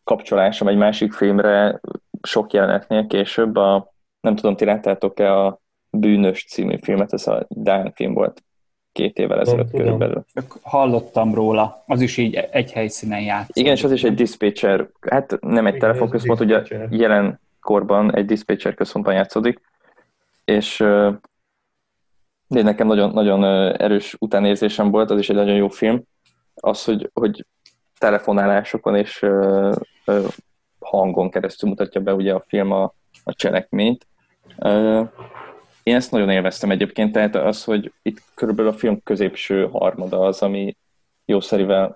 kapcsolásom 0.03 0.67
egy 0.67 0.77
másik 0.77 1.13
filmre 1.13 1.79
sok 2.21 2.53
jelenetnél 2.53 3.07
később, 3.07 3.55
a, 3.55 3.93
nem 4.19 4.35
tudom, 4.35 4.55
ti 4.55 4.65
láttátok-e 4.65 5.37
a 5.37 5.59
Bűnös 5.89 6.45
című 6.45 6.77
filmet, 6.81 7.13
ez 7.13 7.27
a 7.27 7.45
Dán 7.49 7.91
film 7.95 8.13
volt 8.13 8.43
két 8.91 9.17
évvel 9.17 9.39
ezelőtt 9.39 9.71
körülbelül. 9.71 10.25
Csak 10.33 10.57
hallottam 10.61 11.33
róla, 11.33 11.83
az 11.87 12.01
is 12.01 12.17
így 12.17 12.35
egy 12.35 12.71
helyszínen 12.71 13.21
játszott. 13.21 13.55
Igen, 13.55 13.71
és 13.71 13.83
az 13.83 13.91
is 13.91 14.03
egy 14.03 14.13
dispatcher, 14.13 14.89
hát 15.09 15.37
nem 15.39 15.65
egy 15.65 15.77
telefonközpont, 15.77 16.39
ugye 16.39 16.63
jelen 16.89 17.39
korban 17.59 18.15
egy 18.15 18.25
dispatcher 18.25 18.73
központban 18.73 19.13
játszódik, 19.13 19.61
és 20.45 20.77
de 22.47 22.61
nekem 22.61 22.87
nagyon, 22.87 23.11
nagyon 23.11 23.43
erős 23.75 24.15
utánérzésem 24.19 24.91
volt, 24.91 25.09
az 25.09 25.19
is 25.19 25.29
egy 25.29 25.35
nagyon 25.35 25.55
jó 25.55 25.67
film, 25.67 26.03
az, 26.53 26.83
hogy, 26.83 27.09
hogy 27.13 27.45
telefonálásokon 28.01 28.95
és 28.95 29.25
hangon 30.79 31.29
keresztül 31.29 31.69
mutatja 31.69 32.01
be 32.01 32.13
ugye 32.13 32.33
a 32.33 32.43
film 32.47 32.71
a, 32.71 32.93
a 33.23 33.33
cselekményt. 33.33 34.07
Én 35.83 35.95
ezt 35.95 36.11
nagyon 36.11 36.29
élveztem 36.29 36.71
egyébként, 36.71 37.11
tehát 37.11 37.35
az, 37.35 37.63
hogy 37.63 37.93
itt 38.01 38.21
körülbelül 38.35 38.71
a 38.71 38.75
film 38.75 39.03
középső 39.03 39.67
harmada 39.71 40.19
az, 40.19 40.41
ami 40.41 40.77
jószerivel 41.25 41.95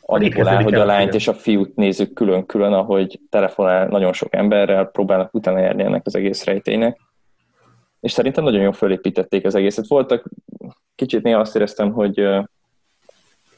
alig 0.00 0.40
áll, 0.40 0.62
hogy 0.62 0.74
a 0.74 0.84
lányt 0.84 1.14
és 1.14 1.28
a 1.28 1.34
fiút 1.34 1.76
nézzük 1.76 2.12
külön-külön, 2.12 2.72
ahogy 2.72 3.20
telefonál 3.30 3.86
nagyon 3.86 4.12
sok 4.12 4.34
emberrel, 4.34 4.84
próbálnak 4.84 5.34
utána 5.34 5.58
járni 5.58 5.82
ennek 5.82 6.06
az 6.06 6.16
egész 6.16 6.44
rejtének. 6.44 7.00
És 8.00 8.12
szerintem 8.12 8.44
nagyon 8.44 8.60
jól 8.60 8.72
fölépítették 8.72 9.44
az 9.44 9.54
egészet. 9.54 9.86
Voltak, 9.86 10.30
kicsit 10.94 11.22
néha 11.22 11.40
azt 11.40 11.56
éreztem, 11.56 11.92
hogy, 11.92 12.20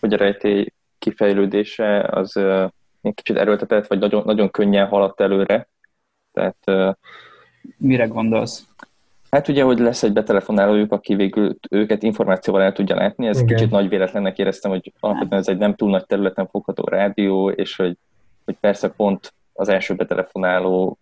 hogy 0.01 0.13
a 0.13 0.17
rejtély 0.17 0.73
kifejlődése 0.99 2.01
az 2.01 2.41
kicsit 3.15 3.37
erőltetett, 3.37 3.87
vagy 3.87 3.99
nagyon, 3.99 4.23
nagyon 4.25 4.51
könnyen 4.51 4.87
haladt 4.87 5.21
előre. 5.21 5.69
Tehát 6.33 6.93
Mire 7.77 8.07
gondolsz? 8.07 8.67
Hát 9.31 9.49
ugye, 9.49 9.63
hogy 9.63 9.79
lesz 9.79 10.03
egy 10.03 10.13
betelefonálójuk, 10.13 10.93
aki 10.93 11.15
végül 11.15 11.57
őket 11.71 12.03
információval 12.03 12.63
el 12.63 12.73
tudja 12.73 12.97
látni, 12.97 13.27
ez 13.27 13.41
Igen. 13.41 13.57
kicsit 13.57 13.71
nagy 13.71 13.89
véletlennek 13.89 14.39
éreztem, 14.39 14.71
hogy 14.71 14.93
alapvetően 15.01 15.41
ez 15.41 15.49
egy 15.49 15.57
nem 15.57 15.75
túl 15.75 15.91
nagy 15.91 16.07
területen 16.07 16.47
fogható 16.47 16.85
rádió, 16.85 17.51
és 17.51 17.77
hogy, 17.77 17.97
hogy 18.45 18.57
persze 18.61 18.89
pont 18.89 19.35
az 19.53 19.69
első 19.69 19.95
betelefonáló 19.95 20.99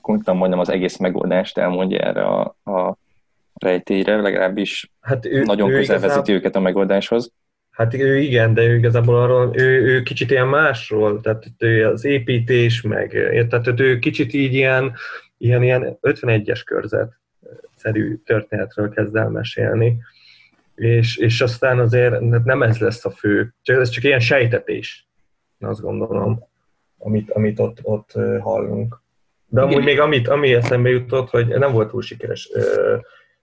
konkrétan 0.00 0.36
majdnem 0.36 0.58
az 0.58 0.68
egész 0.68 0.96
megoldást 0.96 1.58
elmondja 1.58 1.98
erre 1.98 2.24
a, 2.24 2.54
a 2.64 2.96
rejtélyre, 3.54 4.20
legalábbis 4.20 4.90
hát 5.00 5.26
ő, 5.26 5.42
nagyon 5.42 5.70
ő 5.70 5.72
közel 5.72 5.82
igazából... 5.82 6.08
vezeti 6.08 6.32
őket 6.32 6.56
a 6.56 6.60
megoldáshoz. 6.60 7.32
Hát 7.72 7.94
ő 7.94 8.18
igen, 8.18 8.54
de 8.54 8.62
ő 8.62 8.76
igazából 8.76 9.22
arról, 9.22 9.50
ő, 9.54 9.82
ő 9.84 10.02
kicsit 10.02 10.30
ilyen 10.30 10.48
másról, 10.48 11.20
tehát 11.20 11.44
ő 11.58 11.86
az 11.86 12.04
építés, 12.04 12.82
meg, 12.82 13.10
tehát 13.48 13.80
ő 13.80 13.98
kicsit 13.98 14.32
így 14.32 14.54
ilyen, 14.54 14.92
ilyen, 15.38 15.62
ilyen 15.62 15.98
51-es 16.02 16.62
körzet 16.64 17.20
szerű 17.76 18.16
történetről 18.24 18.88
kezd 18.88 19.16
el 19.16 19.28
mesélni. 19.28 19.96
És, 20.74 21.16
és 21.16 21.40
aztán 21.40 21.78
azért 21.78 22.20
nem 22.44 22.62
ez 22.62 22.78
lesz 22.78 23.04
a 23.04 23.10
fő, 23.10 23.54
csak 23.62 23.80
ez 23.80 23.88
csak 23.88 24.04
ilyen 24.04 24.20
sejtetés, 24.20 25.08
azt 25.60 25.80
gondolom, 25.80 26.44
amit, 26.98 27.30
amit 27.30 27.58
ott, 27.58 27.78
ott 27.82 28.12
hallunk. 28.40 29.00
De 29.46 29.60
amúgy 29.60 29.72
Igen. 29.72 29.84
még 29.84 30.00
amit, 30.00 30.28
ami 30.28 30.54
eszembe 30.54 30.88
jutott, 30.88 31.30
hogy 31.30 31.46
nem 31.46 31.72
volt 31.72 31.90
túl 31.90 32.02
sikeres 32.02 32.50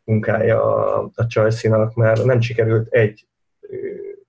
munkája 0.03 0.63
a, 0.63 1.09
a 1.15 1.23
Chelsea-nak, 1.23 1.95
mert 1.95 2.23
nem 2.23 2.41
sikerült 2.41 2.93
egy 2.93 3.25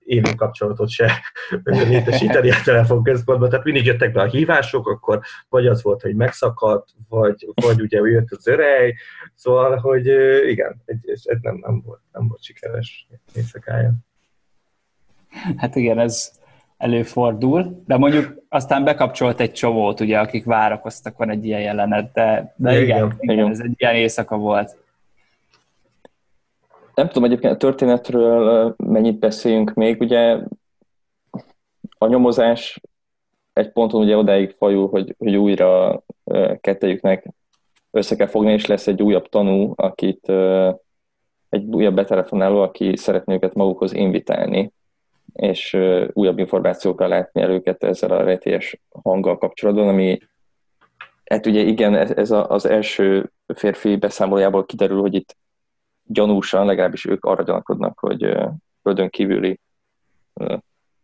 élő 0.05 0.33
kapcsolatot 0.35 0.89
se 0.89 1.11
létesíteni 1.63 2.51
a 2.51 2.61
telefonközpontban, 2.63 3.49
tehát 3.49 3.65
mindig 3.65 3.85
jöttek 3.85 4.11
be 4.11 4.21
a 4.21 4.29
hívások, 4.29 4.87
akkor 4.87 5.19
vagy 5.49 5.67
az 5.67 5.83
volt, 5.83 6.01
hogy 6.01 6.15
megszakadt, 6.15 6.89
vagy, 7.09 7.47
vagy 7.61 7.81
ugye 7.81 7.99
jött 7.99 8.31
az 8.31 8.47
örej, 8.47 8.95
szóval, 9.35 9.77
hogy 9.77 10.05
igen, 10.47 10.81
ez 10.85 11.23
nem, 11.41 11.57
nem, 11.61 11.81
volt, 11.85 12.01
nem 12.11 12.27
volt 12.27 12.43
sikeres 12.43 13.07
éjszakája. 13.35 13.93
Hát 15.57 15.75
igen, 15.75 15.99
ez 15.99 16.31
előfordul, 16.77 17.83
de 17.85 17.97
mondjuk 17.97 18.43
aztán 18.49 18.83
bekapcsolt 18.83 19.39
egy 19.39 19.51
csomót, 19.51 19.99
ugye, 19.99 20.19
akik 20.19 20.45
várakoztak, 20.45 21.17
van 21.17 21.29
egy 21.29 21.45
ilyen 21.45 21.61
jelenet, 21.61 22.11
de, 22.13 22.53
de 22.57 22.81
igen, 22.81 22.97
igen, 23.19 23.35
igen, 23.35 23.49
ez 23.49 23.59
egy 23.59 23.73
ilyen 23.77 23.95
éjszaka 23.95 24.37
volt. 24.37 24.77
Nem 26.95 27.07
tudom 27.07 27.23
egyébként 27.23 27.53
a 27.53 27.57
történetről 27.57 28.75
mennyit 28.77 29.19
beszéljünk 29.19 29.73
még, 29.73 30.01
ugye 30.01 30.37
a 31.97 32.07
nyomozás 32.07 32.81
egy 33.53 33.71
ponton 33.71 34.01
ugye 34.01 34.17
odáig 34.17 34.55
fajul, 34.57 34.89
hogy, 34.89 35.15
hogy 35.17 35.35
újra 35.35 36.01
kettejüknek 36.61 37.27
össze 37.91 38.15
kell 38.15 38.27
fogni, 38.27 38.51
és 38.51 38.65
lesz 38.65 38.87
egy 38.87 39.01
újabb 39.01 39.29
tanú, 39.29 39.73
akit 39.75 40.31
egy 41.49 41.63
újabb 41.63 41.95
betelefonáló, 41.95 42.61
aki 42.61 42.97
szeretné 42.97 43.33
őket 43.33 43.53
magukhoz 43.53 43.93
invitálni, 43.93 44.71
és 45.33 45.77
újabb 46.13 46.39
információkkal 46.39 47.07
látni 47.07 47.41
el 47.41 47.49
őket 47.49 47.83
ezzel 47.83 48.11
a 48.11 48.23
rejtélyes 48.23 48.79
hanggal 49.03 49.37
kapcsolatban, 49.37 49.87
ami 49.87 50.19
hát 51.25 51.45
ugye 51.45 51.59
igen, 51.59 51.95
ez, 51.95 52.31
az 52.31 52.65
első 52.65 53.31
férfi 53.55 53.95
beszámolójából 53.95 54.65
kiderül, 54.65 54.99
hogy 54.99 55.13
itt 55.13 55.35
gyanúsan, 56.03 56.65
legalábbis 56.65 57.05
ők 57.05 57.25
arra 57.25 57.43
gyanakodnak, 57.43 57.99
hogy 57.99 58.37
földön 58.81 59.09
kívüli 59.09 59.59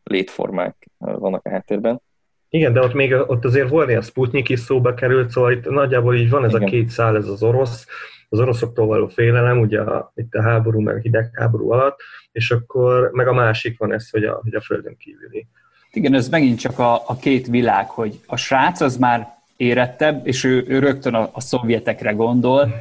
létformák 0.03 0.88
vannak 0.97 1.45
a 1.45 1.49
háttérben. 1.49 2.01
Igen, 2.49 2.73
de 2.73 2.81
ott 2.81 2.93
még 2.93 3.13
ott 3.13 3.45
azért 3.45 3.69
volt 3.69 3.89
a 3.89 4.01
Sputnik 4.01 4.49
is 4.49 4.60
szóba 4.60 4.93
került, 4.93 5.29
szóval 5.29 5.51
itt 5.51 5.69
nagyjából 5.69 6.15
így 6.15 6.29
van 6.29 6.43
ez 6.43 6.49
Igen. 6.49 6.63
a 6.63 6.65
két 6.65 6.89
szál, 6.89 7.15
ez 7.15 7.27
az 7.27 7.43
orosz, 7.43 7.88
az 8.29 8.39
oroszoktól 8.39 8.86
való 8.88 9.07
félelem, 9.07 9.60
ugye 9.60 9.81
a, 9.81 10.12
itt 10.15 10.33
a 10.33 10.41
háború, 10.41 10.79
meg 10.79 10.95
a 10.95 10.99
hidegháború 10.99 11.71
alatt, 11.71 11.99
és 12.31 12.51
akkor 12.51 13.10
meg 13.12 13.27
a 13.27 13.33
másik 13.33 13.77
van 13.79 13.93
ez, 13.93 14.10
hogy 14.10 14.23
a, 14.23 14.39
hogy 14.43 14.55
a 14.55 14.62
földön 14.62 14.97
kívüli. 14.97 15.47
Igen, 15.91 16.13
ez 16.13 16.29
megint 16.29 16.60
csak 16.60 16.79
a, 16.79 16.93
a 16.93 17.17
két 17.17 17.47
világ, 17.47 17.89
hogy 17.89 18.19
a 18.25 18.36
srác 18.36 18.81
az 18.81 18.97
már 18.97 19.27
érettebb, 19.55 20.27
és 20.27 20.43
ő, 20.43 20.65
ő 20.67 20.79
rögtön 20.79 21.13
a, 21.13 21.29
a 21.33 21.41
szovjetekre 21.41 22.12
gondol, 22.12 22.73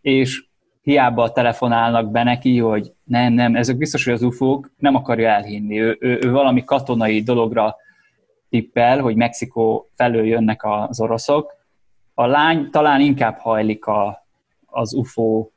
és 0.00 0.44
hiába 0.82 1.32
telefonálnak 1.32 2.10
be 2.10 2.22
neki, 2.22 2.58
hogy 2.58 2.92
nem, 3.04 3.32
nem, 3.32 3.56
ezek 3.56 3.76
biztos, 3.76 4.04
hogy 4.04 4.12
az 4.12 4.22
ufók, 4.22 4.70
nem 4.78 4.94
akarja 4.94 5.28
elhinni. 5.28 5.80
Ő, 5.80 5.96
ő, 6.00 6.18
ő 6.22 6.30
valami 6.30 6.64
katonai 6.64 7.22
dologra 7.22 7.76
tippel, 8.50 9.00
hogy 9.00 9.16
Mexikó 9.16 9.90
felől 9.94 10.26
jönnek 10.26 10.60
az 10.64 11.00
oroszok. 11.00 11.54
A 12.14 12.26
lány 12.26 12.70
talán 12.70 13.00
inkább 13.00 13.38
hajlik 13.38 13.86
a, 13.86 14.26
az 14.66 14.94
UFO 14.94 15.48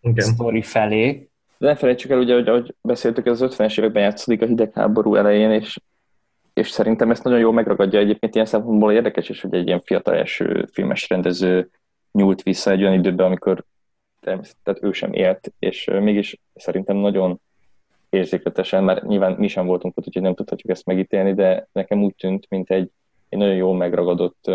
Igen. 0.00 0.24
sztori 0.24 0.62
felé. 0.62 1.28
De 1.58 1.66
ne 1.66 1.76
felejtsük 1.76 2.10
el, 2.10 2.18
ugye, 2.18 2.34
hogy 2.34 2.48
ahogy 2.48 2.74
beszéltük, 2.80 3.26
ez 3.26 3.40
az 3.40 3.54
50-es 3.56 3.78
években 3.78 4.02
játszódik 4.02 4.42
a 4.42 4.46
hidegháború 4.46 5.14
elején, 5.14 5.50
és, 5.50 5.78
és 6.52 6.70
szerintem 6.70 7.10
ezt 7.10 7.24
nagyon 7.24 7.38
jól 7.38 7.52
megragadja 7.52 7.98
egyébként 7.98 8.34
ilyen 8.34 8.46
szempontból 8.46 8.92
érdekes 8.92 9.28
is, 9.28 9.40
hogy 9.40 9.54
egy 9.54 9.66
ilyen 9.66 9.80
fiatal 9.80 10.14
első 10.14 10.68
filmes 10.72 11.08
rendező 11.08 11.70
nyúlt 12.12 12.42
vissza 12.42 12.70
egy 12.70 12.82
olyan 12.82 12.94
időben, 12.94 13.26
amikor 13.26 13.64
tehát 14.36 14.82
ő 14.82 14.92
sem 14.92 15.12
élt, 15.12 15.52
és 15.58 15.84
mégis 15.84 16.40
szerintem 16.54 16.96
nagyon 16.96 17.40
érzékletesen, 18.10 18.84
mert 18.84 19.02
nyilván 19.02 19.32
mi 19.32 19.48
sem 19.48 19.66
voltunk 19.66 19.96
ott, 19.96 20.06
úgyhogy 20.06 20.22
nem 20.22 20.34
tudhatjuk 20.34 20.70
ezt 20.70 20.86
megítélni, 20.86 21.34
de 21.34 21.68
nekem 21.72 22.02
úgy 22.02 22.14
tűnt, 22.14 22.46
mint 22.48 22.70
egy, 22.70 22.90
egy 23.28 23.38
nagyon 23.38 23.54
jó 23.54 23.72
megragadott 23.72 24.50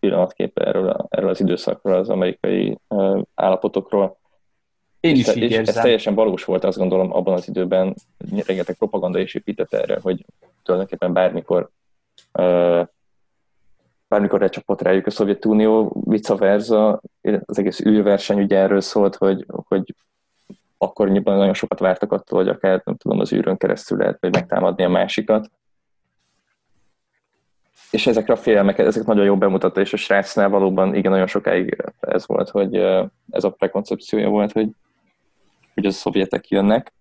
pillanatkép 0.00 0.58
erről, 0.58 1.06
erről 1.08 1.28
az 1.28 1.40
időszakról, 1.40 1.94
az 1.94 2.08
amerikai 2.08 2.78
állapotokról. 3.34 4.18
Én 5.00 5.14
is 5.14 5.28
és, 5.28 5.34
így 5.34 5.42
és 5.42 5.50
érzem. 5.50 5.74
ez 5.76 5.82
teljesen 5.82 6.14
valós 6.14 6.44
volt, 6.44 6.64
azt 6.64 6.78
gondolom, 6.78 7.12
abban 7.12 7.34
az 7.34 7.48
időben 7.48 7.94
rengeteg 8.46 8.76
propaganda 8.76 9.18
is 9.18 9.34
épített 9.34 9.72
erre, 9.72 9.98
hogy 10.02 10.24
tulajdonképpen 10.62 11.12
bármikor 11.12 11.70
bármikor 14.10 14.40
lecsapott 14.40 14.82
rájuk 14.82 15.06
a 15.06 15.10
Szovjetunió, 15.10 16.02
vice 16.04 16.34
versa, 16.34 17.00
az 17.46 17.58
egész 17.58 17.80
űrverseny 17.80 18.42
ugye 18.42 18.56
erről 18.56 18.80
szólt, 18.80 19.16
hogy, 19.16 19.46
hogy 19.48 19.94
akkor 20.78 21.08
nyilván 21.10 21.36
nagyon 21.36 21.54
sokat 21.54 21.78
vártak 21.78 22.12
attól, 22.12 22.38
hogy 22.38 22.48
akár 22.48 22.82
nem 22.84 22.96
tudom, 22.96 23.20
az 23.20 23.32
űrön 23.32 23.56
keresztül 23.56 23.98
lehet, 23.98 24.18
vagy 24.20 24.32
megtámadni 24.32 24.84
a 24.84 24.88
másikat. 24.88 25.50
És 27.90 28.06
ezekre 28.06 28.32
a 28.32 28.36
félelmeket, 28.36 28.86
ezek 28.86 29.04
nagyon 29.04 29.24
jól 29.24 29.36
bemutatta, 29.36 29.80
és 29.80 29.92
a 29.92 29.96
srácnál 29.96 30.48
valóban 30.48 30.94
igen, 30.94 31.10
nagyon 31.10 31.26
sokáig 31.26 31.84
ez 32.00 32.26
volt, 32.26 32.48
hogy 32.48 32.76
ez 33.30 33.44
a 33.44 33.50
prekoncepciója 33.50 34.28
volt, 34.28 34.52
hogy, 34.52 34.68
hogy 35.74 35.86
a 35.86 35.90
szovjetek 35.90 36.48
jönnek. 36.48 36.92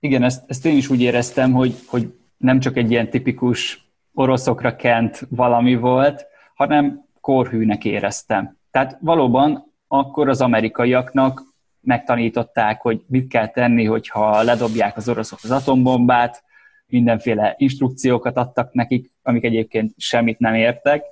Igen, 0.00 0.22
ezt, 0.22 0.50
ezt 0.50 0.66
én 0.66 0.76
is 0.76 0.88
úgy 0.88 1.00
éreztem, 1.00 1.52
hogy, 1.52 1.74
hogy 1.86 2.14
nem 2.36 2.60
csak 2.60 2.76
egy 2.76 2.90
ilyen 2.90 3.10
tipikus 3.10 3.90
oroszokra 4.14 4.76
kent 4.76 5.26
valami 5.28 5.76
volt, 5.76 6.27
hanem 6.58 7.04
korhűnek 7.20 7.84
éreztem. 7.84 8.56
Tehát 8.70 8.98
valóban 9.00 9.72
akkor 9.88 10.28
az 10.28 10.40
amerikaiaknak 10.40 11.42
megtanították, 11.80 12.80
hogy 12.80 13.02
mit 13.06 13.28
kell 13.28 13.48
tenni, 13.48 13.84
hogyha 13.84 14.42
ledobják 14.42 14.96
az 14.96 15.08
oroszok 15.08 15.38
az 15.42 15.50
atombombát, 15.50 16.42
mindenféle 16.86 17.54
instrukciókat 17.58 18.36
adtak 18.36 18.72
nekik, 18.72 19.10
amik 19.22 19.44
egyébként 19.44 19.92
semmit 19.96 20.38
nem 20.38 20.54
értek, 20.54 21.04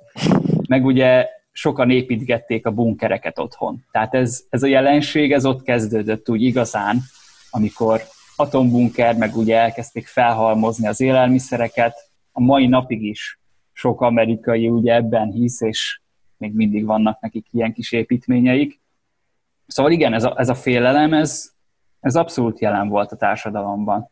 meg 0.67 0.85
ugye 0.85 1.27
sokan 1.51 1.89
építgették 1.89 2.65
a 2.65 2.71
bunkereket 2.71 3.39
otthon. 3.39 3.85
Tehát 3.91 4.13
ez, 4.13 4.43
ez 4.49 4.63
a 4.63 4.67
jelenség, 4.67 5.31
ez 5.31 5.45
ott 5.45 5.63
kezdődött 5.63 6.29
úgy 6.29 6.41
igazán, 6.41 6.99
amikor 7.49 8.01
atombunker, 8.35 9.15
meg 9.15 9.35
ugye 9.35 9.57
elkezdték 9.57 10.07
felhalmozni 10.07 10.87
az 10.87 11.01
élelmiszereket, 11.01 12.09
a 12.31 12.41
mai 12.41 12.67
napig 12.67 13.03
is 13.03 13.39
sok 13.77 14.01
amerikai 14.01 14.69
ugye 14.69 14.93
ebben 14.93 15.31
hisz, 15.31 15.61
és 15.61 15.99
még 16.37 16.53
mindig 16.53 16.85
vannak 16.85 17.19
nekik 17.19 17.45
ilyen 17.51 17.73
kis 17.73 17.91
építményeik. 17.91 18.79
Szóval 19.67 19.91
igen, 19.91 20.13
ez 20.13 20.23
a, 20.23 20.33
ez 20.37 20.49
a 20.49 20.55
félelem, 20.55 21.13
ez, 21.13 21.51
ez 21.99 22.15
abszolút 22.15 22.59
jelen 22.59 22.87
volt 22.87 23.11
a 23.11 23.15
társadalomban. 23.15 24.09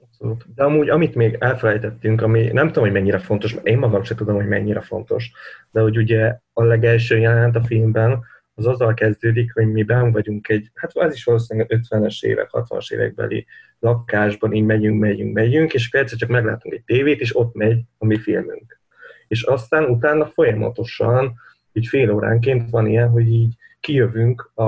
Abszolút. 0.00 0.54
De 0.54 0.64
amúgy, 0.64 0.88
amit 0.88 1.14
még 1.14 1.36
elfelejtettünk, 1.40 2.22
ami 2.22 2.46
nem 2.46 2.66
tudom, 2.66 2.84
hogy 2.84 2.92
mennyire 2.92 3.18
fontos, 3.18 3.54
mert 3.54 3.66
én 3.66 3.78
magam 3.78 4.02
sem 4.02 4.16
tudom, 4.16 4.34
hogy 4.34 4.48
mennyire 4.48 4.80
fontos, 4.80 5.32
de 5.70 5.80
hogy 5.80 5.96
ugye 5.96 6.38
a 6.52 6.62
legelső 6.62 7.18
jelenet 7.18 7.56
a 7.56 7.64
filmben 7.64 8.24
az 8.58 8.66
azzal 8.66 8.94
kezdődik, 8.94 9.52
hogy 9.52 9.72
mi 9.72 9.82
ben 9.82 10.12
vagyunk 10.12 10.48
egy, 10.48 10.70
hát 10.74 10.96
ez 10.96 11.14
is 11.14 11.24
valószínűleg 11.24 11.80
50-es 11.90 12.22
évek, 12.22 12.48
60-as 12.52 12.92
évekbeli 12.92 13.46
lakásban, 13.78 14.52
így 14.52 14.64
megyünk, 14.64 15.00
megyünk, 15.00 15.34
megyünk, 15.34 15.74
és 15.74 15.90
egyszer 15.90 16.18
csak 16.18 16.28
meglátunk 16.28 16.74
egy 16.74 16.82
tévét, 16.84 17.20
és 17.20 17.36
ott 17.36 17.54
megy 17.54 17.80
a 17.98 18.06
mi 18.06 18.18
filmünk. 18.18 18.80
És 19.28 19.42
aztán 19.42 19.84
utána 19.84 20.26
folyamatosan, 20.26 21.34
így 21.72 21.86
fél 21.86 22.10
óránként 22.10 22.70
van 22.70 22.86
ilyen, 22.86 23.08
hogy 23.08 23.32
így 23.32 23.54
kijövünk 23.80 24.50
a, 24.54 24.64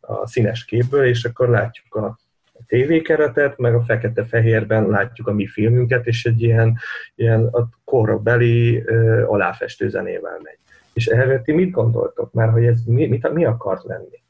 a 0.00 0.26
színes 0.26 0.64
képből, 0.64 1.04
és 1.04 1.24
akkor 1.24 1.48
látjuk 1.48 1.94
a, 1.94 2.18
a 2.52 2.62
tévékeretet, 2.66 3.58
meg 3.58 3.74
a 3.74 3.82
fekete-fehérben 3.82 4.88
látjuk 4.88 5.26
a 5.28 5.32
mi 5.32 5.46
filmünket, 5.46 6.06
és 6.06 6.24
egy 6.24 6.42
ilyen, 6.42 6.78
ilyen 7.14 7.46
a 7.46 7.68
korabeli 7.84 8.84
aláfestő 9.26 9.88
zenével 9.88 10.40
megy. 10.42 10.58
És 10.92 11.06
erről 11.06 11.42
ti 11.42 11.52
mit 11.52 11.70
gondoltok 11.70 12.32
már, 12.32 12.50
hogy 12.50 12.64
ez 12.64 12.84
mi, 12.86 13.06
mit, 13.06 13.32
mi 13.32 13.44
akart 13.44 13.84
lenni? 13.84 14.22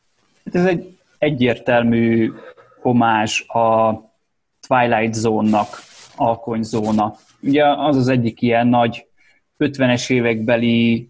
Hát 0.45 0.55
ez 0.55 0.67
egy 0.67 0.99
egyértelmű 1.19 2.33
homás 2.81 3.47
a 3.49 3.95
Twilight 4.67 5.15
Zone-nak, 5.15 5.69
alkonyzóna. 6.17 7.15
Ugye 7.43 7.65
az 7.67 7.97
az 7.97 8.09
egyik 8.09 8.43
ilyen 8.43 8.67
nagy 8.67 9.07
50-es 9.59 10.11
évekbeli 10.11 11.09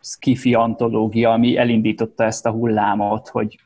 skifi 0.00 0.54
antológia, 0.54 1.32
ami 1.32 1.56
elindította 1.56 2.24
ezt 2.24 2.46
a 2.46 2.50
hullámot, 2.50 3.28
hogy 3.28 3.58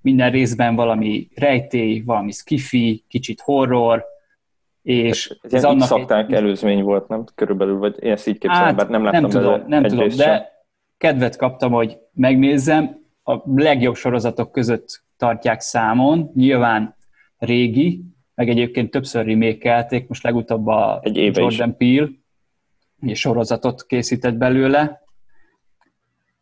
minden 0.00 0.30
részben 0.30 0.74
valami 0.74 1.28
rejtély, 1.34 2.00
valami 2.00 2.32
skifi, 2.32 3.04
kicsit 3.08 3.40
horror, 3.40 4.04
és 4.82 5.36
ez, 5.42 5.52
ez 5.54 5.64
annak 5.64 6.12
egy... 6.12 6.32
előzmény 6.32 6.82
volt, 6.82 7.08
nem? 7.08 7.24
Körülbelül, 7.34 7.78
vagy 7.78 8.02
én 8.02 8.12
ezt 8.12 8.26
így 8.26 8.38
képzelem, 8.38 8.64
hát, 8.64 8.76
bár 8.76 8.88
nem 8.88 9.04
láttam 9.04 9.20
nem 9.20 9.30
tudom, 9.30 9.64
nem 9.66 9.82
tudom, 9.82 10.08
de 10.08 10.55
kedvet 10.98 11.36
kaptam, 11.36 11.72
hogy 11.72 11.98
megnézzem, 12.12 13.04
a 13.24 13.42
legjobb 13.44 13.94
sorozatok 13.94 14.52
között 14.52 15.02
tartják 15.16 15.60
számon, 15.60 16.30
nyilván 16.34 16.96
régi, 17.38 18.04
meg 18.34 18.48
egyébként 18.48 18.90
többször 18.90 19.26
remékelték, 19.26 20.08
most 20.08 20.22
legutóbb 20.22 20.66
a 20.66 21.00
Egy 21.02 21.16
éve 21.16 21.40
Jordan 21.40 21.68
is. 21.68 21.76
Peele 21.76 22.08
és 23.00 23.20
sorozatot 23.20 23.86
készített 23.86 24.34
belőle, 24.34 25.04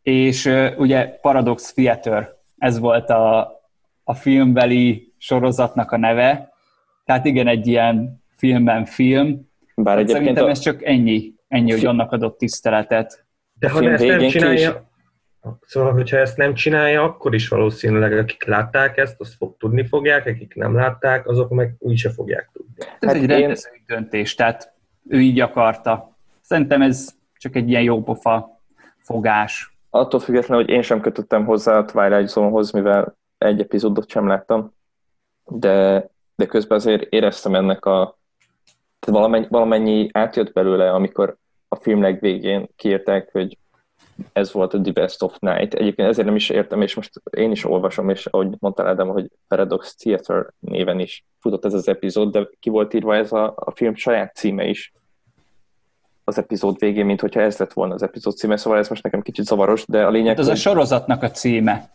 és 0.01 0.51
ugye 0.77 1.07
Paradox 1.21 1.73
Theater, 1.73 2.33
ez 2.57 2.79
volt 2.79 3.09
a, 3.09 3.51
a 4.03 4.13
filmbeli 4.13 5.13
sorozatnak 5.17 5.91
a 5.91 5.97
neve, 5.97 6.53
tehát 7.05 7.25
igen, 7.25 7.47
egy 7.47 7.67
ilyen 7.67 8.23
filmben 8.35 8.85
film, 8.85 9.53
Bár 9.75 9.97
hát 9.97 10.07
szerintem 10.07 10.45
a... 10.45 10.49
ez 10.49 10.59
csak 10.59 10.83
ennyi, 10.83 11.33
ennyi, 11.47 11.71
hogy 11.71 11.85
annak 11.85 12.11
adott 12.11 12.37
tiszteletet. 12.37 13.24
De 13.59 13.69
ha 13.69 13.83
ezt 13.83 14.03
nem 14.03 14.27
csinálja, 14.27 14.87
is... 15.41 15.49
szóval, 15.65 15.91
hogyha 15.91 16.17
ezt 16.17 16.37
nem 16.37 16.53
csinálja, 16.53 17.03
akkor 17.03 17.33
is 17.33 17.47
valószínűleg 17.47 18.17
akik 18.17 18.45
látták 18.45 18.97
ezt, 18.97 19.15
azt 19.19 19.33
fog, 19.33 19.57
tudni 19.57 19.85
fogják, 19.85 20.25
akik 20.25 20.55
nem 20.55 20.75
látták, 20.75 21.27
azok 21.27 21.49
meg 21.49 21.75
úgy 21.79 21.97
se 21.97 22.09
fogják 22.09 22.49
tudni. 22.53 22.73
Ez 22.99 23.07
hát 23.07 23.15
egy 23.15 23.21
én... 23.21 23.27
rendezői 23.27 23.83
döntés, 23.85 24.35
tehát 24.35 24.73
ő 25.09 25.19
így 25.19 25.39
akarta. 25.39 26.17
Szerintem 26.41 26.81
ez 26.81 27.15
csak 27.37 27.55
egy 27.55 27.69
ilyen 27.69 27.83
jópofa 27.83 28.61
fogás. 28.97 29.77
Attól 29.89 30.19
függetlenül, 30.19 30.63
hogy 30.63 30.73
én 30.73 30.81
sem 30.81 31.01
kötöttem 31.01 31.45
hozzá 31.45 31.77
a 31.77 31.85
Twilight 31.85 32.27
Zone-hoz, 32.27 32.71
mivel 32.71 33.17
egy 33.37 33.59
epizódot 33.59 34.09
sem 34.09 34.27
láttam, 34.27 34.73
de, 35.43 36.07
de 36.35 36.45
közben 36.45 36.77
azért 36.77 37.13
éreztem 37.13 37.55
ennek 37.55 37.85
a 37.85 38.17
tehát 38.99 39.19
valamennyi, 39.19 39.47
valamennyi 39.49 40.09
átjött 40.11 40.53
belőle, 40.53 40.91
amikor 40.91 41.37
a 41.75 41.81
film 41.81 42.01
legvégén 42.01 42.67
kiírták, 42.75 43.29
hogy 43.31 43.57
ez 44.33 44.51
volt 44.51 44.73
a 44.73 44.81
The 44.81 44.91
Best 44.91 45.21
of 45.21 45.39
Night. 45.39 45.73
Egyébként 45.73 46.09
ezért 46.09 46.27
nem 46.27 46.35
is 46.35 46.49
értem, 46.49 46.81
és 46.81 46.95
most 46.95 47.21
én 47.37 47.51
is 47.51 47.65
olvasom, 47.65 48.09
és 48.09 48.25
ahogy 48.25 48.47
mondtál 48.59 48.87
Ádám, 48.87 49.07
hogy 49.07 49.31
Paradox 49.47 49.95
Theater 49.95 50.47
néven 50.59 50.99
is 50.99 51.25
futott 51.39 51.65
ez 51.65 51.73
az 51.73 51.87
epizód, 51.87 52.31
de 52.31 52.47
ki 52.59 52.69
volt 52.69 52.93
írva 52.93 53.15
ez 53.15 53.31
a, 53.31 53.53
a 53.55 53.71
film 53.71 53.95
saját 53.95 54.35
címe 54.35 54.65
is 54.65 54.93
az 56.23 56.37
epizód 56.37 56.79
végén, 56.79 57.05
mint 57.05 57.21
hogyha 57.21 57.41
ez 57.41 57.57
lett 57.57 57.73
volna 57.73 57.93
az 57.93 58.03
epizód 58.03 58.35
címe, 58.35 58.57
szóval 58.57 58.79
ez 58.79 58.89
most 58.89 59.03
nekem 59.03 59.21
kicsit 59.21 59.45
zavaros, 59.45 59.85
de 59.87 60.05
a 60.05 60.09
lényeg... 60.09 60.29
Hát 60.29 60.39
az 60.39 60.45
hogy... 60.45 60.55
a 60.55 60.59
sorozatnak 60.59 61.23
a 61.23 61.31
címe, 61.31 61.89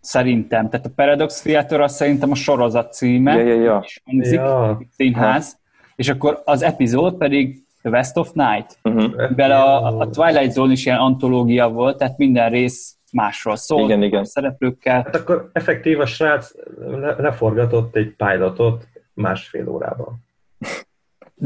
szerintem. 0.00 0.68
Tehát 0.68 0.86
a 0.86 0.90
Paradox 0.94 1.40
Theater 1.42 1.80
az 1.80 1.94
szerintem 1.94 2.30
a 2.30 2.34
sorozat 2.34 2.92
címe, 2.92 3.34
ja, 3.34 3.46
ja, 3.46 3.62
ja. 3.62 3.82
és 3.84 4.00
hangzik, 4.04 4.38
ja. 4.38 4.80
színház, 4.96 5.52
ha. 5.52 5.58
és 5.96 6.08
akkor 6.08 6.42
az 6.44 6.62
epizód 6.62 7.14
pedig 7.14 7.66
The 7.82 7.90
West 7.90 8.16
of 8.16 8.32
Night. 8.32 8.78
Uh-huh. 8.82 9.34
Bele 9.34 9.62
a, 9.62 9.98
a 9.98 10.10
Twilight 10.10 10.52
Zone 10.52 10.72
is 10.72 10.86
ilyen 10.86 10.98
antológia 10.98 11.68
volt, 11.68 11.98
tehát 11.98 12.18
minden 12.18 12.50
rész 12.50 12.96
másról 13.12 13.56
szól, 13.56 13.84
igen, 13.84 14.02
igen. 14.02 14.24
szereplőkkel. 14.24 15.02
Hát 15.02 15.14
akkor 15.14 15.50
effektív 15.52 16.00
a 16.00 16.06
srác 16.06 16.52
le, 16.78 17.14
leforgatott 17.18 17.96
egy 17.96 18.14
pilotot 18.16 18.88
másfél 19.14 19.68
órában. 19.68 20.26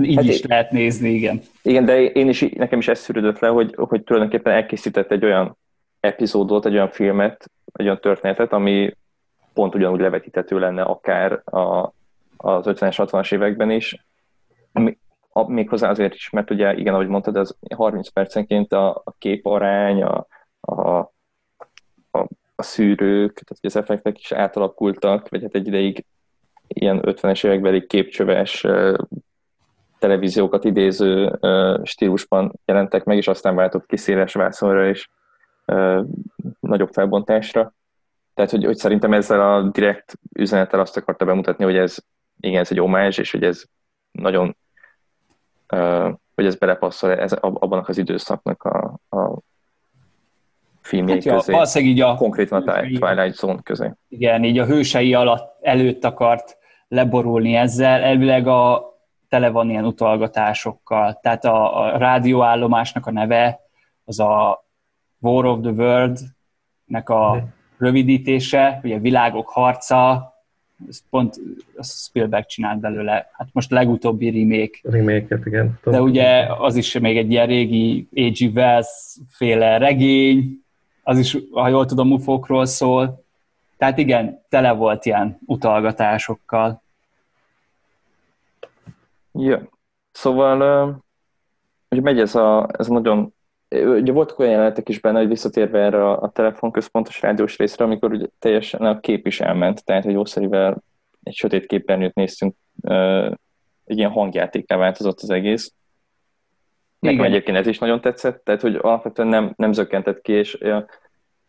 Így 0.03 0.15
hát 0.15 0.25
is 0.25 0.41
én, 0.41 0.47
lehet 0.49 0.71
nézni, 0.71 1.09
igen. 1.09 1.41
Igen, 1.63 1.85
de 1.85 2.05
én 2.05 2.29
is, 2.29 2.41
nekem 2.41 2.79
is 2.79 2.89
ez 2.89 2.99
szűrődött 2.99 3.39
le, 3.39 3.49
hogy, 3.49 3.75
hogy 3.77 4.03
tulajdonképpen 4.03 4.53
elkészített 4.53 5.11
egy 5.11 5.25
olyan 5.25 5.57
epizódot, 6.01 6.67
egy 6.67 6.73
olyan 6.73 6.91
filmet, 6.91 7.51
egy 7.73 7.85
olyan 7.85 8.01
történetet, 8.01 8.53
ami 8.53 8.97
pont 9.55 9.75
ugyanúgy 9.75 10.01
levetíthető 10.01 10.59
lenne 10.59 10.83
akár 10.83 11.33
a, 11.45 11.93
az 12.37 12.65
50-es, 12.67 12.95
60-as 12.97 13.33
években 13.33 13.71
is, 13.71 14.07
ami, 14.73 14.99
a, 15.33 15.51
méghozzá 15.51 15.91
azért 15.91 16.15
is, 16.15 16.31
mert 16.31 16.51
ugye 16.51 16.75
igen, 16.75 16.95
ahogy 16.95 17.09
mondtad, 17.09 17.37
az 17.37 17.57
30 17.75 18.09
percenként 18.09 18.73
a, 18.73 19.03
a 19.05 19.15
képarány, 19.19 20.03
a, 20.03 20.27
a, 20.61 20.99
a, 22.11 22.29
a 22.55 22.63
szűrők, 22.63 23.33
tehát 23.33 23.65
az 23.65 23.77
effektek 23.77 24.19
is 24.19 24.33
átalakultak, 24.33 25.29
vagy 25.29 25.43
hát 25.43 25.55
egy 25.55 25.67
ideig 25.67 26.05
ilyen 26.67 27.01
50-es 27.03 27.47
évekbeli 27.47 27.87
képcsöves 27.87 28.67
televíziókat 29.99 30.65
idéző 30.65 31.39
stílusban 31.83 32.53
jelentek 32.65 33.05
meg, 33.05 33.17
és 33.17 33.29
aztán 33.29 33.55
váltott 33.55 33.87
ki 33.87 33.97
széles 33.97 34.35
vászonra, 34.35 34.89
és 34.89 35.09
nagyobb 36.61 36.93
felbontásra. 36.93 37.75
Tehát, 38.35 38.51
hogy, 38.51 38.65
hogy 38.65 38.77
szerintem 38.77 39.13
ezzel 39.13 39.55
a 39.55 39.63
direkt 39.63 40.19
üzenettel 40.33 40.81
azt 40.81 40.97
akarta 40.97 41.25
bemutatni, 41.25 41.65
hogy 41.65 41.77
ez 41.77 41.97
igen, 42.41 42.61
ez 42.61 42.71
egy 42.71 42.81
omázs, 42.81 43.19
és 43.19 43.31
hogy 43.31 43.43
ez 43.43 43.65
nagyon 44.11 44.57
hogy 46.35 46.47
ez 46.47 46.57
belepasszol 46.57 47.13
ez, 47.13 47.33
abban 47.41 47.85
az 47.87 47.99
időszaknak 47.99 48.63
a, 48.63 48.99
a 49.17 49.39
filmjei 50.81 51.23
hát, 51.25 51.37
közé. 51.37 51.53
Valószínűleg 51.53 51.95
így 51.95 52.01
a... 52.01 52.15
Konkrétan 52.15 52.69
a 52.69 52.81
Twilight 52.81 53.35
Zone 53.35 53.61
közé. 53.63 53.91
Igen, 54.09 54.45
így 54.45 54.59
a 54.59 54.65
hősei 54.65 55.15
alatt 55.15 55.59
előtt 55.61 56.05
akart 56.05 56.57
leborulni 56.89 57.55
ezzel. 57.55 58.03
Elvileg 58.03 58.47
a 58.47 58.91
tele 59.29 59.51
van 59.51 59.71
ilyen 59.71 59.85
utalgatásokkal. 59.85 61.19
Tehát 61.23 61.45
a, 61.45 61.81
a 61.81 61.99
rádióállomásnak 61.99 63.07
a 63.07 63.11
neve 63.11 63.61
az 64.05 64.21
a 64.21 64.65
War 65.19 65.45
of 65.45 65.61
the 65.61 65.71
World-nek 65.71 67.09
a 67.09 67.45
rövidítése, 67.79 68.81
ugye 68.83 68.99
világok 68.99 69.49
harca, 69.49 70.32
pont 71.11 71.41
a 71.77 71.85
Spielberg 71.85 72.47
csinált 72.47 72.81
belőle, 72.81 73.31
hát 73.33 73.49
most 73.53 73.71
legutóbbi 73.71 74.31
remake. 74.31 74.79
remake 74.83 75.39
igen. 75.45 75.79
De 75.85 76.01
ugye 76.01 76.47
az 76.59 76.77
is 76.77 76.99
még 76.99 77.17
egy 77.17 77.31
ilyen 77.31 77.47
régi 77.47 78.09
A.G. 78.15 78.57
Wells 78.57 79.17
féle 79.29 79.79
regény, 79.79 80.63
az 81.03 81.19
is, 81.19 81.39
ha 81.51 81.69
jól 81.69 81.87
tudom, 81.87 82.13
ufokról 82.13 82.67
szól. 82.67 83.25
Tehát 83.77 83.99
igen, 83.99 84.43
tele 84.49 84.73
volt 84.73 85.05
ilyen 85.05 85.39
utalgatásokkal. 85.47 86.83
Ja. 89.33 89.69
Szóval, 90.13 90.59
hogy 91.89 92.03
megy 92.03 92.21
ez 92.21 92.35
a, 92.35 92.69
ez 92.79 92.89
a 92.89 92.93
nagyon 92.93 93.32
ugye 93.73 94.13
voltak 94.13 94.39
olyan 94.39 94.53
jelenetek 94.53 94.89
is 94.89 95.01
benne, 95.01 95.19
hogy 95.19 95.29
visszatérve 95.29 95.79
erre 95.79 96.05
a, 96.05 96.23
a 96.23 96.31
telefonközpontos 96.31 97.23
rádiós 97.23 97.57
részre, 97.57 97.85
amikor 97.85 98.13
ugye 98.13 98.27
teljesen 98.39 98.81
a 98.81 99.01
kép 99.01 99.27
is 99.27 99.41
elment, 99.41 99.85
tehát 99.85 100.07
egy 100.07 100.13
jószerivel 100.13 100.83
egy 101.23 101.35
sötét 101.35 101.67
képernyőt 101.67 102.15
néztünk, 102.15 102.55
egy 103.85 103.99
ilyen 103.99 104.11
hangjátékká 104.11 104.77
változott 104.77 105.21
az 105.21 105.31
egész. 105.31 105.75
Nekem 106.99 107.19
Igen. 107.19 107.31
egyébként 107.31 107.57
ez 107.57 107.67
is 107.67 107.79
nagyon 107.79 108.01
tetszett, 108.01 108.45
tehát 108.45 108.61
hogy 108.61 108.75
alapvetően 108.75 109.29
nem, 109.29 109.53
nem 109.57 109.73
zökkentett 109.73 110.21
ki, 110.21 110.33
és 110.33 110.59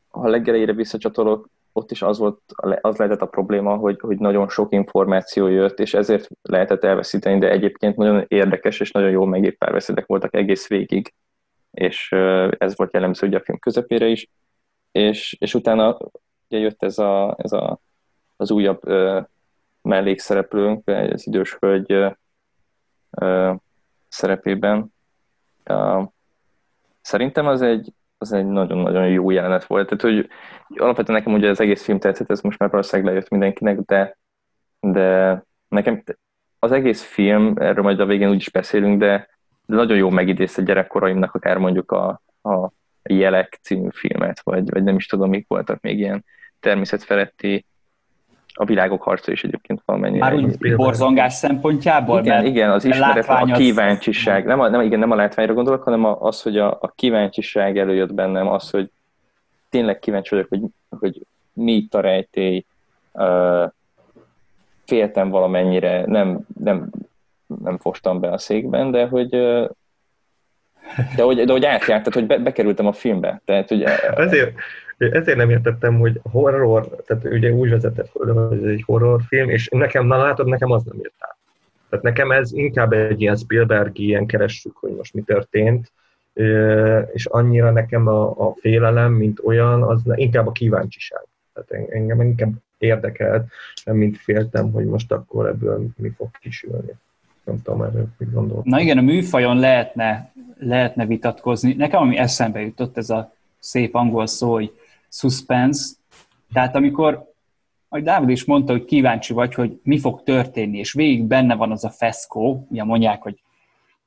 ha 0.10 0.28
leggelejére 0.28 0.74
visszacsatolok, 0.74 1.50
ott 1.72 1.92
is 1.92 2.02
az, 2.02 2.18
volt, 2.18 2.40
az 2.82 2.98
lehetett 2.98 3.22
a 3.22 3.26
probléma, 3.26 3.76
hogy, 3.76 4.00
hogy 4.00 4.18
nagyon 4.18 4.50
sok 4.50 4.74
információ 4.74 5.48
jött, 5.48 5.80
és 5.80 5.94
ezért 5.94 6.30
lehetett 6.42 6.84
elveszíteni, 6.84 7.40
de 7.40 7.50
egyébként 7.50 7.96
nagyon 7.96 8.26
érdekes 8.28 8.80
és 8.80 8.92
nagyon 8.92 9.10
jó 9.10 9.26
megírt 9.26 9.58
párbeszédek 9.58 10.06
voltak 10.06 10.36
egész 10.36 10.68
végig, 10.68 11.14
és 11.74 12.12
ez 12.58 12.78
volt 12.78 12.94
jellemző 12.94 13.28
ugye 13.28 13.38
a 13.38 13.44
film 13.44 13.60
közepére 13.60 14.08
is, 14.08 14.30
és, 14.92 15.36
és 15.40 15.54
utána 15.54 15.98
ugye 16.48 16.60
jött 16.60 16.84
ez, 16.84 16.98
a, 16.98 17.36
ez 17.38 17.52
a, 17.52 17.80
az 18.36 18.52
újabb 18.52 18.82
mellékszereplőnk, 19.82 20.88
az 20.88 21.28
idős 21.28 21.56
hölgy 21.60 22.16
szerepében. 24.08 24.94
Szerintem 27.02 27.48
az 27.48 27.62
egy, 27.62 27.94
az 28.18 28.32
egy 28.34 28.46
nagyon-nagyon 28.46 29.08
jó 29.08 29.30
jelenet 29.30 29.66
volt. 29.66 29.86
Tehát, 29.90 30.16
hogy 30.16 30.30
alapvetően 30.80 31.18
nekem 31.18 31.34
ugye 31.34 31.50
az 31.50 31.60
egész 31.60 31.84
film 31.84 32.00
tetszett, 32.00 32.30
ez 32.32 32.42
most 32.42 32.60
már 32.60 32.70
valószínűleg 32.70 33.12
lejött 33.12 33.30
mindenkinek, 33.30 33.80
de, 33.80 34.18
de 34.80 35.44
nekem 35.68 36.04
az 36.60 36.72
egész 36.72 37.04
film, 37.04 37.54
erről 37.58 37.84
majd 37.84 38.00
a 38.00 38.06
végén 38.06 38.30
úgyis 38.30 38.50
beszélünk, 38.50 39.00
de, 39.00 39.30
de 39.65 39.76
nagyon 39.76 39.97
jó 39.97 40.10
megidézte 40.10 40.62
gyerekkoraimnak 40.62 41.36
akár 41.36 41.58
mondjuk 41.58 41.91
a, 41.91 42.21
a 42.43 42.71
Jelek 43.04 43.60
című 43.62 43.88
filmet, 43.91 44.41
vagy, 44.43 44.69
vagy 44.69 44.84
nem 44.84 44.95
is 44.95 45.06
tudom, 45.06 45.30
mik 45.30 45.47
voltak 45.47 45.82
még 45.82 45.99
ilyen 45.99 46.26
természetfeletti 46.60 47.65
a 48.54 48.65
világok 48.65 49.04
harca 49.04 49.32
is 49.32 49.43
egyébként 49.43 49.82
valamennyire. 49.86 50.23
Már 50.23 50.34
úgy 50.34 50.76
borzongás 50.76 51.34
szempontjából? 51.34 52.19
Igen, 52.19 52.36
mert 52.36 52.47
igen 52.47 52.71
az 52.71 52.86
ismeret, 52.86 53.28
a 53.28 53.45
kíváncsiság. 53.45 54.45
Nem, 54.45 54.60
a, 54.60 54.69
nem, 54.69 54.82
igen, 54.82 54.99
nem 54.99 55.12
a 55.12 55.15
látványra 55.15 55.54
gondolok, 55.54 55.84
hanem 55.84 56.06
az, 56.06 56.41
hogy 56.41 56.58
a, 56.58 56.78
a 56.82 56.91
kíváncsiság 56.95 57.78
előjött 57.78 58.13
bennem, 58.13 58.47
az, 58.47 58.69
hogy 58.69 58.91
tényleg 59.69 59.99
kíváncsi 59.99 60.36
vagyok, 60.36 60.49
hogy, 60.49 60.62
hogy 60.99 61.21
mi 61.54 61.73
itt 61.73 61.93
a 61.93 61.99
rejtély, 61.99 62.65
uh, 63.12 63.71
féltem 64.86 65.30
valamennyire, 65.30 66.06
nem, 66.06 66.39
nem, 66.60 66.89
nem 67.63 67.78
fostam 67.78 68.20
be 68.20 68.32
a 68.32 68.38
székben, 68.38 68.92
de 68.92 69.08
hogy 69.08 69.30
de 71.16 71.24
hogy, 71.24 71.46
de 71.46 71.52
hogy 71.52 71.66
átjárt, 71.66 72.04
tehát 72.04 72.13
hogy 72.13 72.26
be, 72.26 72.38
bekerültem 72.38 72.88
a 72.88 72.94
filmbe. 72.94 73.42
Tehát, 73.46 73.68
hogy, 73.68 73.84
ezért, 74.16 74.56
ezért 74.98 75.38
nem 75.38 75.50
értettem, 75.50 76.00
hogy 76.00 76.20
horror, 76.32 76.88
tehát 77.06 77.24
ugye 77.24 77.52
úgy 77.52 77.70
vezetett 77.70 78.10
föl, 78.10 78.34
hogy 78.34 78.58
ez 78.58 78.70
egy 78.70 78.84
horrorfilm, 78.86 79.50
és 79.50 79.68
nekem, 79.72 80.06
na 80.08 80.18
látod, 80.18 80.48
nekem 80.48 80.72
az 80.72 80.84
nem 80.84 80.98
jött 81.02 81.13
át. 81.20 81.38
Tehát 81.89 82.06
nekem 82.06 82.32
ez 82.32 82.54
inkább 82.54 82.94
egy 82.94 83.22
ilyen 83.22 83.36
Spielberg 83.36 84.00
ilyen 84.00 84.26
keressük, 84.26 84.78
hogy 84.78 84.96
most 84.96 85.13
mi 85.13 85.22
történt, 85.22 85.92
és 87.13 87.26
annyira 87.26 87.72
nekem 87.72 88.08
a, 88.08 88.30
a 88.30 88.56
félelem, 88.60 89.13
mint 89.13 89.39
olyan, 89.44 89.84
az 89.84 90.02
inkább 90.16 90.48
a 90.48 90.52
kíváncsiság. 90.52 91.26
Tehát 91.54 91.89
engem 91.89 92.22
inkább 92.22 92.52
érdekelt, 92.78 93.46
nem 93.86 93.96
mint 93.96 94.18
féltem, 94.18 94.72
hogy 94.72 94.86
most 94.86 95.12
akkor 95.12 95.48
ebből 95.48 95.86
mi 95.98 96.10
fog 96.10 96.30
kisülni. 96.39 96.94
Nem 97.43 97.62
tudom 97.62 97.88
mit 98.17 98.34
gondolom. 98.34 98.62
Na 98.65 98.79
igen, 98.79 98.97
a 98.97 99.01
műfajon 99.01 99.58
lehetne, 99.58 100.32
lehetne 100.58 101.06
vitatkozni. 101.06 101.73
Nekem 101.73 102.01
ami 102.01 102.17
eszembe 102.17 102.62
jutott, 102.62 102.97
ez 102.97 103.10
a 103.10 103.34
szép 103.60 103.95
angol 103.95 104.27
szó, 104.27 104.51
hogy 104.51 104.79
suspense. 105.10 105.93
Tehát 106.53 106.75
amikor, 106.75 107.32
ahogy 107.89 108.03
Dávid 108.03 108.29
is 108.29 108.45
mondta, 108.45 108.71
hogy 108.71 108.86
kíváncsi 108.86 109.34
vagy, 109.34 109.53
hogy 109.53 109.79
mi 109.84 109.99
fog 109.99 110.23
történni, 110.23 110.77
és 110.77 110.93
végig 110.93 111.23
benne 111.23 111.56
van 111.56 111.71
az 111.71 111.84
a 111.84 111.89
feszkó, 111.89 112.67
ugye 112.69 112.84
mondják, 112.84 113.21
hogy 113.21 113.39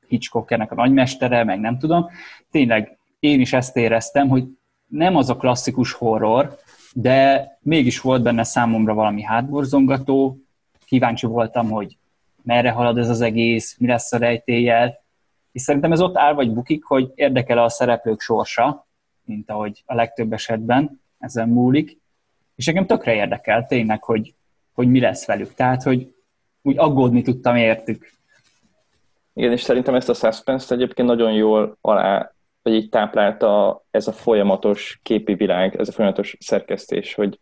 Hitchcock 0.09 0.51
ennek 0.51 0.72
a 0.72 0.75
nagymestere, 0.75 1.44
meg 1.44 1.61
nem 1.61 1.79
tudom. 1.79 2.07
Tényleg 2.51 2.99
én 3.20 3.40
is 3.40 3.53
ezt 3.53 3.77
éreztem, 3.77 4.29
hogy 4.29 4.44
nem 4.87 5.16
az 5.16 5.31
a 5.31 5.37
klasszikus 5.37 5.92
horror, 5.92 6.57
de 6.92 7.49
mégis 7.61 8.01
volt 8.01 8.22
benne 8.22 8.42
számomra 8.42 8.94
valami 8.94 9.22
hátborzongató, 9.22 10.38
kíváncsi 10.87 11.27
voltam, 11.27 11.70
hogy 11.70 11.96
merre 12.47 12.71
halad 12.71 12.99
ez 12.99 13.09
az 13.09 13.21
egész, 13.21 13.77
mi 13.79 13.87
lesz 13.87 14.13
a 14.13 14.19
rejtéllyel, 14.19 15.05
és 15.53 15.63
szerintem 15.63 15.93
ez 15.93 16.01
ott 16.01 16.17
áll 16.17 16.35
vagy 16.35 16.53
bukik, 16.53 16.85
hogy 16.85 17.13
érdekel 17.15 17.59
a 17.59 17.69
szereplők 17.69 18.21
sorsa, 18.21 18.87
mint 19.25 19.51
ahogy 19.51 19.83
a 19.87 19.95
legtöbb 19.95 20.33
esetben 20.33 21.01
ezen 21.19 21.49
múlik, 21.49 22.01
és 22.55 22.69
engem 22.69 22.87
tökre 22.87 23.15
érdekel 23.15 23.67
tényleg, 23.67 24.03
hogy, 24.03 24.35
hogy 24.73 24.89
mi 24.89 25.01
lesz 25.01 25.27
velük. 25.27 25.55
Tehát, 25.55 25.83
hogy 25.83 26.15
úgy 26.63 26.79
aggódni 26.79 27.23
tudtam 27.23 27.57
értük. 27.57 28.13
Igen, 29.33 29.53
és 29.53 29.61
szerintem 29.61 29.95
ezt 29.95 30.09
a 30.09 30.15
suspense 30.15 30.75
egyébként 30.75 31.09
nagyon 31.09 31.33
jól 31.33 31.77
alá, 31.81 32.33
vagy 32.63 32.75
így 32.75 32.89
táplálta 32.89 33.83
ez 33.91 34.07
a 34.09 34.13
folyamatos 34.13 35.01
képi 35.03 35.35
világ, 35.35 35.77
ez 35.77 35.89
a 35.89 35.93
folyamatos 35.93 36.37
szerkesztés, 36.41 37.15
hogy, 37.15 37.39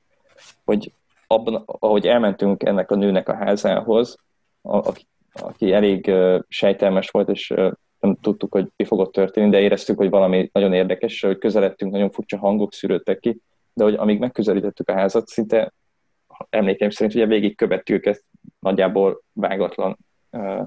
hogy 0.64 0.92
abban, 1.26 1.62
ahogy 1.66 2.06
elmentünk 2.06 2.62
ennek 2.62 2.90
a 2.90 2.94
nőnek 2.94 3.28
a 3.28 3.34
házához, 3.34 4.18
aki, 4.64 5.06
aki 5.32 5.72
elég 5.72 6.12
sejtelmes 6.48 7.10
volt, 7.10 7.28
és 7.28 7.54
nem 8.00 8.16
tudtuk, 8.20 8.52
hogy 8.52 8.68
mi 8.76 8.84
fogott 8.84 9.12
történni, 9.12 9.50
de 9.50 9.60
éreztük, 9.60 9.96
hogy 9.96 10.10
valami 10.10 10.50
nagyon 10.52 10.72
érdekes, 10.72 11.20
hogy 11.20 11.38
közeledtünk, 11.38 11.92
nagyon 11.92 12.10
furcsa 12.10 12.38
hangok 12.38 12.72
szűrődtek 12.72 13.18
ki, 13.18 13.40
de 13.72 13.84
hogy 13.84 13.94
amíg 13.94 14.18
megközelítettük 14.18 14.88
a 14.88 14.94
házat, 14.94 15.28
szinte 15.28 15.72
emlékeim 16.50 16.90
szerint 16.90 17.16
ugye 17.16 17.26
végig 17.26 17.56
követtük 17.56 18.06
ezt 18.06 18.24
nagyjából 18.60 19.22
vágatlan 19.32 19.98
uh, 20.30 20.62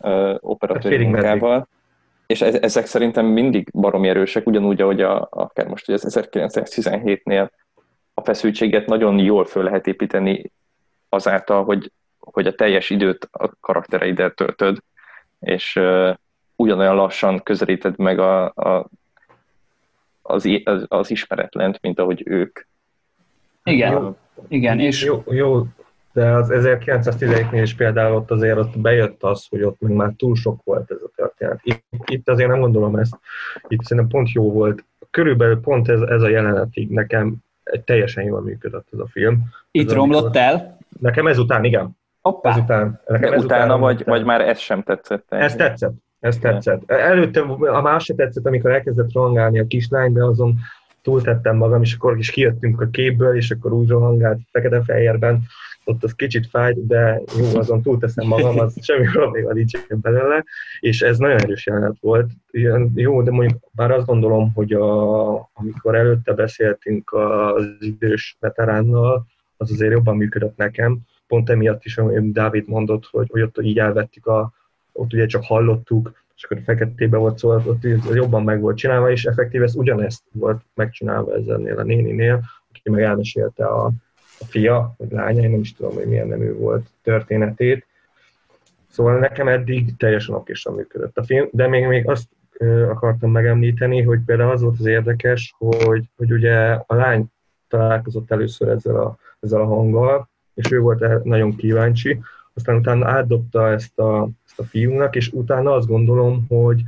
uh, 0.00 0.34
operatőri 0.40 1.04
munkával. 1.04 1.68
És 2.26 2.40
ez, 2.42 2.54
ezek 2.54 2.86
szerintem 2.86 3.26
mindig 3.26 3.68
baromi 3.72 4.08
erősek, 4.08 4.46
ugyanúgy, 4.46 4.80
ahogy 4.80 5.00
a, 5.00 5.28
akár 5.30 5.66
most 5.66 5.88
ugye 5.88 5.98
az 6.02 6.18
1917-nél 6.20 7.48
a 8.14 8.20
feszültséget 8.24 8.86
nagyon 8.86 9.18
jól 9.18 9.44
föl 9.44 9.62
lehet 9.62 9.86
építeni 9.86 10.52
azáltal, 11.08 11.64
hogy, 11.64 11.92
hogy 12.32 12.46
a 12.46 12.54
teljes 12.54 12.90
időt 12.90 13.28
a 13.32 13.50
karaktereiddel 13.60 14.30
töltöd, 14.30 14.82
és 15.40 15.76
uh, 15.76 16.14
ugyanolyan 16.56 16.94
lassan 16.94 17.42
közelíted 17.42 17.98
meg 17.98 18.18
a, 18.18 18.44
a, 18.44 18.88
az, 20.22 20.48
az, 20.64 20.84
az 20.88 21.10
ismeretlent, 21.10 21.78
mint 21.80 21.98
ahogy 21.98 22.22
ők. 22.24 22.66
Igen, 23.64 23.92
jó, 23.92 24.16
igen, 24.48 24.80
és... 24.80 25.04
Jó, 25.04 25.24
jó, 25.28 25.66
de 26.12 26.30
az 26.30 26.48
1917-nél 26.52 27.60
is 27.62 27.74
például 27.74 28.16
ott 28.16 28.30
azért 28.30 28.58
ott 28.58 28.78
bejött 28.78 29.22
az, 29.22 29.46
hogy 29.50 29.62
ott 29.62 29.80
még 29.80 29.96
már 29.96 30.12
túl 30.16 30.36
sok 30.36 30.60
volt 30.64 30.90
ez 30.90 30.96
a 31.02 31.10
történet. 31.16 31.60
Itt, 31.62 31.84
itt 32.06 32.28
azért 32.28 32.48
nem 32.48 32.60
gondolom 32.60 32.96
ezt, 32.96 33.18
itt 33.68 33.82
szerintem 33.82 34.08
pont 34.08 34.32
jó 34.32 34.52
volt. 34.52 34.84
Körülbelül 35.10 35.60
pont 35.60 35.88
ez, 35.88 36.00
ez 36.00 36.22
a 36.22 36.28
jelenetig 36.28 36.90
nekem 36.90 37.34
egy 37.62 37.80
teljesen 37.80 38.24
jól 38.24 38.40
működött 38.40 38.88
ez 38.92 38.98
a 38.98 39.06
film. 39.06 39.42
Itt 39.70 39.86
ez 39.88 39.94
romlott 39.94 40.22
amikor... 40.22 40.40
el? 40.40 40.78
Nekem 41.00 41.26
ezután, 41.26 41.64
igen. 41.64 41.96
Hoppá. 42.26 42.50
Ezután. 42.50 43.00
Nekem 43.06 43.32
ezután 43.32 43.58
utána, 43.58 43.78
vagy, 43.78 44.04
vagy 44.04 44.24
már 44.24 44.40
ez 44.40 44.58
sem 44.58 44.82
tetszett? 44.82 45.24
Ez 45.28 45.54
tetszett. 45.54 45.94
Ez 46.20 46.38
tetszett. 46.38 46.90
Előtte 46.90 47.40
a 47.40 47.82
másik 47.82 48.16
tetszett, 48.16 48.46
amikor 48.46 48.70
elkezdett 48.70 49.12
rongálni 49.12 49.58
a 49.58 49.66
kislány, 49.66 50.12
de 50.12 50.24
azon 50.24 50.54
túltettem 51.02 51.56
magam, 51.56 51.82
és 51.82 51.94
akkor 51.94 52.18
is 52.18 52.30
kijöttünk 52.30 52.80
a 52.80 52.88
képből, 52.90 53.36
és 53.36 53.50
akkor 53.50 53.72
úgy 53.72 53.88
rohangált 53.88 54.38
fekete-fehérben, 54.50 55.42
ott 55.84 56.04
az 56.04 56.12
kicsit 56.12 56.46
fájt, 56.46 56.86
de 56.86 57.20
jó, 57.38 57.58
azon 57.58 57.82
túlteszem 57.82 58.26
magam, 58.26 58.58
az 58.58 58.84
semmi 58.84 59.06
probléma 59.12 59.52
nincs 59.52 59.86
belőle, 59.88 60.44
és 60.80 61.02
ez 61.02 61.18
nagyon 61.18 61.38
erős 61.38 61.66
jelenet 61.66 61.96
volt. 62.00 62.30
Ilyen, 62.50 62.92
jó, 62.94 63.22
de 63.22 63.30
mondjuk 63.30 63.58
bár 63.72 63.90
azt 63.90 64.06
gondolom, 64.06 64.52
hogy 64.54 64.72
a, 64.72 65.34
amikor 65.52 65.94
előtte 65.94 66.32
beszéltünk 66.32 67.12
az 67.12 67.64
idős 67.80 68.36
veteránnal, 68.40 69.26
az 69.56 69.70
azért 69.70 69.92
jobban 69.92 70.16
működött 70.16 70.56
nekem, 70.56 70.98
pont 71.26 71.50
emiatt 71.50 71.84
is, 71.84 71.98
amit 71.98 72.32
Dávid 72.32 72.68
mondott, 72.68 73.06
hogy, 73.06 73.26
hogy 73.30 73.42
ott 73.42 73.60
így 73.60 73.78
elvettük 73.78 74.26
a, 74.26 74.52
ott 74.92 75.12
ugye 75.12 75.26
csak 75.26 75.44
hallottuk, 75.44 76.24
és 76.36 76.44
akkor 76.44 76.62
feketébe 76.64 77.16
volt 77.16 77.38
szó, 77.38 77.50
ott 77.50 77.86
jobban 78.12 78.44
meg 78.44 78.60
volt 78.60 78.76
csinálva, 78.76 79.10
és 79.10 79.24
effektív 79.24 79.62
ez 79.62 79.74
ugyanezt 79.74 80.22
volt 80.32 80.60
megcsinálva 80.74 81.34
ezzelnél 81.34 81.78
a 81.78 81.82
néninél, 81.82 82.42
aki 82.70 82.90
meg 82.90 83.02
elmesélte 83.02 83.64
a, 83.64 83.84
a 84.38 84.44
fia, 84.44 84.94
vagy 84.96 85.10
lánya, 85.10 85.42
én 85.42 85.50
nem 85.50 85.60
is 85.60 85.74
tudom, 85.74 85.94
hogy 85.94 86.06
milyen 86.06 86.28
nemű 86.28 86.52
volt 86.52 86.86
történetét. 87.02 87.86
Szóval 88.90 89.18
nekem 89.18 89.48
eddig 89.48 89.96
teljesen 89.96 90.34
okésan 90.34 90.74
működött 90.74 91.16
a 91.16 91.24
film, 91.24 91.48
de 91.52 91.68
még, 91.68 91.86
még 91.86 92.08
azt 92.08 92.28
akartam 92.88 93.30
megemlíteni, 93.30 94.02
hogy 94.02 94.20
például 94.26 94.50
az 94.50 94.62
volt 94.62 94.78
az 94.78 94.86
érdekes, 94.86 95.54
hogy, 95.58 96.04
hogy 96.16 96.32
ugye 96.32 96.56
a 96.86 96.94
lány 96.94 97.26
találkozott 97.68 98.30
először 98.30 98.68
ezzel 98.68 98.96
a, 98.96 99.18
ezzel 99.40 99.60
a 99.60 99.66
hanggal, 99.66 100.28
és 100.56 100.70
ő 100.70 100.80
volt 100.80 101.24
nagyon 101.24 101.56
kíváncsi, 101.56 102.20
aztán 102.54 102.76
utána 102.76 103.08
átdobta 103.08 103.70
ezt 103.70 103.98
a, 103.98 104.28
ezt 104.46 104.58
a 104.58 104.64
fiúnak, 104.64 105.16
és 105.16 105.32
utána 105.32 105.72
azt 105.74 105.86
gondolom, 105.86 106.46
hogy, 106.48 106.82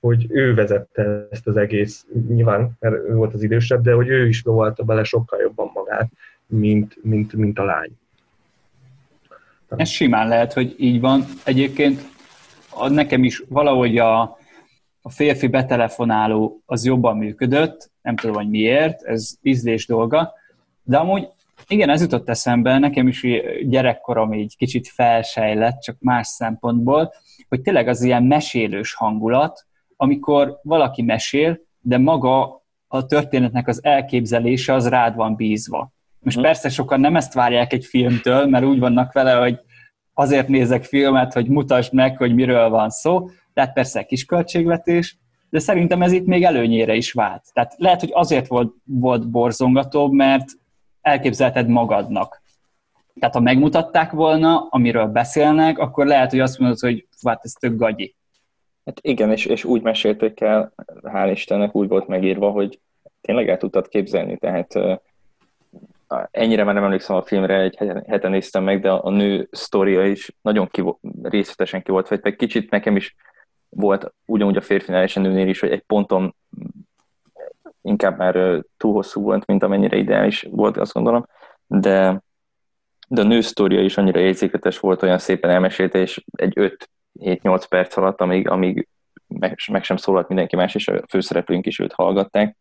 hogy 0.00 0.26
ő 0.28 0.54
vezette 0.54 1.28
ezt 1.30 1.46
az 1.46 1.56
egész, 1.56 2.06
nyilván, 2.28 2.70
mert 2.80 2.94
ő 2.94 3.14
volt 3.14 3.34
az 3.34 3.42
idősebb, 3.42 3.82
de 3.82 3.92
hogy 3.92 4.08
ő 4.08 4.28
is 4.28 4.42
lovalta 4.44 4.82
bele 4.82 5.04
sokkal 5.04 5.40
jobban 5.40 5.70
magát, 5.74 6.10
mint, 6.46 6.96
mint, 7.02 7.32
mint 7.32 7.58
a 7.58 7.64
lány. 7.64 7.90
Ez 9.76 9.88
simán 9.88 10.28
lehet, 10.28 10.52
hogy 10.52 10.74
így 10.78 11.00
van. 11.00 11.24
Egyébként 11.44 12.00
nekem 12.88 13.24
is 13.24 13.42
valahogy 13.48 13.98
a, 13.98 14.20
a 15.02 15.10
férfi 15.10 15.46
betelefonáló 15.46 16.62
az 16.66 16.84
jobban 16.84 17.16
működött, 17.16 17.90
nem 18.02 18.16
tudom, 18.16 18.36
hogy 18.36 18.48
miért, 18.48 19.02
ez 19.02 19.34
ízlés 19.42 19.86
dolga, 19.86 20.32
de 20.82 20.96
amúgy 20.96 21.28
igen, 21.68 21.90
ez 21.90 22.00
jutott 22.00 22.28
eszembe, 22.28 22.78
nekem 22.78 23.08
is 23.08 23.26
gyerekkorom 23.62 24.32
így 24.32 24.56
kicsit 24.56 24.88
felsejlett, 24.88 25.80
csak 25.80 25.96
más 26.00 26.26
szempontból, 26.26 27.12
hogy 27.48 27.60
tényleg 27.60 27.88
az 27.88 28.02
ilyen 28.02 28.22
mesélős 28.22 28.94
hangulat, 28.94 29.66
amikor 29.96 30.58
valaki 30.62 31.02
mesél, 31.02 31.60
de 31.80 31.98
maga 31.98 32.62
a 32.88 33.06
történetnek 33.06 33.68
az 33.68 33.84
elképzelése 33.84 34.72
az 34.72 34.88
rád 34.88 35.14
van 35.14 35.36
bízva. 35.36 35.92
Most 36.20 36.36
hmm. 36.36 36.44
persze 36.44 36.68
sokan 36.68 37.00
nem 37.00 37.16
ezt 37.16 37.34
várják 37.34 37.72
egy 37.72 37.84
filmtől, 37.84 38.46
mert 38.46 38.64
úgy 38.64 38.78
vannak 38.78 39.12
vele, 39.12 39.32
hogy 39.32 39.58
azért 40.14 40.48
nézek 40.48 40.84
filmet, 40.84 41.32
hogy 41.32 41.48
mutasd 41.48 41.92
meg, 41.92 42.16
hogy 42.16 42.34
miről 42.34 42.68
van 42.68 42.90
szó, 42.90 43.28
tehát 43.52 43.72
persze 43.72 44.02
kis 44.02 44.24
költségvetés, 44.24 45.18
de 45.50 45.58
szerintem 45.58 46.02
ez 46.02 46.12
itt 46.12 46.26
még 46.26 46.44
előnyére 46.44 46.94
is 46.94 47.12
vált. 47.12 47.42
Tehát 47.52 47.74
lehet, 47.76 48.00
hogy 48.00 48.10
azért 48.12 48.46
volt, 48.46 48.74
volt 48.84 49.30
borzongatóbb, 49.30 50.12
mert 50.12 50.44
elképzelted 51.04 51.68
magadnak. 51.68 52.42
Tehát 53.18 53.34
ha 53.34 53.40
megmutatták 53.40 54.10
volna, 54.10 54.66
amiről 54.70 55.06
beszélnek, 55.06 55.78
akkor 55.78 56.06
lehet, 56.06 56.30
hogy 56.30 56.40
azt 56.40 56.58
mondod, 56.58 56.78
hogy 56.78 57.06
hát 57.24 57.44
ez 57.44 57.52
tök 57.52 57.76
gagyi. 57.76 58.14
Hát 58.84 58.98
igen, 59.00 59.30
és, 59.30 59.46
és 59.46 59.64
úgy 59.64 59.82
mesélték 59.82 60.40
el, 60.40 60.72
hál' 61.02 61.30
Istennek 61.32 61.74
úgy 61.74 61.88
volt 61.88 62.06
megírva, 62.06 62.50
hogy 62.50 62.80
tényleg 63.20 63.48
el 63.48 63.56
tudtad 63.56 63.88
képzelni, 63.88 64.36
tehát 64.36 64.74
ennyire 66.30 66.64
már 66.64 66.74
nem 66.74 66.84
emlékszem 66.84 67.16
a 67.16 67.22
filmre, 67.22 67.60
egy 67.60 67.76
heten 68.06 68.30
néztem 68.30 68.64
meg, 68.64 68.80
de 68.80 68.90
a 68.90 69.10
nő 69.10 69.48
sztoria 69.50 70.06
is 70.06 70.30
nagyon 70.42 70.68
ki, 70.68 70.84
részletesen 71.22 71.82
ki 71.82 71.90
volt 71.90 72.06
fejtve. 72.06 72.36
Kicsit 72.36 72.70
nekem 72.70 72.96
is 72.96 73.14
volt 73.68 74.14
ugyanúgy 74.24 74.56
a 74.56 74.60
férfinál 74.60 75.02
és 75.02 75.16
a 75.16 75.20
nőnél 75.20 75.48
is, 75.48 75.60
hogy 75.60 75.70
egy 75.70 75.82
ponton 75.86 76.34
inkább 77.84 78.18
már 78.18 78.62
túl 78.76 78.92
hosszú 78.92 79.22
volt, 79.22 79.46
mint 79.46 79.62
amennyire 79.62 79.96
ideális 79.96 80.46
volt, 80.50 80.76
azt 80.76 80.92
gondolom, 80.92 81.26
de, 81.66 82.22
de 83.08 83.20
a 83.20 83.24
nő 83.24 83.40
sztória 83.40 83.80
is 83.82 83.96
annyira 83.96 84.20
érzéketes 84.20 84.78
volt, 84.78 85.02
olyan 85.02 85.18
szépen 85.18 85.50
elmesélte, 85.50 85.98
és 85.98 86.24
egy 86.36 86.76
5-7-8 87.20 87.64
perc 87.68 87.96
alatt, 87.96 88.20
amíg, 88.20 88.48
amíg 88.48 88.88
meg, 89.26 89.58
meg 89.70 89.84
sem 89.84 89.96
szólalt 89.96 90.28
mindenki 90.28 90.56
más, 90.56 90.74
és 90.74 90.88
a 90.88 91.02
főszereplőink 91.08 91.66
is 91.66 91.78
őt 91.78 91.92
hallgatták, 91.92 92.56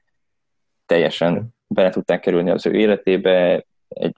teljesen 0.85 1.47
bele 1.67 1.89
tudták 1.89 2.19
kerülni 2.19 2.49
az 2.49 2.65
ő 2.65 2.73
életébe, 2.73 3.65
egy 3.87 4.15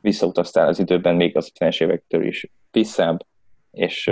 visszautaztál 0.00 0.68
az 0.68 0.78
időben 0.78 1.14
még 1.14 1.36
az 1.36 1.52
50-es 1.58 1.82
évektől 1.82 2.26
is 2.26 2.46
visszább, 2.70 3.26
és 3.70 4.10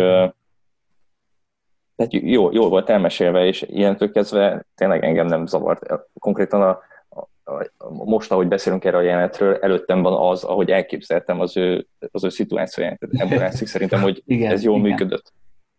tehát 1.98 2.12
jó, 2.12 2.52
jó 2.52 2.68
volt 2.68 2.90
elmesélve, 2.90 3.46
és 3.46 3.62
ilyentől 3.68 4.10
kezdve 4.10 4.66
tényleg 4.74 5.04
engem 5.04 5.26
nem 5.26 5.46
zavart. 5.46 5.86
Konkrétan 6.18 6.62
a, 6.62 6.78
a, 7.08 7.52
a, 7.76 7.90
most, 7.90 8.32
ahogy 8.32 8.48
beszélünk 8.48 8.84
erre 8.84 8.96
a 8.96 9.00
jelenetről, 9.00 9.54
előttem 9.54 10.02
van 10.02 10.30
az, 10.30 10.44
ahogy 10.44 10.70
elképzeltem 10.70 11.40
az 11.40 11.56
ő, 11.56 11.86
az 12.10 12.24
ő 12.24 12.28
szituációját. 12.28 12.98
Ebből 13.10 13.50
szerintem, 13.50 14.00
hogy 14.00 14.22
igen, 14.26 14.52
ez 14.52 14.62
jól 14.62 14.78
igen. 14.78 14.90
működött. 14.90 15.32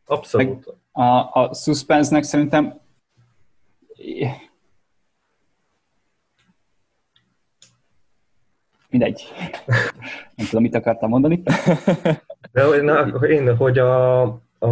Abszolút. 0.05 0.74
a, 0.91 1.03
a 1.34 1.53
suspense-nek 1.53 2.24
szerintem 2.24 2.80
mindegy. 8.89 9.34
Nem 10.36 10.47
tudom, 10.47 10.61
mit 10.61 10.76
akartam 10.76 11.09
mondani. 11.09 11.41
De 12.51 12.82
na, 12.82 13.07
én, 13.26 13.55
hogy 13.55 13.78
a, 13.78 14.22
a, 14.59 14.70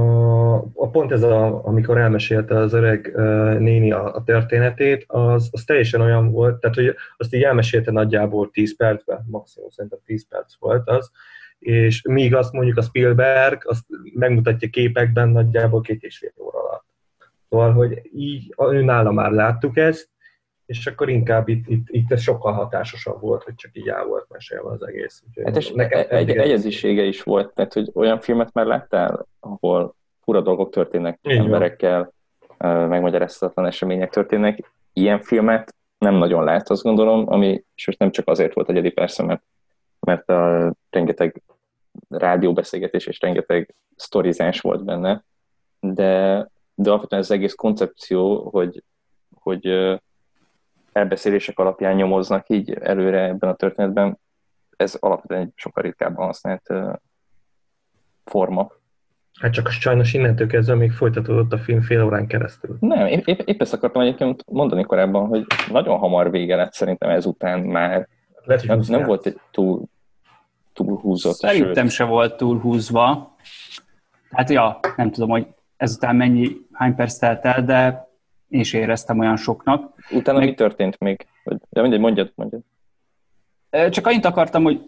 a 0.73 0.89
pont 0.89 1.11
ez, 1.11 1.23
a, 1.23 1.65
amikor 1.65 1.97
elmesélte 1.97 2.57
az 2.57 2.73
öreg 2.73 3.11
uh, 3.15 3.57
néni 3.57 3.91
a, 3.91 4.15
a 4.15 4.23
történetét, 4.23 5.03
az, 5.07 5.49
az 5.51 5.63
teljesen 5.63 6.01
olyan 6.01 6.31
volt, 6.31 6.59
tehát 6.59 6.75
hogy 6.75 6.95
azt 7.17 7.33
így 7.33 7.43
elmesélte 7.43 7.91
nagyjából 7.91 8.49
10 8.51 8.75
percben, 8.75 9.25
maximum 9.27 9.69
szerintem 9.69 9.99
10 10.05 10.27
perc 10.27 10.53
volt 10.59 10.89
az, 10.89 11.11
és 11.59 12.01
míg 12.01 12.35
azt 12.35 12.51
mondjuk 12.51 12.77
a 12.77 12.81
Spielberg, 12.81 13.61
azt 13.65 13.83
megmutatja 14.13 14.69
képekben 14.69 15.29
nagyjából 15.29 15.81
két 15.81 16.03
és 16.03 16.17
fél 16.17 16.31
óra 16.37 16.59
alatt. 16.59 16.85
Szóval, 17.49 17.71
hogy 17.71 18.01
így 18.13 18.53
ő 18.71 18.81
nála 18.81 19.11
már 19.11 19.31
láttuk 19.31 19.77
ezt, 19.77 20.09
és 20.67 20.87
akkor 20.87 21.09
inkább 21.09 21.47
itt, 21.47 21.67
itt, 21.67 21.87
itt 21.89 22.11
ez 22.11 22.21
sokkal 22.21 22.53
hatásosabb 22.53 23.21
volt, 23.21 23.43
hogy 23.43 23.55
csak 23.55 23.71
így 23.73 23.87
el 23.87 24.05
volt 24.05 24.25
mesélve 24.29 24.69
az 24.69 24.87
egész. 24.87 25.23
hát 25.43 25.57
és 25.57 25.71
nekem 25.71 25.99
egy, 25.99 26.29
egy 26.29 26.37
egyedisége 26.37 27.03
is 27.03 27.23
volt, 27.23 27.53
tehát 27.53 27.73
hogy 27.73 27.91
olyan 27.93 28.19
filmet 28.19 28.53
már 28.53 28.65
láttál, 28.65 29.27
ahol 29.39 29.95
fura 30.27 30.41
dolgok 30.41 30.69
történnek 30.69 31.19
így 31.21 31.37
emberekkel, 31.37 32.13
van. 32.57 32.87
megmagyarázhatatlan 32.87 33.65
események 33.65 34.09
történnek. 34.09 34.71
Ilyen 34.93 35.21
filmet 35.21 35.75
nem 35.97 36.15
nagyon 36.15 36.43
lát, 36.43 36.69
azt 36.69 36.83
gondolom, 36.83 37.29
ami, 37.29 37.63
és 37.75 37.85
most 37.85 37.99
nem 37.99 38.11
csak 38.11 38.27
azért 38.27 38.53
volt 38.53 38.69
egyedi 38.69 38.89
persze, 38.89 39.23
mert, 39.23 39.43
mert 39.99 40.29
a 40.29 40.73
rengeteg 40.89 41.41
rádióbeszélgetés 42.09 43.05
és 43.05 43.19
rengeteg 43.19 43.75
sztorizás 43.95 44.61
volt 44.61 44.83
benne, 44.83 45.23
de, 45.79 46.33
de 46.75 46.89
alapvetően 46.89 47.21
az 47.21 47.31
egész 47.31 47.53
koncepció, 47.53 48.49
hogy, 48.49 48.83
hogy 49.39 49.67
elbeszélések 50.91 51.59
alapján 51.59 51.95
nyomoznak 51.95 52.49
így 52.49 52.73
előre 52.73 53.23
ebben 53.23 53.49
a 53.49 53.55
történetben, 53.55 54.19
ez 54.77 54.95
alapvetően 54.99 55.41
egy 55.41 55.51
sokkal 55.55 55.83
ritkábban 55.83 56.25
használt 56.25 56.73
forma. 58.25 58.71
Hát 59.39 59.53
csak 59.53 59.67
a 59.67 59.69
sajnos 59.69 60.13
innentől 60.13 60.47
kezdve 60.47 60.75
még 60.75 60.91
folytatódott 60.91 61.53
a 61.53 61.57
film 61.57 61.81
fél 61.81 62.03
órán 62.03 62.27
keresztül. 62.27 62.77
Nem, 62.79 63.05
épp, 63.05 63.27
épp 63.27 63.61
ezt 63.61 63.73
akartam 63.73 64.01
egyébként 64.01 64.43
mondani 64.51 64.83
korábban, 64.83 65.27
hogy 65.27 65.45
nagyon 65.71 65.97
hamar 65.97 66.31
vége 66.31 66.55
lett 66.55 66.73
szerintem 66.73 67.09
ezután 67.09 67.59
már. 67.59 68.07
Lehet, 68.43 68.65
nem, 68.65 68.81
nem 68.87 69.03
volt 69.03 69.25
egy 69.25 69.39
túl, 69.51 69.83
túl 70.73 70.97
húzott. 70.97 71.35
Szerintem 71.35 71.85
sőt. 71.85 71.93
se 71.93 72.03
volt 72.03 72.37
túl 72.37 72.59
húzva. 72.59 73.35
Hát 74.29 74.49
ja, 74.49 74.79
nem 74.95 75.11
tudom, 75.11 75.29
hogy 75.29 75.47
ezután 75.77 76.15
mennyi, 76.15 76.51
hány 76.71 76.95
perc 76.95 77.17
telt 77.17 77.45
el, 77.45 77.63
de 77.63 78.07
én 78.49 78.59
is 78.59 78.73
éreztem 78.73 79.19
olyan 79.19 79.37
soknak. 79.37 79.93
Utána 80.11 80.37
Meg... 80.37 80.47
mi 80.47 80.53
történt 80.53 80.99
még? 80.99 81.27
De 81.69 81.81
mindegy, 81.81 81.99
mondjad, 81.99 82.31
mondjad. 82.35 82.61
Csak 83.89 84.07
annyit 84.07 84.25
akartam, 84.25 84.63
hogy 84.63 84.81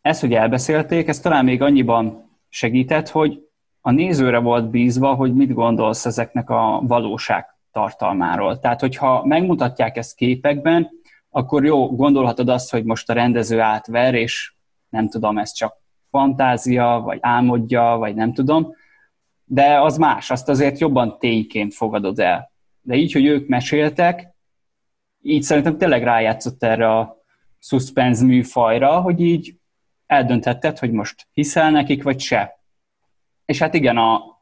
ezt, 0.00 0.20
hogy 0.20 0.32
elbeszélték, 0.32 1.08
ez 1.08 1.20
talán 1.20 1.44
még 1.44 1.62
annyiban 1.62 2.30
segített, 2.48 3.08
hogy 3.08 3.45
a 3.86 3.90
nézőre 3.90 4.38
volt 4.38 4.70
bízva, 4.70 5.14
hogy 5.14 5.34
mit 5.34 5.54
gondolsz 5.54 6.06
ezeknek 6.06 6.50
a 6.50 6.80
valóság 6.82 7.46
tartalmáról. 7.72 8.58
Tehát, 8.58 8.80
hogyha 8.80 9.24
megmutatják 9.24 9.96
ezt 9.96 10.14
képekben, 10.14 10.90
akkor 11.30 11.64
jó, 11.64 11.96
gondolhatod 11.96 12.48
azt, 12.48 12.70
hogy 12.70 12.84
most 12.84 13.10
a 13.10 13.12
rendező 13.12 13.60
átver, 13.60 14.14
és 14.14 14.54
nem 14.88 15.08
tudom, 15.08 15.38
ez 15.38 15.52
csak 15.52 15.76
fantázia, 16.10 17.00
vagy 17.04 17.18
álmodja, 17.20 17.82
vagy 17.82 18.14
nem 18.14 18.32
tudom, 18.32 18.74
de 19.44 19.80
az 19.80 19.96
más, 19.96 20.30
azt 20.30 20.48
azért 20.48 20.78
jobban 20.78 21.18
tényként 21.18 21.74
fogadod 21.74 22.18
el. 22.18 22.52
De 22.80 22.94
így, 22.94 23.12
hogy 23.12 23.26
ők 23.26 23.48
meséltek, 23.48 24.34
így 25.22 25.42
szerintem 25.42 25.78
tényleg 25.78 26.02
rájátszott 26.02 26.62
erre 26.62 26.98
a 26.98 27.16
suspense 27.58 28.24
műfajra, 28.24 29.00
hogy 29.00 29.20
így 29.20 29.56
eldönthetted, 30.06 30.78
hogy 30.78 30.90
most 30.90 31.26
hiszel 31.32 31.70
nekik, 31.70 32.02
vagy 32.02 32.20
se. 32.20 32.55
És 33.46 33.58
hát 33.58 33.74
igen, 33.74 33.96
a, 33.96 34.40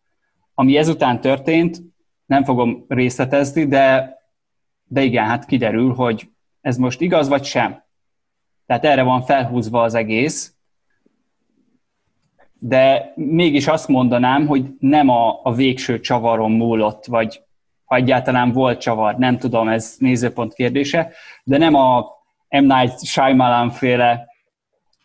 ami 0.55 0.77
ezután 0.77 1.21
történt, 1.21 1.83
nem 2.27 2.45
fogom 2.45 2.85
részletezni, 2.89 3.67
de, 3.67 4.17
de 4.85 5.03
igen, 5.03 5.25
hát 5.25 5.45
kiderül, 5.45 5.95
hogy 5.95 6.31
ez 6.61 6.77
most 6.77 7.01
igaz, 7.01 7.29
vagy 7.29 7.45
sem. 7.45 7.83
Tehát 8.67 8.85
erre 8.85 9.03
van 9.03 9.23
felhúzva 9.23 9.83
az 9.83 9.95
egész, 9.95 10.55
de 12.59 13.13
mégis 13.15 13.67
azt 13.67 13.89
mondanám, 13.89 14.47
hogy 14.47 14.65
nem 14.79 15.09
a, 15.09 15.41
a 15.43 15.55
végső 15.55 16.01
csavaron 16.01 16.53
múlott, 16.53 17.05
vagy 17.05 17.43
ha 17.85 17.97
egyáltalán 17.97 18.53
volt 18.53 18.81
csavar, 18.81 19.17
nem 19.17 19.39
tudom, 19.39 19.69
ez 19.69 19.97
nézőpont 19.99 20.55
kérdése, 20.55 21.13
de 21.45 21.59
nem 21.59 21.75
a 21.75 22.01
M. 22.49 22.65
Night 22.65 23.05
Shyamalan 23.07 23.71
féle 23.71 24.27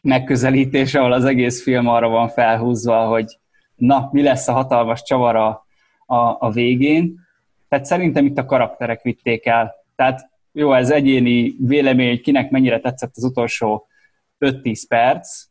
megközelítés, 0.01 0.95
ahol 0.95 1.11
az 1.11 1.25
egész 1.25 1.63
film 1.63 1.87
arra 1.87 2.07
van 2.07 2.29
felhúzva, 2.29 3.07
hogy 3.07 3.38
na, 3.79 4.09
mi 4.11 4.21
lesz 4.21 4.47
a 4.47 4.53
hatalmas 4.53 5.03
csavar 5.03 5.35
a, 5.35 5.65
a, 6.05 6.37
a 6.39 6.51
végén. 6.51 7.27
Tehát 7.69 7.85
szerintem 7.85 8.25
itt 8.25 8.37
a 8.37 8.45
karakterek 8.45 9.01
vitték 9.01 9.45
el. 9.45 9.75
Tehát 9.95 10.29
jó, 10.51 10.73
ez 10.73 10.91
egyéni 10.91 11.55
vélemény, 11.59 12.07
hogy 12.07 12.21
kinek 12.21 12.51
mennyire 12.51 12.79
tetszett 12.79 13.11
az 13.15 13.23
utolsó 13.23 13.87
5-10 14.39 14.83
perc, 14.87 15.45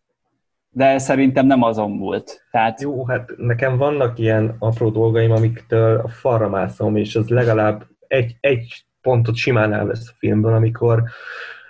de 0.71 0.99
szerintem 0.99 1.47
nem 1.47 1.63
azon 1.63 1.99
volt. 1.99 2.47
Tehát... 2.51 2.81
Jó, 2.81 3.07
hát 3.07 3.31
nekem 3.37 3.77
vannak 3.77 4.19
ilyen 4.19 4.57
apró 4.59 4.91
dolgaim, 4.91 5.31
amiktől 5.31 6.01
a 6.05 6.09
falra 6.09 6.49
mászom, 6.49 6.97
és 6.97 7.17
az 7.17 7.29
legalább 7.29 7.87
egy, 8.07 8.37
egy 8.41 8.85
pontot 9.01 9.35
simán 9.37 9.73
elvesz 9.73 10.09
a 10.09 10.17
filmből, 10.19 10.55
amikor 10.55 11.03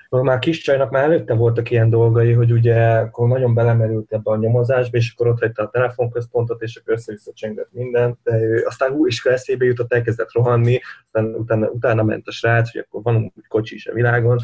már 0.09 0.39
kis 0.39 0.61
csajnak 0.61 0.91
már 0.91 1.05
előtte 1.05 1.35
voltak 1.35 1.71
ilyen 1.71 1.91
dolgai, 1.91 2.33
hogy 2.33 2.53
ugye 2.53 2.99
akkor 2.99 3.29
nagyon 3.29 3.55
belemerült 3.55 4.13
ebbe 4.13 4.31
a 4.31 4.37
nyomozásba, 4.37 4.97
és 4.97 5.13
akkor 5.13 5.27
ott 5.27 5.41
hagyta 5.41 5.63
a 5.63 5.71
telefonközpontot, 5.71 6.63
és 6.63 6.77
akkor 6.77 6.95
össze-vissza 6.95 7.33
csengett 7.35 7.69
mindent, 7.73 8.19
de 8.23 8.41
ő 8.41 8.65
aztán 8.67 8.93
új 8.93 9.09
is 9.09 9.25
eszébe 9.25 9.65
jutott, 9.65 9.93
elkezdett 9.93 10.33
rohanni, 10.33 10.81
aztán 11.05 11.35
utána, 11.35 11.69
utána 11.69 12.03
ment 12.03 12.27
a 12.27 12.31
srác, 12.31 12.73
hogy 12.73 12.85
akkor 12.87 13.03
van 13.03 13.33
úgy 13.37 13.47
kocsi 13.49 13.75
is 13.75 13.87
a 13.87 13.93
világon. 13.93 14.39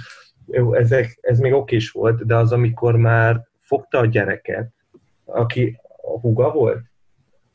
Jó, 0.46 0.74
ezek, 0.74 1.18
ez 1.20 1.38
még 1.38 1.52
oké 1.52 1.76
is 1.76 1.90
volt, 1.90 2.26
de 2.26 2.36
az, 2.36 2.52
amikor 2.52 2.96
már 2.96 3.46
fogta 3.60 3.98
a 3.98 4.06
gyereket, 4.06 4.68
aki 5.24 5.80
a 6.02 6.20
huga 6.20 6.52
volt, 6.52 6.82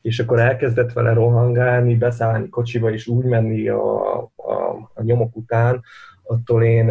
és 0.02 0.18
akkor 0.18 0.38
elkezdett 0.40 0.92
vele 0.92 1.12
rohangálni, 1.12 1.96
beszállni 1.96 2.48
kocsiba, 2.48 2.92
és 2.92 3.06
úgy 3.06 3.24
menni 3.24 3.68
a, 3.68 4.16
a, 4.22 4.90
a 4.94 5.02
nyomok 5.02 5.36
után, 5.36 5.82
attól 6.22 6.64
én 6.64 6.90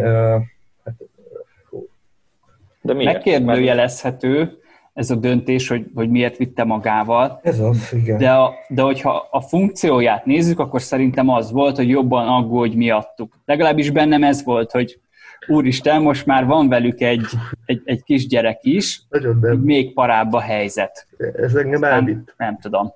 de 2.82 2.92
miért? 2.92 3.12
Megkérdőjelezhető 3.12 4.58
ez 4.92 5.10
a 5.10 5.14
döntés, 5.14 5.68
hogy, 5.68 5.86
hogy 5.94 6.10
miért 6.10 6.36
vitte 6.36 6.64
magával. 6.64 7.40
Ez 7.42 7.60
az, 7.60 7.92
igen. 7.92 8.18
De, 8.18 8.30
a, 8.30 8.54
de 8.68 8.82
hogyha 8.82 9.28
a 9.30 9.40
funkcióját 9.40 10.24
nézzük, 10.24 10.58
akkor 10.58 10.82
szerintem 10.82 11.28
az 11.28 11.50
volt, 11.50 11.76
hogy 11.76 11.88
jobban 11.88 12.28
aggódj 12.28 12.76
miattuk. 12.76 13.34
Legalábbis 13.44 13.90
bennem 13.90 14.22
ez 14.22 14.44
volt, 14.44 14.70
hogy 14.70 15.00
úristen, 15.46 16.02
most 16.02 16.26
már 16.26 16.46
van 16.46 16.68
velük 16.68 17.00
egy, 17.00 17.26
egy, 17.64 17.80
egy 17.84 18.02
kisgyerek 18.02 18.58
is, 18.62 19.02
Nagyon 19.08 19.38
nem. 19.40 19.58
még 19.58 19.94
parább 19.94 20.32
a 20.32 20.40
helyzet. 20.40 21.06
Ez 21.36 21.54
engem 21.54 21.84
elvitt. 21.84 22.34
Nem, 22.36 22.48
nem 22.48 22.58
tudom. 22.58 22.92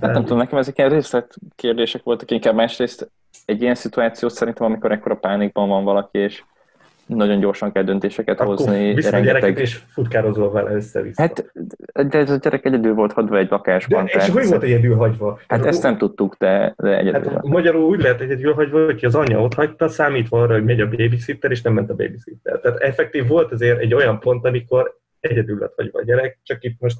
Hát 0.00 0.12
nem 0.12 0.22
tudom, 0.22 0.38
nekem 0.38 0.58
ezek 0.58 0.78
ilyen 0.78 0.90
részlet 0.90 1.34
kérdések 1.56 2.02
voltak, 2.02 2.30
inkább 2.30 2.54
másrészt 2.54 3.10
egy 3.44 3.62
ilyen 3.62 3.74
szituáció 3.74 4.28
szerintem, 4.28 4.66
amikor 4.66 4.92
ekkora 4.92 5.14
pánikban 5.14 5.68
van 5.68 5.84
valaki, 5.84 6.18
és 6.18 6.42
nagyon 7.14 7.40
gyorsan 7.40 7.72
kell 7.72 7.82
döntéseket 7.82 8.40
Akkor 8.40 8.56
hozni. 8.56 8.94
Viszont 8.94 9.14
rengeteg... 9.14 9.40
gyereket 9.40 9.62
és 9.62 9.74
futkározol 9.74 10.50
vele 10.50 10.70
össze-vissza. 10.70 11.22
Hát, 11.22 11.52
de 12.08 12.18
ez 12.18 12.30
a 12.30 12.36
gyerek 12.36 12.64
egyedül 12.64 12.94
volt 12.94 13.12
hagyva 13.12 13.38
egy 13.38 13.50
lakásban. 13.50 14.04
De, 14.04 14.10
és 14.10 14.28
hogy 14.28 14.46
volt 14.46 14.62
egyedül 14.62 14.94
hagyva? 14.94 15.38
Hát 15.48 15.66
ezt 15.66 15.82
nem 15.82 15.98
tudtuk, 15.98 16.36
de, 16.38 16.74
de 16.76 16.98
egyedül 16.98 17.32
hát, 17.32 17.42
Magyarul 17.42 17.82
úgy 17.82 18.00
lehet 18.00 18.20
egyedül 18.20 18.52
hagyva, 18.52 18.84
hogy 18.84 19.04
az 19.04 19.14
anyja 19.14 19.40
ott 19.40 19.54
hagyta, 19.54 19.88
számítva 19.88 20.42
arra, 20.42 20.52
hogy 20.52 20.64
megy 20.64 20.80
a 20.80 20.88
babysitter, 20.88 21.50
és 21.50 21.62
nem 21.62 21.72
ment 21.72 21.90
a 21.90 21.94
babysitter. 21.94 22.60
Tehát 22.60 22.78
effektív 22.78 23.26
volt 23.26 23.52
azért 23.52 23.78
egy 23.78 23.94
olyan 23.94 24.20
pont, 24.20 24.44
amikor 24.44 24.98
egyedül 25.20 25.58
lett 25.58 25.72
hagyva 25.76 25.98
a 25.98 26.04
gyerek, 26.04 26.38
csak 26.42 26.64
itt 26.64 26.80
most 26.80 26.98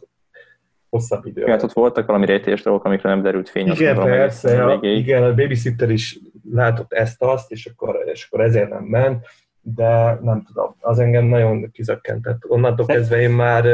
hosszabb 0.90 1.26
idő. 1.26 1.44
Hát 1.46 1.62
ott 1.62 1.72
voltak 1.72 2.06
valami 2.06 2.26
rejtélyes 2.26 2.62
dolgok, 2.62 2.84
amikre 2.84 3.08
nem 3.08 3.22
derült 3.22 3.48
fény. 3.48 3.66
Igen, 3.66 3.94
mondom, 3.94 4.16
persze, 4.16 4.64
a, 4.64 4.78
igen, 4.82 5.22
a 5.22 5.34
babysitter 5.34 5.90
is 5.90 6.18
látott 6.52 6.92
ezt-azt, 6.92 7.50
és 7.50 7.66
akkor, 7.66 8.02
és 8.12 8.26
akkor 8.30 8.44
ezért 8.44 8.68
nem 8.68 8.82
ment 8.82 9.26
de 9.62 10.18
nem 10.22 10.42
tudom, 10.46 10.74
az 10.80 10.98
engem 10.98 11.24
nagyon 11.24 11.70
kizökkentett. 11.72 12.38
Onnantól 12.48 12.86
kezdve 12.86 13.20
én 13.20 13.30
már 13.30 13.64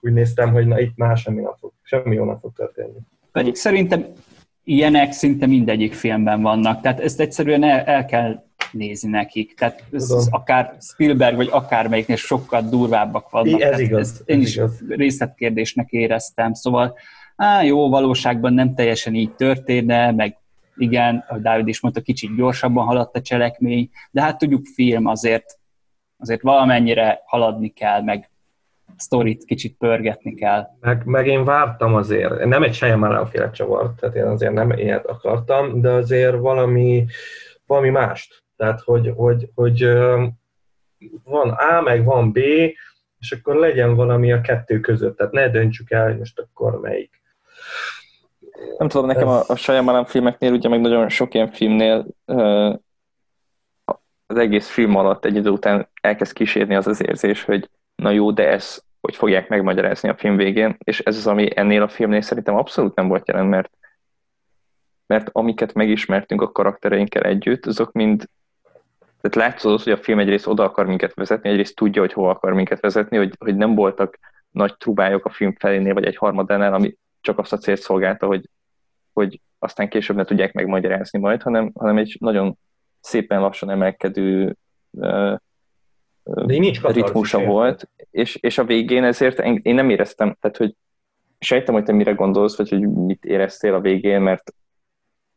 úgy 0.00 0.12
néztem, 0.12 0.52
hogy 0.52 0.66
na 0.66 0.80
itt 0.80 0.96
már 0.96 1.16
semmi, 1.16 1.42
nem 1.42 1.52
fog, 1.60 1.72
semmi 1.82 2.14
jó 2.14 2.24
nem 2.24 2.38
fog 2.38 2.52
történni. 2.52 2.98
Pedig 3.32 3.54
szerintem 3.54 4.06
ilyenek 4.64 5.12
szinte 5.12 5.46
mindegyik 5.46 5.94
filmben 5.94 6.42
vannak, 6.42 6.80
tehát 6.80 7.00
ezt 7.00 7.20
egyszerűen 7.20 7.64
el, 7.64 7.80
el 7.80 8.04
kell 8.04 8.42
nézni 8.72 9.10
nekik. 9.10 9.54
Tehát 9.54 9.84
ez, 9.92 10.10
ez 10.10 10.26
akár 10.30 10.76
Spielberg, 10.80 11.36
vagy 11.36 11.48
akármelyiknél 11.50 12.16
sokkal 12.16 12.62
durvábbak 12.62 13.30
vannak. 13.30 13.60
Ez 13.60 13.78
igaz. 13.78 14.00
Ez 14.00 14.22
én 14.24 14.40
ez 14.40 14.46
is 14.46 14.56
igaz. 14.56 14.82
részletkérdésnek 14.88 15.90
éreztem, 15.90 16.52
szóval 16.52 16.96
á, 17.36 17.62
jó, 17.62 17.88
valóságban 17.88 18.52
nem 18.52 18.74
teljesen 18.74 19.14
így 19.14 19.32
történne, 19.32 20.10
meg 20.10 20.36
igen, 20.78 21.24
ahogy 21.28 21.42
Dávid 21.42 21.68
is 21.68 21.80
mondta, 21.80 22.00
kicsit 22.00 22.36
gyorsabban 22.36 22.86
haladt 22.86 23.16
a 23.16 23.20
cselekmény, 23.20 23.90
de 24.10 24.22
hát 24.22 24.38
tudjuk, 24.38 24.66
film 24.66 25.06
azért, 25.06 25.58
azért 26.18 26.42
valamennyire 26.42 27.22
haladni 27.26 27.68
kell, 27.68 28.02
meg 28.02 28.30
sztorit 28.96 29.44
kicsit 29.44 29.76
pörgetni 29.76 30.34
kell. 30.34 30.66
Meg, 30.80 31.04
meg 31.04 31.26
én 31.26 31.44
vártam 31.44 31.94
azért, 31.94 32.44
nem 32.44 32.62
egy 32.62 32.74
Shyamalan 32.74 33.26
féle 33.26 33.50
csavart, 33.50 34.00
tehát 34.00 34.16
én 34.16 34.24
azért 34.24 34.52
nem 34.52 34.70
ilyet 34.70 35.06
akartam, 35.06 35.80
de 35.80 35.90
azért 35.90 36.36
valami, 36.36 37.06
valami 37.66 37.90
mást. 37.90 38.42
Tehát, 38.56 38.80
hogy, 38.80 39.12
hogy, 39.16 39.50
hogy 39.54 39.82
van 41.24 41.48
A, 41.50 41.80
meg 41.80 42.04
van 42.04 42.32
B, 42.32 42.38
és 43.18 43.32
akkor 43.32 43.54
legyen 43.54 43.94
valami 43.94 44.32
a 44.32 44.40
kettő 44.40 44.80
között. 44.80 45.16
Tehát 45.16 45.32
ne 45.32 45.48
döntsük 45.48 45.90
el, 45.90 46.06
hogy 46.06 46.18
most 46.18 46.38
akkor 46.38 46.80
melyik 46.80 47.22
nem 48.78 48.88
tudom, 48.88 49.06
nekem 49.06 49.28
a, 49.28 49.42
a 49.46 49.56
Shyamalan 49.56 50.04
filmeknél, 50.04 50.52
ugye 50.52 50.68
meg 50.68 50.80
nagyon 50.80 51.08
sok 51.08 51.34
ilyen 51.34 51.50
filmnél 51.50 52.06
az 54.26 54.36
egész 54.36 54.68
film 54.68 54.96
alatt 54.96 55.24
egy 55.24 55.36
idő 55.36 55.50
után 55.50 55.88
elkezd 56.00 56.32
kísérni 56.32 56.74
az 56.74 56.86
az 56.86 57.02
érzés, 57.06 57.44
hogy 57.44 57.70
na 57.94 58.10
jó, 58.10 58.30
de 58.30 58.48
ez 58.48 58.82
hogy 59.00 59.16
fogják 59.16 59.48
megmagyarázni 59.48 60.08
a 60.08 60.16
film 60.16 60.36
végén, 60.36 60.76
és 60.84 61.00
ez 61.00 61.16
az, 61.16 61.26
ami 61.26 61.48
ennél 61.54 61.82
a 61.82 61.88
filmnél 61.88 62.20
szerintem 62.20 62.56
abszolút 62.56 62.94
nem 62.94 63.08
volt 63.08 63.28
jelen, 63.28 63.46
mert, 63.46 63.70
mert 65.06 65.28
amiket 65.32 65.74
megismertünk 65.74 66.42
a 66.42 66.52
karaktereinkkel 66.52 67.22
együtt, 67.22 67.66
azok 67.66 67.92
mind 67.92 68.28
tehát 69.20 69.50
látszott, 69.50 69.82
hogy 69.82 69.92
a 69.92 70.02
film 70.02 70.18
egyrészt 70.18 70.46
oda 70.46 70.64
akar 70.64 70.86
minket 70.86 71.14
vezetni, 71.14 71.48
egyrészt 71.48 71.74
tudja, 71.74 72.00
hogy 72.00 72.12
hova 72.12 72.30
akar 72.30 72.52
minket 72.52 72.80
vezetni, 72.80 73.16
hogy, 73.16 73.32
hogy 73.38 73.56
nem 73.56 73.74
voltak 73.74 74.18
nagy 74.50 74.76
trubályok 74.76 75.24
a 75.24 75.30
film 75.30 75.54
felénél, 75.58 75.94
vagy 75.94 76.04
egy 76.04 76.16
harmadánál, 76.16 76.74
ami 76.74 76.96
csak 77.28 77.38
azt 77.38 77.52
a 77.52 77.58
célt 77.58 77.80
szolgálta, 77.80 78.26
hogy, 78.26 78.48
hogy 79.12 79.40
aztán 79.58 79.88
később 79.88 80.16
ne 80.16 80.24
tudják 80.24 80.52
megmagyarázni 80.52 81.18
majd, 81.18 81.42
hanem, 81.42 81.70
hanem 81.74 81.98
egy 81.98 82.16
nagyon 82.20 82.58
szépen 83.00 83.40
lassan 83.40 83.70
emelkedő 83.70 84.56
uh, 84.90 85.36
ritmusa 86.22 87.44
volt, 87.44 87.88
és, 88.10 88.34
és 88.34 88.58
a 88.58 88.64
végén 88.64 89.04
ezért 89.04 89.38
én 89.38 89.74
nem 89.74 89.90
éreztem, 89.90 90.36
tehát 90.40 90.56
hogy 90.56 90.74
sejtem, 91.38 91.74
hogy 91.74 91.84
te 91.84 91.92
mire 91.92 92.12
gondolsz, 92.12 92.56
vagy 92.56 92.68
hogy 92.68 92.88
mit 92.88 93.24
éreztél 93.24 93.74
a 93.74 93.80
végén, 93.80 94.20
mert, 94.20 94.54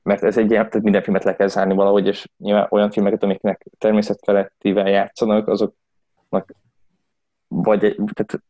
mert 0.03 0.23
ez 0.23 0.37
egy 0.37 0.51
ilyen, 0.51 0.69
tehát 0.69 0.83
minden 0.83 1.03
filmet 1.03 1.23
le 1.23 1.35
kell 1.35 1.47
zárni 1.47 1.73
valahogy, 1.73 2.07
és 2.07 2.27
nyilván 2.37 2.67
olyan 2.69 2.91
filmeket, 2.91 3.23
amiknek 3.23 3.65
természetfelettivel 3.77 4.89
játszanak, 4.89 5.47
azoknak 5.47 6.53
vagy, 7.47 7.79
tehát 8.13 8.43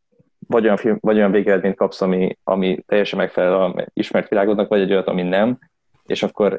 vagy 0.52 0.64
olyan, 0.64 0.76
film, 0.76 0.98
vagy 1.00 1.16
olyan 1.16 1.30
végeredményt 1.30 1.76
kapsz, 1.76 2.00
ami, 2.00 2.36
ami 2.44 2.82
teljesen 2.86 3.18
megfelel 3.18 3.62
a 3.62 3.74
ismert 3.92 4.28
világodnak, 4.28 4.68
vagy 4.68 4.80
egy 4.80 4.92
olyat, 4.92 5.08
ami 5.08 5.22
nem, 5.22 5.58
és 6.06 6.22
akkor 6.22 6.58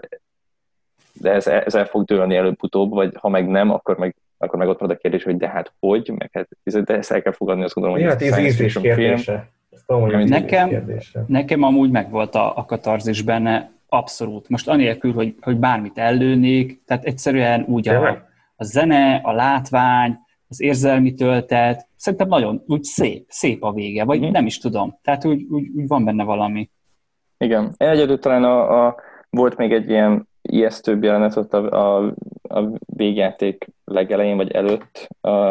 de 1.14 1.32
ez, 1.32 1.48
ez 1.48 1.76
el 1.76 1.86
fog 1.86 2.06
dőlni 2.06 2.36
előbb-utóbb, 2.36 2.92
vagy 2.92 3.14
ha 3.20 3.30
meg 3.30 3.48
nem, 3.48 3.72
akkor 3.72 3.98
meg, 3.98 4.16
akkor 4.38 4.60
meg 4.60 4.68
ott 4.68 4.80
van 4.80 4.90
a 4.90 4.96
kérdés, 4.96 5.24
hogy 5.24 5.38
de 5.38 5.48
hát 5.48 5.74
hogy, 5.80 6.14
meg 6.18 6.30
hát, 6.34 6.48
de 6.86 6.98
ezt 6.98 7.12
el 7.12 7.22
kell 7.22 7.32
fogadni, 7.32 7.64
azt 7.64 7.74
gondolom, 7.74 8.00
hogy 8.00 8.08
hát 8.10 8.22
ez 8.22 8.38
ízlés 8.38 8.80
kérdése. 8.80 9.50
Film. 9.86 10.24
Nekem, 10.24 10.70
kérdése. 10.70 11.24
nekem 11.28 11.64
amúgy 11.64 11.92
meg 11.92 12.10
volt 12.10 12.36
a, 12.36 12.58
a 12.58 12.66
katarzis 12.66 13.22
benne, 13.22 13.72
abszolút. 13.88 14.50
Most 14.50 14.68
anélkül, 14.68 15.14
hogy, 15.14 15.36
hogy 15.42 15.58
bármit 15.58 15.98
ellőnék, 15.98 16.82
tehát 16.86 17.06
egyszerűen 17.06 17.66
úgy 17.68 17.90
a, 17.90 18.08
a 18.56 18.64
zene, 18.64 19.20
a 19.24 19.32
látvány, 19.32 20.20
az 20.54 20.62
érzelmi 20.62 21.14
töltet, 21.14 21.88
szerintem 21.96 22.28
nagyon 22.28 22.64
úgy 22.68 22.84
szép, 22.84 23.26
szép 23.28 23.64
a 23.64 23.74
vége, 23.74 24.04
vagy 24.04 24.20
mm. 24.20 24.32
nem 24.32 24.46
is 24.46 24.58
tudom. 24.58 25.00
Tehát 25.02 25.26
úgy, 25.26 25.46
úgy, 25.50 25.68
úgy 25.76 25.88
van 25.88 26.06
benne 26.06 26.24
valami. 26.24 26.70
Igen. 27.38 27.74
Egyedül 27.78 28.20
talán 28.20 28.44
a, 28.44 28.86
a, 28.86 28.96
volt 29.30 29.58
még 29.58 29.72
egy 29.72 29.90
ilyen 29.90 30.28
ijesztőbb 30.42 31.04
jelenet 31.04 31.36
ott 31.36 31.54
a, 31.54 31.72
a, 31.72 32.14
a 32.50 32.70
végjáték 32.86 33.68
legelején 33.86 34.36
vagy 34.36 34.52
előtt 34.52 35.08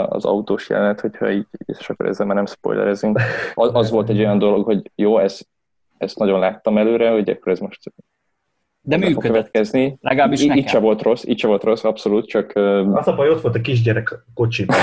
az 0.08 0.24
autós 0.24 0.68
jelenet, 0.68 1.00
hogyha 1.00 1.30
így, 1.30 1.46
és 1.64 1.90
akkor 1.90 2.06
ezzel 2.06 2.26
már 2.26 2.36
nem 2.36 2.46
spoilerezünk, 2.46 3.20
az, 3.54 3.70
az 3.72 3.90
volt 3.90 4.08
egy 4.08 4.18
olyan 4.18 4.38
dolog, 4.38 4.64
hogy 4.64 4.90
jó, 4.94 5.18
ez, 5.18 5.40
ezt 5.98 6.18
nagyon 6.18 6.38
láttam 6.38 6.78
előre, 6.78 7.10
hogy 7.10 7.30
akkor 7.30 7.52
ez 7.52 7.58
most 7.58 7.92
de 8.84 8.96
működött. 8.96 9.20
Következni. 9.20 9.96
Legalábbis 10.00 10.40
nekem. 10.40 10.56
Itt 10.56 10.68
se 10.68 10.78
volt 10.78 11.02
rossz, 11.02 11.22
itt 11.24 11.38
se 11.38 11.46
volt 11.46 11.62
rossz, 11.62 11.84
abszolút, 11.84 12.28
csak... 12.28 12.52
Az 12.92 13.08
a 13.08 13.14
baj, 13.14 13.28
ott 13.28 13.40
volt 13.40 13.54
a 13.54 13.60
kisgyerek 13.60 14.12
a 14.12 14.24
kocsiban. 14.34 14.76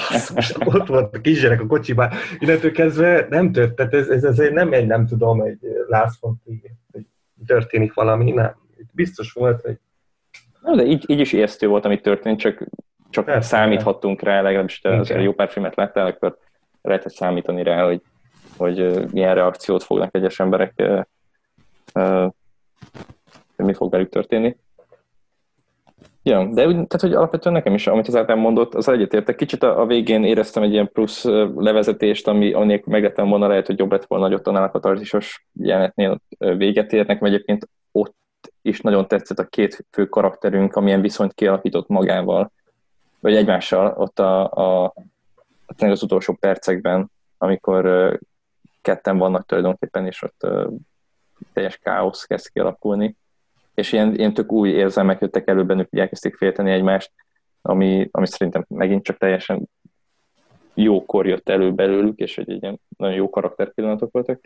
ott 0.74 0.86
volt 0.86 1.14
a 1.14 1.20
kisgyerek 1.20 1.60
a 1.60 1.66
kocsiban. 1.66 2.10
Innentől 2.38 2.72
kezdve 2.72 3.26
nem 3.30 3.52
tört, 3.52 3.74
tehát 3.74 3.94
ez, 3.94 4.08
ez, 4.08 4.24
ez 4.24 4.36
nem 4.52 4.72
egy, 4.72 4.86
nem 4.86 5.06
tudom, 5.06 5.40
egy 5.40 5.58
lázfont, 5.88 6.40
hogy 6.44 6.56
történik 7.46 7.94
valami, 7.94 8.30
nem. 8.30 8.54
Biztos 8.92 9.32
volt, 9.32 9.60
hogy... 9.60 9.78
Na, 10.62 10.74
de 10.74 10.84
így, 10.84 11.04
így 11.06 11.20
is 11.20 11.32
ijesztő 11.32 11.66
volt, 11.66 11.84
ami 11.84 12.00
történt, 12.00 12.38
csak, 12.38 12.68
csak 13.10 13.24
Persze, 13.24 13.48
számíthattunk 13.48 14.22
rá, 14.22 14.40
legalábbis 14.40 14.80
te 14.80 14.98
azért 14.98 15.22
jó 15.22 15.32
pár 15.32 15.48
filmet 15.48 15.76
láttál, 15.76 16.06
akkor 16.06 16.38
lehetett 16.82 17.12
számítani 17.12 17.62
rá, 17.62 17.84
hogy, 17.84 18.00
hogy 18.56 19.04
milyen 19.12 19.34
reakciót 19.34 19.82
fognak 19.82 20.14
egyes 20.14 20.40
emberek 20.40 20.82
hogy 23.56 23.64
mi 23.64 23.74
fog 23.74 23.90
velük 23.90 24.08
történni. 24.08 24.56
Ja, 26.26 26.44
de 26.44 26.66
úgy, 26.66 26.72
tehát, 26.72 27.00
hogy 27.00 27.12
alapvetően 27.12 27.54
nekem 27.54 27.74
is, 27.74 27.86
amit 27.86 28.08
az 28.08 28.16
Ádám 28.16 28.38
mondott, 28.38 28.74
az 28.74 28.88
egyetértek. 28.88 29.36
Kicsit 29.36 29.62
a, 29.62 29.80
a 29.80 29.86
végén 29.86 30.24
éreztem 30.24 30.62
egy 30.62 30.72
ilyen 30.72 30.90
plusz 30.92 31.24
levezetést, 31.54 32.28
ami 32.28 32.52
anélkül 32.52 32.92
meglettem 32.92 33.28
volna, 33.28 33.46
lehet, 33.46 33.66
hogy 33.66 33.78
jobb 33.78 33.90
lett 33.92 34.04
volna, 34.04 34.24
hogy 34.24 34.34
ott 34.34 34.46
annál 34.46 34.62
a 34.62 34.70
katarzsisos 34.70 35.46
jelenetnél 35.52 36.20
véget 36.38 36.92
érnek, 36.92 37.20
mert 37.20 37.34
egyébként 37.34 37.68
ott 37.92 38.16
is 38.62 38.80
nagyon 38.80 39.08
tetszett 39.08 39.38
a 39.38 39.46
két 39.46 39.86
fő 39.90 40.06
karakterünk, 40.06 40.76
amilyen 40.76 41.00
viszonyt 41.00 41.34
kialakított 41.34 41.88
magával, 41.88 42.52
vagy 43.20 43.34
egymással 43.36 43.94
ott 43.96 44.18
a, 44.18 44.50
a, 44.52 44.84
a 45.66 45.84
az 45.84 46.02
utolsó 46.02 46.36
percekben, 46.40 47.10
amikor 47.38 48.18
ketten 48.82 49.18
vannak 49.18 49.46
tulajdonképpen, 49.46 50.06
és 50.06 50.22
ott 50.22 50.46
teljes 51.52 51.78
káosz 51.78 52.24
kezd 52.24 52.48
kialakulni 52.52 53.16
és 53.74 53.92
ilyen, 53.92 54.14
ilyen 54.14 54.34
tök 54.34 54.52
új 54.52 54.70
érzelmek 54.70 55.20
jöttek 55.20 55.48
elő 55.48 55.64
bennük, 55.64 55.86
hogy 55.90 55.98
elkezdték 55.98 56.36
félteni 56.36 56.70
egymást, 56.70 57.12
ami, 57.62 58.08
ami 58.10 58.26
szerintem 58.26 58.64
megint 58.68 59.04
csak 59.04 59.18
teljesen 59.18 59.68
jókor 60.74 61.26
jött 61.26 61.48
elő 61.48 61.72
belőlük, 61.72 62.18
és 62.18 62.34
hogy 62.34 62.48
ilyen 62.48 62.80
nagyon 62.96 63.14
jó 63.14 63.30
karakterpillanatok 63.30 64.12
voltak. 64.12 64.40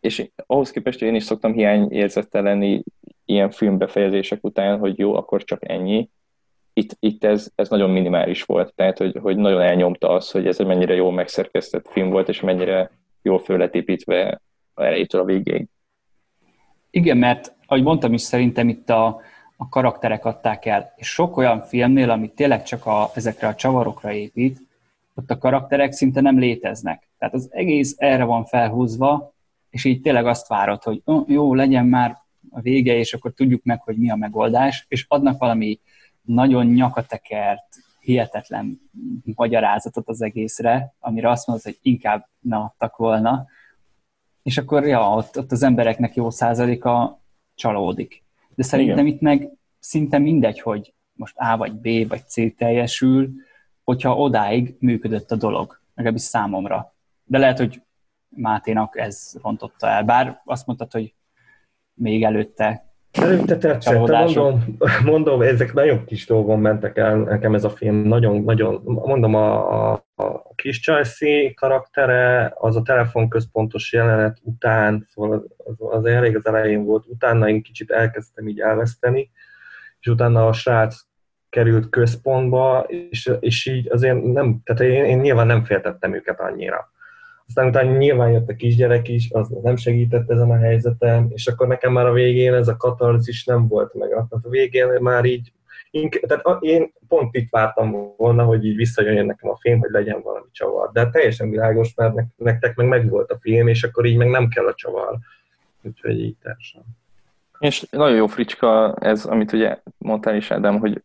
És 0.00 0.30
ahhoz 0.46 0.70
képest, 0.70 0.98
hogy 0.98 1.08
én 1.08 1.14
is 1.14 1.24
szoktam 1.24 1.52
hiányérzettel 1.52 2.42
lenni 2.42 2.82
ilyen 3.24 3.50
filmbefejezések 3.50 4.44
után, 4.44 4.78
hogy 4.78 4.98
jó, 4.98 5.14
akkor 5.14 5.44
csak 5.44 5.68
ennyi. 5.68 6.10
Itt, 6.72 6.96
itt 7.00 7.24
ez, 7.24 7.50
ez 7.54 7.68
nagyon 7.68 7.90
minimális 7.90 8.42
volt, 8.42 8.74
tehát 8.74 8.98
hogy, 8.98 9.18
hogy 9.22 9.36
nagyon 9.36 9.60
elnyomta 9.60 10.08
az, 10.08 10.30
hogy 10.30 10.46
ez 10.46 10.60
egy 10.60 10.66
mennyire 10.66 10.94
jól 10.94 11.12
megszerkesztett 11.12 11.88
film 11.88 12.10
volt, 12.10 12.28
és 12.28 12.40
mennyire 12.40 12.90
jól 13.22 13.38
föl 13.38 13.58
lett 13.58 14.04
elejétől 14.74 15.20
a 15.20 15.24
végéig. 15.24 15.66
Igen, 16.90 17.16
mert 17.16 17.55
ahogy 17.66 17.82
mondtam 17.82 18.12
is, 18.12 18.20
szerintem 18.20 18.68
itt 18.68 18.90
a, 18.90 19.20
a 19.56 19.68
karakterek 19.68 20.24
adták 20.24 20.66
el. 20.66 20.92
És 20.96 21.08
sok 21.08 21.36
olyan 21.36 21.62
filmnél, 21.62 22.10
ami 22.10 22.28
tényleg 22.28 22.62
csak 22.62 22.86
a, 22.86 23.10
ezekre 23.14 23.48
a 23.48 23.54
csavarokra 23.54 24.12
épít, 24.12 24.60
ott 25.14 25.30
a 25.30 25.38
karakterek 25.38 25.92
szinte 25.92 26.20
nem 26.20 26.38
léteznek. 26.38 27.08
Tehát 27.18 27.34
az 27.34 27.48
egész 27.50 27.94
erre 27.98 28.24
van 28.24 28.44
felhúzva, 28.44 29.34
és 29.70 29.84
így 29.84 30.00
tényleg 30.00 30.26
azt 30.26 30.48
várod, 30.48 30.82
hogy 30.82 31.02
jó, 31.26 31.54
legyen 31.54 31.86
már 31.86 32.18
a 32.50 32.60
vége, 32.60 32.96
és 32.96 33.14
akkor 33.14 33.32
tudjuk 33.32 33.64
meg, 33.64 33.82
hogy 33.82 33.96
mi 33.96 34.10
a 34.10 34.16
megoldás, 34.16 34.84
és 34.88 35.04
adnak 35.08 35.38
valami 35.38 35.80
nagyon 36.22 36.66
nyakatekert, 36.66 37.64
hihetetlen 38.00 38.80
magyarázatot 39.24 40.08
az 40.08 40.22
egészre, 40.22 40.94
amire 41.00 41.30
azt 41.30 41.46
mondod, 41.46 41.64
hogy 41.64 41.78
inkább 41.82 42.28
ne 42.40 42.56
adtak 42.56 42.96
volna, 42.96 43.46
és 44.42 44.58
akkor 44.58 44.86
ja, 44.86 45.10
ott, 45.10 45.38
ott 45.38 45.52
az 45.52 45.62
embereknek 45.62 46.14
jó 46.14 46.30
százaléka 46.30 47.20
csalódik. 47.56 48.22
De 48.54 48.62
szerintem 48.62 49.06
Igen. 49.06 49.14
itt 49.14 49.20
meg 49.20 49.50
szinte 49.78 50.18
mindegy, 50.18 50.60
hogy 50.60 50.94
most 51.12 51.34
A 51.36 51.56
vagy 51.56 51.72
B 51.72 52.08
vagy 52.08 52.26
C 52.26 52.56
teljesül, 52.56 53.30
hogyha 53.84 54.16
odáig 54.16 54.76
működött 54.78 55.30
a 55.30 55.36
dolog, 55.36 55.80
legalábbis 55.94 56.22
számomra. 56.22 56.94
De 57.24 57.38
lehet, 57.38 57.58
hogy 57.58 57.82
Máténak 58.28 58.98
ez 58.98 59.32
rontotta 59.42 59.88
el, 59.88 60.02
bár 60.04 60.42
azt 60.44 60.66
mondtad, 60.66 60.92
hogy 60.92 61.14
még 61.94 62.24
előtte 62.24 62.85
Előtte 63.16 63.58
tetszett, 63.58 63.98
mondom, 63.98 64.76
mondom, 65.04 65.42
ezek 65.42 65.72
nagyon 65.72 66.04
kis 66.04 66.26
dolgon 66.26 66.60
mentek 66.60 66.96
el. 66.98 67.16
Nekem 67.16 67.54
ez 67.54 67.64
a 67.64 67.70
film, 67.70 67.96
nagyon, 67.96 68.42
nagyon, 68.42 68.82
mondom, 68.84 69.34
a, 69.34 69.92
a, 69.92 70.04
kis 70.54 70.80
Chelsea 70.80 71.54
karaktere, 71.54 72.52
az 72.54 72.76
a 72.76 72.82
telefonközpontos 72.82 73.92
jelenet 73.92 74.38
után, 74.42 75.06
szóval 75.08 75.44
az, 75.56 75.74
az 75.78 76.04
elég 76.04 76.36
az 76.36 76.46
elején 76.46 76.84
volt, 76.84 77.06
utána 77.06 77.48
én 77.48 77.62
kicsit 77.62 77.90
elkezdtem 77.90 78.48
így 78.48 78.60
elveszteni, 78.60 79.30
és 80.00 80.06
utána 80.06 80.46
a 80.46 80.52
srác 80.52 81.00
került 81.48 81.88
központba, 81.88 82.84
és, 82.88 83.30
és 83.40 83.66
így 83.66 83.90
azért 83.90 84.22
nem, 84.22 84.60
tehát 84.64 84.82
én, 84.82 85.04
én 85.04 85.18
nyilván 85.18 85.46
nem 85.46 85.64
féltettem 85.64 86.14
őket 86.14 86.40
annyira 86.40 86.94
aztán 87.46 87.66
utána 87.66 87.96
nyilván 87.96 88.30
jött 88.30 88.48
a 88.48 88.54
kisgyerek 88.54 89.08
is, 89.08 89.30
az 89.30 89.48
nem 89.62 89.76
segített 89.76 90.30
ezen 90.30 90.50
a 90.50 90.58
helyzetem, 90.58 91.28
és 91.30 91.46
akkor 91.46 91.66
nekem 91.66 91.92
már 91.92 92.06
a 92.06 92.12
végén 92.12 92.54
ez 92.54 92.68
a 92.68 92.76
katarzis 92.76 93.44
nem 93.44 93.68
volt 93.68 93.94
meg. 93.94 94.12
A 94.12 94.48
végén 94.48 94.88
már 95.00 95.24
így, 95.24 95.52
tehát 96.26 96.44
én 96.60 96.92
pont 97.08 97.34
itt 97.34 97.50
vártam 97.50 98.14
volna, 98.16 98.44
hogy 98.44 98.64
így 98.64 98.76
visszajöjjön 98.76 99.26
nekem 99.26 99.50
a 99.50 99.56
film, 99.60 99.80
hogy 99.80 99.90
legyen 99.90 100.20
valami 100.22 100.46
csavar. 100.52 100.90
De 100.92 101.10
teljesen 101.10 101.50
világos, 101.50 101.94
mert 101.94 102.14
nektek 102.36 102.76
meg 102.76 102.88
megvolt 102.88 103.30
a 103.30 103.38
film, 103.40 103.68
és 103.68 103.82
akkor 103.82 104.04
így 104.04 104.16
meg 104.16 104.28
nem 104.28 104.48
kell 104.48 104.66
a 104.66 104.74
csavar. 104.74 105.18
Úgyhogy 105.82 106.20
így 106.20 106.36
teljesen. 106.42 106.82
És 107.58 107.86
nagyon 107.90 108.16
jó 108.16 108.26
fricska 108.26 108.94
ez, 108.94 109.24
amit 109.24 109.52
ugye 109.52 109.78
mondtál 109.98 110.36
is, 110.36 110.50
Ádám, 110.50 110.78
hogy 110.78 111.02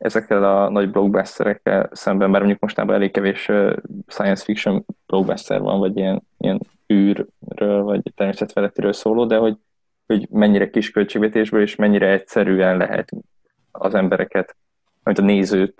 ezekkel 0.00 0.44
a 0.44 0.70
nagy 0.70 0.90
blockbusterekkel 0.90 1.88
szemben, 1.92 2.30
bár 2.30 2.40
mondjuk 2.40 2.60
mostában 2.60 2.94
elég 2.94 3.10
kevés 3.10 3.50
science 4.06 4.44
fiction 4.44 4.84
blockbuster 5.06 5.60
van, 5.60 5.78
vagy 5.78 5.96
ilyen, 5.96 6.22
ilyen 6.38 6.60
űrről, 6.92 7.82
vagy 7.82 8.02
természetfelettiről 8.14 8.92
szóló, 8.92 9.24
de 9.24 9.36
hogy, 9.36 9.56
hogy 10.06 10.28
mennyire 10.30 10.70
kis 10.70 10.90
költségvetésből, 10.90 11.62
és 11.62 11.76
mennyire 11.76 12.10
egyszerűen 12.10 12.76
lehet 12.76 13.10
az 13.70 13.94
embereket, 13.94 14.56
vagy 15.02 15.20
a 15.20 15.22
nézőt 15.22 15.74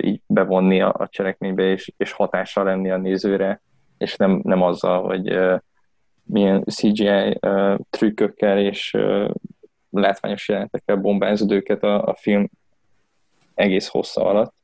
így 0.00 0.22
bevonni 0.26 0.80
a, 0.80 0.94
a 0.98 1.08
cselekménybe, 1.08 1.62
és, 1.62 1.92
és 1.96 2.12
hatással 2.12 2.64
lenni 2.64 2.90
a 2.90 2.96
nézőre, 2.96 3.62
és 3.98 4.16
nem, 4.16 4.40
nem 4.42 4.62
azzal, 4.62 5.02
hogy 5.02 5.38
milyen 6.22 6.64
CGI 6.64 7.38
trükkökkel 7.90 8.58
és 8.58 8.96
látványos 9.90 10.48
jelentekkel 10.48 10.96
bombázod 10.96 11.52
őket 11.52 11.82
a, 11.82 12.02
a 12.04 12.14
film 12.14 12.50
egész 13.60 13.86
hossza 13.86 14.24
alatt. 14.24 14.54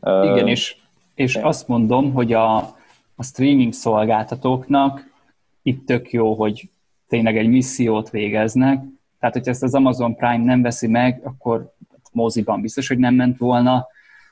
Igen, 0.00 0.48
és, 0.48 0.76
és 1.14 1.34
ja. 1.34 1.46
azt 1.46 1.68
mondom, 1.68 2.12
hogy 2.12 2.32
a, 2.32 2.56
a 3.14 3.22
streaming 3.22 3.72
szolgáltatóknak 3.72 5.14
itt 5.62 5.86
tök 5.86 6.10
jó, 6.10 6.34
hogy 6.34 6.70
tényleg 7.08 7.36
egy 7.36 7.48
missziót 7.48 8.10
végeznek, 8.10 8.84
tehát 9.20 9.34
hogyha 9.34 9.50
ezt 9.50 9.62
az 9.62 9.74
Amazon 9.74 10.16
Prime 10.16 10.44
nem 10.44 10.62
veszi 10.62 10.86
meg, 10.86 11.20
akkor 11.24 11.74
moziban 12.12 12.60
biztos, 12.60 12.88
hogy 12.88 12.98
nem 12.98 13.14
ment 13.14 13.38
volna, 13.38 13.86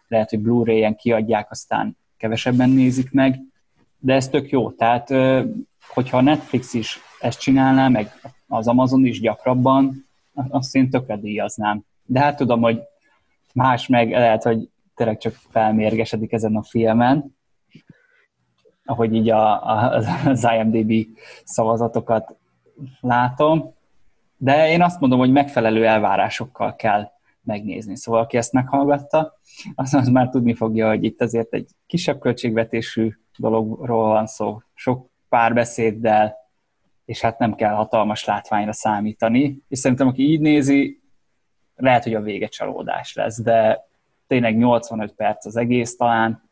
lehet, 0.09 0.31
hogy 0.31 0.39
Blu-ray-en 0.39 0.97
kiadják, 0.97 1.51
aztán 1.51 1.97
kevesebben 2.16 2.70
nézik 2.70 3.11
meg, 3.12 3.41
de 3.99 4.14
ez 4.14 4.29
tök 4.29 4.51
jó, 4.51 4.70
tehát 4.70 5.09
hogyha 5.89 6.16
a 6.16 6.20
Netflix 6.22 6.75
is 6.75 6.99
ezt 7.20 7.41
csinálná, 7.41 7.89
meg 7.89 8.12
az 8.49 8.68
Amazon 8.68 9.07
is 9.07 9.20
gyakrabban, 9.20 10.09
azt 10.49 10.77
én 10.77 10.91
tökre 10.91 11.16
díjaznám. 11.16 11.85
De 12.05 12.20
hát 12.20 12.37
tudom, 12.37 12.61
hogy 12.61 12.81
Más 13.55 13.87
meg 13.87 14.11
lehet, 14.11 14.43
hogy 14.43 14.69
tényleg 14.95 15.19
csak 15.19 15.33
felmérgesedik 15.51 16.33
ezen 16.33 16.57
a 16.57 16.63
filmen, 16.63 17.37
ahogy 18.85 19.15
így 19.15 19.31
a, 19.31 19.69
a, 19.69 20.03
az 20.27 20.49
IMDb 20.59 21.07
szavazatokat 21.45 22.37
látom, 23.01 23.75
de 24.37 24.71
én 24.71 24.83
azt 24.83 25.01
mondom, 25.01 25.19
hogy 25.19 25.33
megfelelő 25.33 25.87
elvárásokkal 25.87 26.77
kell 26.77 27.11
megnézni. 27.43 27.97
Szóval 27.97 28.21
aki 28.21 28.37
ezt 28.37 28.53
meghallgatta, 28.53 29.39
az, 29.75 29.95
az 29.95 30.09
már 30.09 30.29
tudni 30.29 30.55
fogja, 30.55 30.89
hogy 30.89 31.05
itt 31.05 31.21
azért 31.21 31.53
egy 31.53 31.71
kisebb 31.87 32.19
költségvetésű 32.19 33.13
dologról 33.37 34.09
van 34.09 34.27
szó, 34.27 34.61
sok 34.75 35.11
párbeszéddel, 35.29 36.37
és 37.05 37.21
hát 37.21 37.39
nem 37.39 37.55
kell 37.55 37.75
hatalmas 37.75 38.25
látványra 38.25 38.73
számítani. 38.73 39.59
És 39.69 39.79
szerintem, 39.79 40.07
aki 40.07 40.23
így 40.23 40.41
nézi, 40.41 41.03
lehet, 41.77 42.03
hogy 42.03 42.14
a 42.14 42.20
vége 42.20 42.47
csalódás 42.47 43.14
lesz, 43.14 43.43
de 43.43 43.87
tényleg 44.27 44.57
85 44.57 45.12
perc 45.12 45.47
az 45.47 45.57
egész 45.57 45.97
talán, 45.97 46.43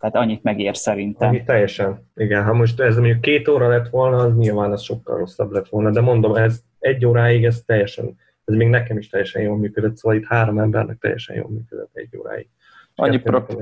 tehát 0.00 0.16
annyit 0.16 0.42
megér 0.42 0.76
szerintem. 0.76 1.28
Annyi 1.28 1.44
teljesen, 1.44 2.10
igen. 2.14 2.44
Ha 2.44 2.52
most 2.52 2.80
ez 2.80 2.96
mondjuk 2.96 3.20
két 3.20 3.48
óra 3.48 3.68
lett 3.68 3.88
volna, 3.88 4.16
az 4.16 4.36
nyilván 4.36 4.72
az 4.72 4.82
sokkal 4.82 5.18
rosszabb 5.18 5.50
lett 5.50 5.68
volna, 5.68 5.90
de 5.90 6.00
mondom, 6.00 6.34
ez 6.34 6.60
egy 6.78 7.06
óráig 7.06 7.44
ez 7.44 7.62
teljesen 7.66 8.16
ez 8.44 8.54
még 8.54 8.68
nekem 8.68 8.98
is 8.98 9.08
teljesen 9.08 9.42
jól 9.42 9.56
működött, 9.56 9.96
szóval 9.96 10.18
itt 10.18 10.26
három 10.26 10.58
embernek 10.58 10.98
teljesen 10.98 11.36
jól 11.36 11.50
működött 11.50 11.90
egy 11.92 12.16
óráig. 12.16 12.48
Annyi 12.94 13.18
prakti- 13.18 13.56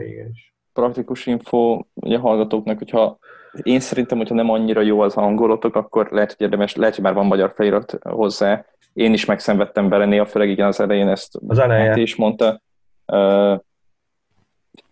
praktikus 0.72 1.26
info 1.26 1.82
ugye 1.94 2.16
a 2.16 2.20
hallgatóknak, 2.20 2.78
hogyha 2.78 3.18
én 3.62 3.80
szerintem, 3.80 4.18
hogyha 4.18 4.34
nem 4.34 4.50
annyira 4.50 4.80
jó 4.80 5.00
az 5.00 5.14
angolotok, 5.14 5.74
akkor 5.74 6.08
lehet, 6.10 6.32
hogy 6.32 6.40
érdemes, 6.40 6.74
lehet, 6.74 6.94
hogy 6.94 7.04
már 7.04 7.14
van 7.14 7.26
magyar 7.26 7.52
felirat 7.54 7.98
hozzá. 8.02 8.64
Én 8.92 9.12
is 9.12 9.24
megszenvedtem 9.24 9.88
bele 9.88 10.04
néha, 10.04 10.26
főleg 10.26 10.48
igen 10.48 10.66
az 10.66 10.80
elején 10.80 11.08
ezt 11.08 11.38
az 11.46 11.58
elején. 11.58 11.96
is 11.96 12.16
mondta. 12.16 12.60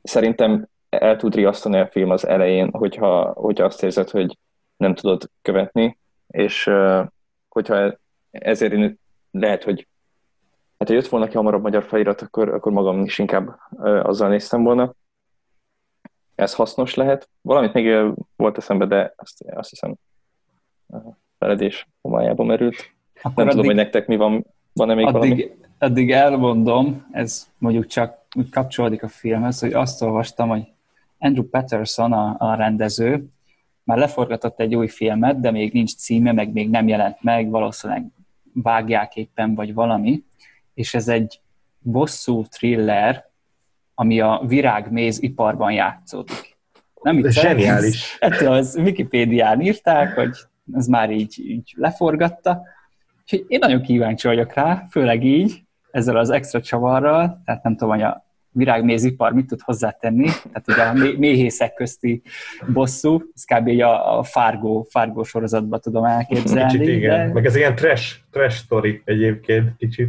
Szerintem 0.02 0.68
el 0.88 1.16
tud 1.16 1.34
riasztani 1.34 1.78
a 1.78 1.86
film 1.86 2.10
az 2.10 2.26
elején, 2.26 2.70
hogyha, 2.70 3.32
hogyha 3.32 3.64
azt 3.64 3.82
érzed, 3.82 4.10
hogy 4.10 4.38
nem 4.76 4.94
tudod 4.94 5.30
követni, 5.42 5.98
és 6.26 6.70
hogyha 7.48 7.98
ezért 8.30 8.72
én 8.72 8.98
lehet, 9.30 9.64
hogy 9.64 9.86
hát, 10.78 10.88
ha 10.88 10.94
jött 10.94 11.06
volna 11.06 11.26
ki 11.26 11.36
hamarabb 11.36 11.62
magyar 11.62 11.82
felirat, 11.82 12.20
akkor, 12.20 12.48
akkor 12.48 12.72
magam 12.72 13.02
is 13.02 13.18
inkább 13.18 13.58
azzal 14.02 14.28
néztem 14.28 14.62
volna. 14.62 14.94
Ez 16.38 16.54
hasznos 16.54 16.94
lehet. 16.94 17.28
Valamit 17.40 17.72
még 17.72 18.14
volt 18.36 18.56
eszembe, 18.56 18.86
de 18.86 19.12
azt, 19.16 19.44
azt 19.50 19.70
hiszem 19.70 19.94
feledés 21.38 21.88
homályába 22.00 22.44
merült. 22.44 22.76
Akkor 23.22 23.32
nem 23.34 23.46
addig, 23.46 23.50
tudom, 23.50 23.66
hogy 23.66 23.74
nektek 23.74 24.06
mi 24.06 24.16
van, 24.16 24.46
van-e 24.72 24.94
még 24.94 25.06
addig, 25.06 25.14
valami? 25.14 25.50
Addig 25.78 26.10
elmondom, 26.10 27.06
ez 27.12 27.50
mondjuk 27.58 27.86
csak 27.86 28.18
kapcsolódik 28.50 29.02
a 29.02 29.08
filmhez, 29.08 29.60
hogy 29.60 29.72
azt 29.72 30.02
olvastam, 30.02 30.48
hogy 30.48 30.72
Andrew 31.18 31.48
Patterson, 31.48 32.12
a, 32.12 32.36
a 32.38 32.54
rendező, 32.54 33.28
már 33.82 33.98
leforgatott 33.98 34.60
egy 34.60 34.74
új 34.74 34.88
filmet, 34.88 35.40
de 35.40 35.50
még 35.50 35.72
nincs 35.72 35.94
címe, 35.94 36.32
meg 36.32 36.52
még 36.52 36.70
nem 36.70 36.88
jelent 36.88 37.22
meg, 37.22 37.50
valószínűleg 37.50 38.06
vágják 38.52 39.16
éppen, 39.16 39.54
vagy 39.54 39.74
valami, 39.74 40.24
és 40.74 40.94
ez 40.94 41.08
egy 41.08 41.40
bosszú 41.78 42.44
thriller, 42.44 43.27
ami 44.00 44.20
a 44.20 44.42
virágméz 44.46 45.22
iparban 45.22 45.72
játszódik. 45.72 46.56
Nem 47.02 47.18
itt 47.18 47.30
Zseniális. 47.30 48.16
Ettől 48.20 48.52
az 48.52 48.76
Wikipédián 48.76 49.60
írták, 49.60 50.14
hogy 50.14 50.36
ez 50.72 50.86
már 50.86 51.10
így, 51.10 51.40
így 51.44 51.72
leforgatta. 51.76 52.62
Úgyhogy 53.22 53.44
én 53.48 53.58
nagyon 53.58 53.82
kíváncsi 53.82 54.26
vagyok 54.26 54.54
rá, 54.54 54.86
főleg 54.90 55.24
így, 55.24 55.62
ezzel 55.90 56.16
az 56.16 56.30
extra 56.30 56.60
csavarral, 56.60 57.42
tehát 57.44 57.62
nem 57.62 57.76
tudom, 57.76 57.94
hogy 57.94 58.02
a 58.02 58.26
virágmézipar 58.50 59.32
mit 59.32 59.46
tud 59.46 59.60
hozzátenni, 59.60 60.28
tehát 60.52 60.68
ugye 60.68 60.82
a 60.82 61.16
méhészek 61.18 61.74
közti 61.74 62.22
bosszú, 62.72 63.22
ez 63.34 63.44
kb. 63.44 63.80
a, 63.80 64.18
a 64.18 64.22
Fargo, 64.22 64.82
Fargo 64.82 65.24
sorozatban 65.24 65.80
tudom 65.80 66.04
elképzelni. 66.04 66.70
Kicsit 66.70 66.88
igen, 66.88 67.26
de... 67.26 67.32
meg 67.32 67.46
ez 67.46 67.56
ilyen 67.56 67.74
trash, 67.74 68.16
trash 68.30 68.56
story 68.56 69.02
egyébként 69.04 69.76
kicsit. 69.76 70.08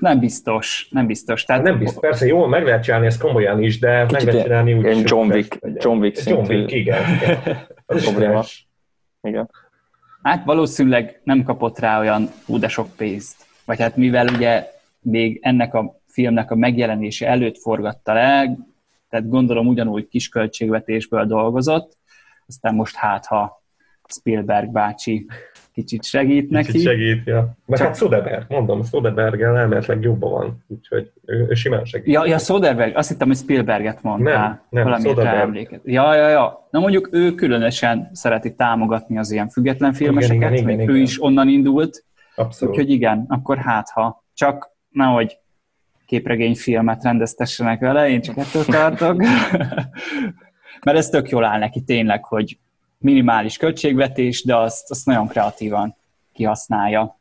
Nem 0.00 0.18
biztos, 0.18 0.88
nem 0.90 1.06
biztos. 1.06 1.44
Tehát 1.44 1.62
nem 1.62 1.78
biztos, 1.78 2.00
persze 2.00 2.26
jól 2.26 2.48
meg 2.48 2.64
lehet 2.64 2.82
csinálni 2.82 3.06
ezt 3.06 3.20
komolyan 3.20 3.62
is, 3.62 3.78
de 3.78 4.06
meg 4.10 4.22
lehet 4.22 4.42
csinálni 4.42 4.74
úgy 4.74 4.86
is. 4.86 5.10
John 5.10 5.32
Wick, 5.32 5.58
John 5.74 5.98
Wick 5.98 6.16
szintű. 6.16 6.40
John 6.40 6.52
Wick, 6.52 6.72
igen. 6.72 7.02
Az 7.86 8.02
probléma. 8.02 8.44
Igen. 9.22 9.50
Hát 10.22 10.44
valószínűleg 10.44 11.20
nem 11.24 11.42
kapott 11.42 11.78
rá 11.78 12.00
olyan 12.00 12.30
ú, 12.46 12.58
de 12.58 12.68
sok 12.68 12.96
pénzt. 12.96 13.46
Vagy 13.64 13.80
hát 13.80 13.96
mivel 13.96 14.26
ugye 14.26 14.70
még 15.00 15.38
ennek 15.42 15.74
a 15.74 16.00
filmnek 16.06 16.50
a 16.50 16.54
megjelenése 16.54 17.26
előtt 17.28 17.58
forgatta 17.58 18.12
le, 18.12 18.56
tehát 19.08 19.28
gondolom 19.28 19.66
ugyanúgy 19.66 20.08
kis 20.08 20.28
költségvetésből 20.28 21.26
dolgozott, 21.26 21.96
aztán 22.46 22.74
most 22.74 22.96
hát, 22.96 23.26
ha 23.26 23.62
Spielberg 24.08 24.70
bácsi 24.70 25.26
kicsit 25.78 26.04
segít 26.04 26.50
neki. 26.50 26.66
Kicsit 26.66 26.86
segít, 26.86 27.26
ja. 27.26 27.56
Meg 27.66 27.78
Csak... 27.78 27.86
hát 27.86 27.96
Soderberg, 27.96 28.44
mondom, 28.48 28.84
Soderberg-el 28.84 29.56
elméletileg 29.56 30.02
jobban 30.02 30.30
van, 30.30 30.64
úgyhogy 30.66 31.10
ő, 31.24 31.46
ő 31.48 31.54
simán 31.54 31.84
segít. 31.84 32.14
Ja, 32.14 32.26
ja, 32.26 32.38
Soderberg, 32.38 32.96
azt 32.96 33.08
hittem, 33.08 33.26
hogy 33.26 33.36
Spielberget 33.36 34.02
mondtál. 34.02 34.66
Nem, 34.70 34.88
nem, 34.88 35.00
Soderberg. 35.00 35.80
Ja, 35.84 36.14
ja, 36.14 36.28
ja. 36.28 36.68
Na 36.70 36.80
mondjuk 36.80 37.08
ő 37.12 37.34
különösen 37.34 38.10
szereti 38.12 38.54
támogatni 38.54 39.18
az 39.18 39.30
ilyen 39.30 39.48
független 39.48 39.92
filmeseket, 39.92 40.36
igen, 40.36 40.52
igen, 40.52 40.68
igen, 40.68 40.80
igen. 40.80 40.94
ő 40.94 40.98
is 40.98 41.22
onnan 41.22 41.48
indult. 41.48 42.04
Abszolút. 42.34 42.74
Úgyhogy 42.74 42.90
igen, 42.90 43.24
akkor 43.28 43.56
hát 43.56 43.90
ha. 43.90 44.24
Csak 44.34 44.70
nehogy 44.90 45.38
képregényfilmet 46.06 47.02
rendeztessenek 47.02 47.80
vele, 47.80 48.08
én 48.08 48.20
csak 48.20 48.36
ettől 48.36 48.64
tartok. 48.64 49.22
Mert 50.84 50.98
ez 50.98 51.08
tök 51.08 51.28
jól 51.28 51.44
áll 51.44 51.58
neki 51.58 51.80
tényleg, 51.80 52.24
hogy 52.24 52.58
minimális 52.98 53.56
költségvetés, 53.56 54.44
de 54.44 54.56
azt, 54.56 54.90
azt 54.90 55.06
nagyon 55.06 55.26
kreatívan 55.26 55.96
kihasználja. 56.32 57.18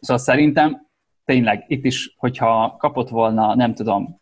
Szóval 0.00 0.22
szerintem 0.22 0.86
tényleg 1.24 1.64
itt 1.66 1.84
is, 1.84 2.14
hogyha 2.18 2.76
kapott 2.78 3.08
volna, 3.08 3.54
nem 3.54 3.74
tudom, 3.74 4.20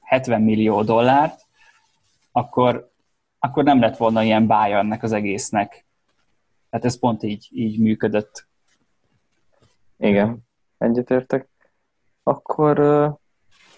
70 0.00 0.42
millió 0.42 0.82
dollárt, 0.82 1.40
akkor, 2.32 2.90
akkor 3.38 3.64
nem 3.64 3.80
lett 3.80 3.96
volna 3.96 4.22
ilyen 4.22 4.46
bája 4.46 4.78
ennek 4.78 5.02
az 5.02 5.12
egésznek. 5.12 5.86
Tehát 6.70 6.86
ez 6.86 6.98
pont 6.98 7.22
így, 7.22 7.48
így 7.52 7.78
működött. 7.78 8.46
Igen, 9.98 10.38
egyetértek. 10.78 11.48
Akkor 12.22 12.78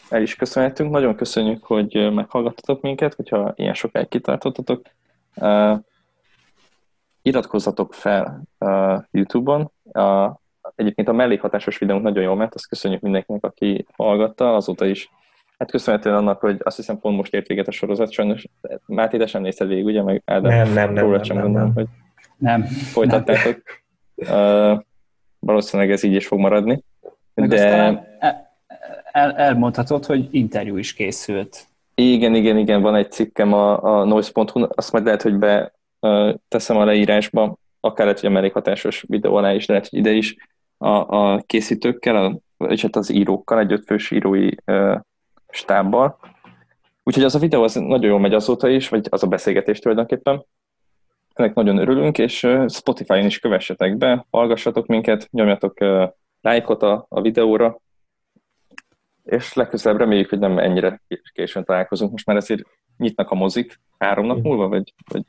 el 0.09 0.23
is 0.23 0.35
köszönhetünk. 0.35 0.91
Nagyon 0.91 1.17
köszönjük, 1.17 1.65
hogy 1.65 2.13
meghallgattatok 2.15 2.81
minket, 2.83 3.15
hogyha 3.15 3.53
ilyen 3.57 3.75
sokáig 3.75 4.09
kitartottatok. 4.09 4.87
Iratkozzatok 7.27 7.95
fel 7.95 8.43
uh, 8.59 9.03
YouTube-on. 9.11 9.71
Uh, 9.83 10.35
egyébként 10.75 11.09
a 11.09 11.13
mellékhatásos 11.13 11.79
videónk 11.79 12.03
nagyon 12.03 12.23
jól 12.23 12.37
ment, 12.37 12.55
azt 12.55 12.69
köszönjük 12.69 13.01
mindenkinek, 13.01 13.45
aki 13.45 13.87
hallgatta, 13.97 14.55
azóta 14.55 14.87
is. 14.87 15.11
Hát 15.59 15.71
köszönhetően 15.71 16.17
annak, 16.17 16.41
hogy 16.41 16.61
azt 16.63 16.77
hiszem 16.77 16.99
pont 16.99 17.17
most 17.17 17.35
ért 17.35 17.47
véget 17.47 17.69
a 17.69 17.71
sorozat, 17.71 18.11
sajnos 18.11 18.47
Máté, 18.87 19.17
de 19.17 19.27
sem 19.27 19.43
nézted 19.43 19.69
végig, 19.69 19.85
ugye? 19.85 20.03
Meg 20.03 20.23
Ádám, 20.25 20.51
nem, 20.51 20.73
nem, 20.73 20.93
nem, 20.93 21.11
nem, 21.11 21.23
sem 21.23 21.37
nem, 21.37 21.45
gondolom, 21.45 21.73
nem. 21.75 21.75
hogy 21.75 21.87
nem. 22.37 22.63
folytattátok. 22.63 23.63
Nem. 24.15 24.73
Uh, 24.73 24.83
valószínűleg 25.39 25.93
ez 25.93 26.03
így 26.03 26.15
is 26.15 26.27
fog 26.27 26.39
maradni. 26.39 26.83
Meg 27.35 27.49
de 27.49 27.69
el, 29.13 29.33
elmondhatod, 29.33 30.05
hogy 30.05 30.29
interjú 30.31 30.77
is 30.77 30.95
készült. 30.95 31.67
Igen, 31.95 32.35
igen, 32.35 32.59
igen, 32.59 32.83
van 32.83 32.95
egy 32.95 33.13
cikkem 33.13 33.53
a, 33.53 33.83
a 33.83 34.05
noise.hu, 34.05 34.67
azt 34.75 34.93
majd 34.93 35.05
lehet, 35.05 35.23
hogy 35.23 35.35
be 35.35 35.76
teszem 36.49 36.77
a 36.77 36.85
leírásba, 36.85 37.57
akár 37.81 38.07
lehet, 38.07 38.21
hogy 38.21 38.31
a 38.31 38.33
mellékhatásos 38.33 39.05
videó 39.09 39.35
alá 39.35 39.55
is, 39.55 39.67
de 39.67 39.73
lehet, 39.73 39.89
hogy 39.89 39.99
ide 39.99 40.11
is 40.11 40.37
a, 40.79 40.89
a 40.89 41.43
készítőkkel, 41.47 42.17
a, 42.17 42.39
és 42.67 42.83
hát 42.83 42.97
az 42.97 43.11
írókkal, 43.11 43.59
egy 43.59 43.73
ötfős 43.73 44.11
írói 44.11 44.51
uh, 44.67 45.01
stábbal. 45.49 46.19
Úgyhogy 47.03 47.25
az 47.25 47.35
a 47.35 47.39
videó 47.39 47.63
az 47.63 47.75
nagyon 47.75 48.11
jól 48.11 48.21
megy 48.21 48.35
azóta 48.35 48.69
is, 48.69 48.89
vagy 48.89 49.07
az 49.11 49.23
a 49.23 49.27
beszélgetés 49.27 49.79
tulajdonképpen. 49.79 50.45
Ennek 51.35 51.55
nagyon 51.55 51.79
örülünk, 51.79 52.19
és 52.19 52.49
Spotify-on 52.69 53.25
is 53.25 53.39
kövessetek 53.39 53.97
be, 53.97 54.27
hallgassatok 54.31 54.87
minket, 54.87 55.29
nyomjatok 55.31 55.79
lájkot 56.41 56.83
a, 56.83 57.07
a 57.09 57.21
videóra, 57.21 57.81
és 59.25 59.55
legközelebb 59.55 59.99
reméljük, 59.99 60.29
hogy 60.29 60.39
nem 60.39 60.59
ennyire 60.59 61.01
későn 61.33 61.65
találkozunk. 61.65 62.11
Most 62.11 62.27
már 62.27 62.37
ezért 62.37 62.63
nyitnak 62.97 63.31
a 63.31 63.35
mozik 63.35 63.81
három 63.99 64.27
nap 64.27 64.43
múlva, 64.43 64.69
vagy, 64.69 64.95
vagy 65.13 65.23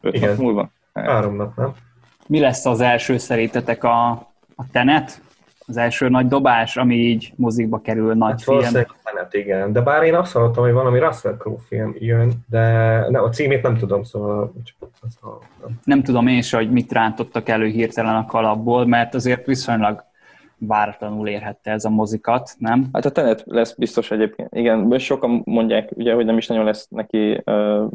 öt 0.00 0.14
Igen. 0.14 0.28
nap 0.28 0.38
múlva? 0.38 0.70
Hát. 0.94 1.06
Három 1.06 1.36
nap, 1.36 1.56
nem? 1.56 1.72
Mi 2.26 2.40
lesz 2.40 2.66
az 2.66 2.80
első 2.80 3.18
szerintetek 3.18 3.84
a, 3.84 4.10
a 4.56 4.64
Tenet? 4.72 5.20
Az 5.66 5.76
első 5.76 6.08
nagy 6.08 6.26
dobás, 6.26 6.76
ami 6.76 6.94
így 6.94 7.32
mozikba 7.36 7.80
kerül, 7.80 8.14
nagy 8.14 8.30
hát 8.30 8.42
film. 8.42 8.84
a 8.88 8.96
Tenet, 9.04 9.34
igen. 9.34 9.72
De 9.72 9.80
bár 9.80 10.02
én 10.02 10.14
azt 10.14 10.32
hallottam, 10.32 10.62
hogy 10.64 10.72
valami 10.72 10.98
Russell 10.98 11.36
Crowe 11.36 11.58
film 11.68 11.94
jön, 11.98 12.32
de 12.50 12.60
ne, 13.10 13.20
a 13.20 13.28
címét 13.28 13.62
nem 13.62 13.76
tudom, 13.76 14.02
szóval 14.02 14.52
csak 14.64 14.90
azt 15.06 15.18
hallottam. 15.20 15.80
Nem 15.84 16.02
tudom 16.02 16.26
én 16.26 16.42
se, 16.42 16.56
hogy 16.56 16.70
mit 16.70 16.92
rántottak 16.92 17.48
elő 17.48 17.66
hirtelen 17.66 18.14
a 18.14 18.26
kalapból, 18.26 18.86
mert 18.86 19.14
azért 19.14 19.46
viszonylag 19.46 20.04
váratlanul 20.58 21.28
érhette 21.28 21.70
ez 21.70 21.84
a 21.84 21.90
mozikat, 21.90 22.54
nem? 22.58 22.88
Hát 22.92 23.04
a 23.04 23.10
Tenet 23.10 23.42
lesz 23.46 23.74
biztos 23.74 24.10
egyébként. 24.10 24.48
Igen, 24.54 24.98
sokan 24.98 25.42
mondják, 25.44 25.90
ugye, 25.94 26.14
hogy 26.14 26.24
nem 26.24 26.36
is 26.36 26.46
nagyon 26.46 26.64
lesz 26.64 26.86
neki 26.90 27.42
uh, 27.44 27.90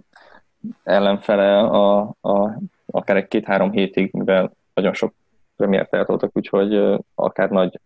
ellenfele 0.84 1.57
a, 1.59 1.99
a, 2.22 2.59
akár 2.86 3.18
egy 3.18 3.28
két-három 3.28 3.72
hétig, 3.72 4.14
mivel 4.14 4.51
nagyon 4.74 4.93
sok 4.93 5.14
premiért 5.55 5.93
eltoltak, 5.93 6.32
úgyhogy 6.34 6.99
akár 7.16 7.49
nagy 7.49 7.80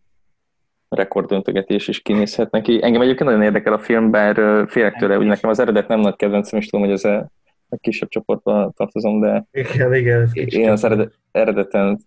rekorddöntögetés 0.90 1.88
is 1.88 2.02
kinézhet 2.02 2.52
neki. 2.52 2.84
Engem 2.84 3.02
egyébként 3.02 3.30
nagyon 3.30 3.44
érdekel 3.44 3.74
a 3.74 3.80
film, 3.80 4.12
bár 4.12 4.66
félek 4.68 4.96
tőle, 4.96 5.16
hogy 5.16 5.26
nekem 5.26 5.50
az 5.50 5.60
eredet 5.60 5.88
nem 5.88 6.00
nagy 6.00 6.16
kedvencem, 6.16 6.60
és 6.60 6.68
tudom, 6.68 6.86
hogy 6.86 6.94
ez 6.94 7.06
a, 7.06 7.30
a 7.70 7.78
kisebb 7.82 8.10
csoportban 8.10 8.74
tartozom, 8.74 9.20
de 9.20 9.46
igen, 9.52 9.94
igen, 9.94 10.30
én 10.34 10.70
az 10.70 10.84
eredet, 10.84 11.14
eredeten 11.32 12.00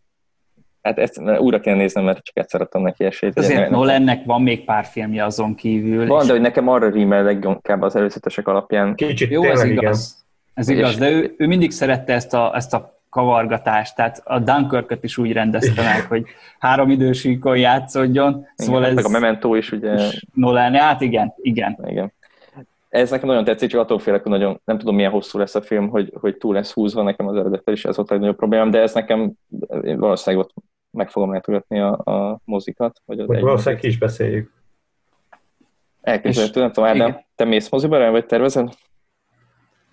Hát 0.83 0.99
ezt 0.99 1.21
újra 1.39 1.61
kell 1.61 1.75
néznem, 1.75 2.05
mert 2.05 2.23
csak 2.23 2.37
egyszer 2.37 2.61
adtam 2.61 2.83
neki 2.83 3.05
esélyt. 3.05 3.39
Azért 3.39 3.71
Nolannek 3.71 4.25
van 4.25 4.43
még 4.43 4.64
pár 4.64 4.85
filmje 4.85 5.25
azon 5.25 5.55
kívül. 5.55 6.07
Van, 6.07 6.21
és... 6.21 6.27
de 6.27 6.33
hogy 6.33 6.41
nekem 6.41 6.68
arra 6.68 6.91
rímel 6.91 7.23
leginkább 7.23 7.83
az 7.83 7.97
előzetesek 7.97 8.49
alapján. 8.49 8.95
Kicsit 8.95 9.31
Jó, 9.31 9.43
ez 9.43 9.64
igaz. 9.64 10.20
Ez 10.55 10.68
igaz, 10.68 10.96
de 10.96 11.11
ő, 11.11 11.34
ő 11.38 11.46
mindig 11.46 11.70
szerette 11.70 12.12
ezt 12.12 12.34
a, 12.34 12.53
ezt 12.55 12.74
a 12.74 12.98
kavargatás, 13.11 13.92
tehát 13.92 14.22
a 14.24 14.38
Dunkirk 14.38 14.98
is 15.01 15.18
úgy 15.18 15.32
rendezte 15.32 15.82
meg, 15.82 16.07
hogy 16.07 16.26
három 16.59 16.90
idősíkon 16.90 17.57
játszódjon. 17.57 18.46
Szóval 18.55 18.80
igen, 18.80 18.98
ez... 18.98 19.05
Meg 19.05 19.14
a 19.14 19.20
Memento 19.20 19.55
is 19.55 19.72
ugye... 19.72 20.11
Nolan, 20.34 20.74
hát 20.74 21.01
igen, 21.01 21.34
igen. 21.36 21.78
igen. 21.86 22.12
Ez 22.88 23.11
nekem 23.11 23.28
nagyon 23.28 23.44
tetszik, 23.44 23.70
csak 23.70 23.80
attól 23.80 23.98
félek, 23.98 24.22
hogy 24.22 24.30
nagyon, 24.30 24.61
nem 24.64 24.78
tudom 24.78 24.94
milyen 24.94 25.11
hosszú 25.11 25.38
lesz 25.38 25.55
a 25.55 25.62
film, 25.62 25.88
hogy, 25.88 26.12
hogy 26.20 26.36
túl 26.36 26.55
lesz 26.55 26.72
húzva, 26.72 27.03
nekem 27.03 27.26
az 27.26 27.36
eredettel 27.36 27.74
is 27.74 27.84
ez 27.84 27.96
volt 27.96 28.09
a 28.09 28.12
legnagyobb 28.12 28.36
problémám, 28.36 28.70
de 28.70 28.80
ez 28.80 28.94
nekem 28.94 29.32
valószínűleg 29.80 30.46
ott 30.46 30.55
meg 30.90 31.11
fogom 31.11 31.32
látogatni 31.32 31.80
a, 31.80 31.90
a 31.92 32.40
mozikat. 32.44 33.01
Vagy 33.05 33.20
az 33.20 33.26
hogy 33.26 33.40
valószínűleg 33.40 33.80
ki 33.80 33.86
is 33.86 33.98
beszéljük. 33.98 34.53
Elképzelhető, 36.01 36.61
nem 36.61 36.72
tudom, 36.72 36.88
Ádám, 36.88 37.24
te 37.34 37.44
mész 37.44 37.68
moziba 37.68 38.11
vagy 38.11 38.26
tervezed? 38.26 38.74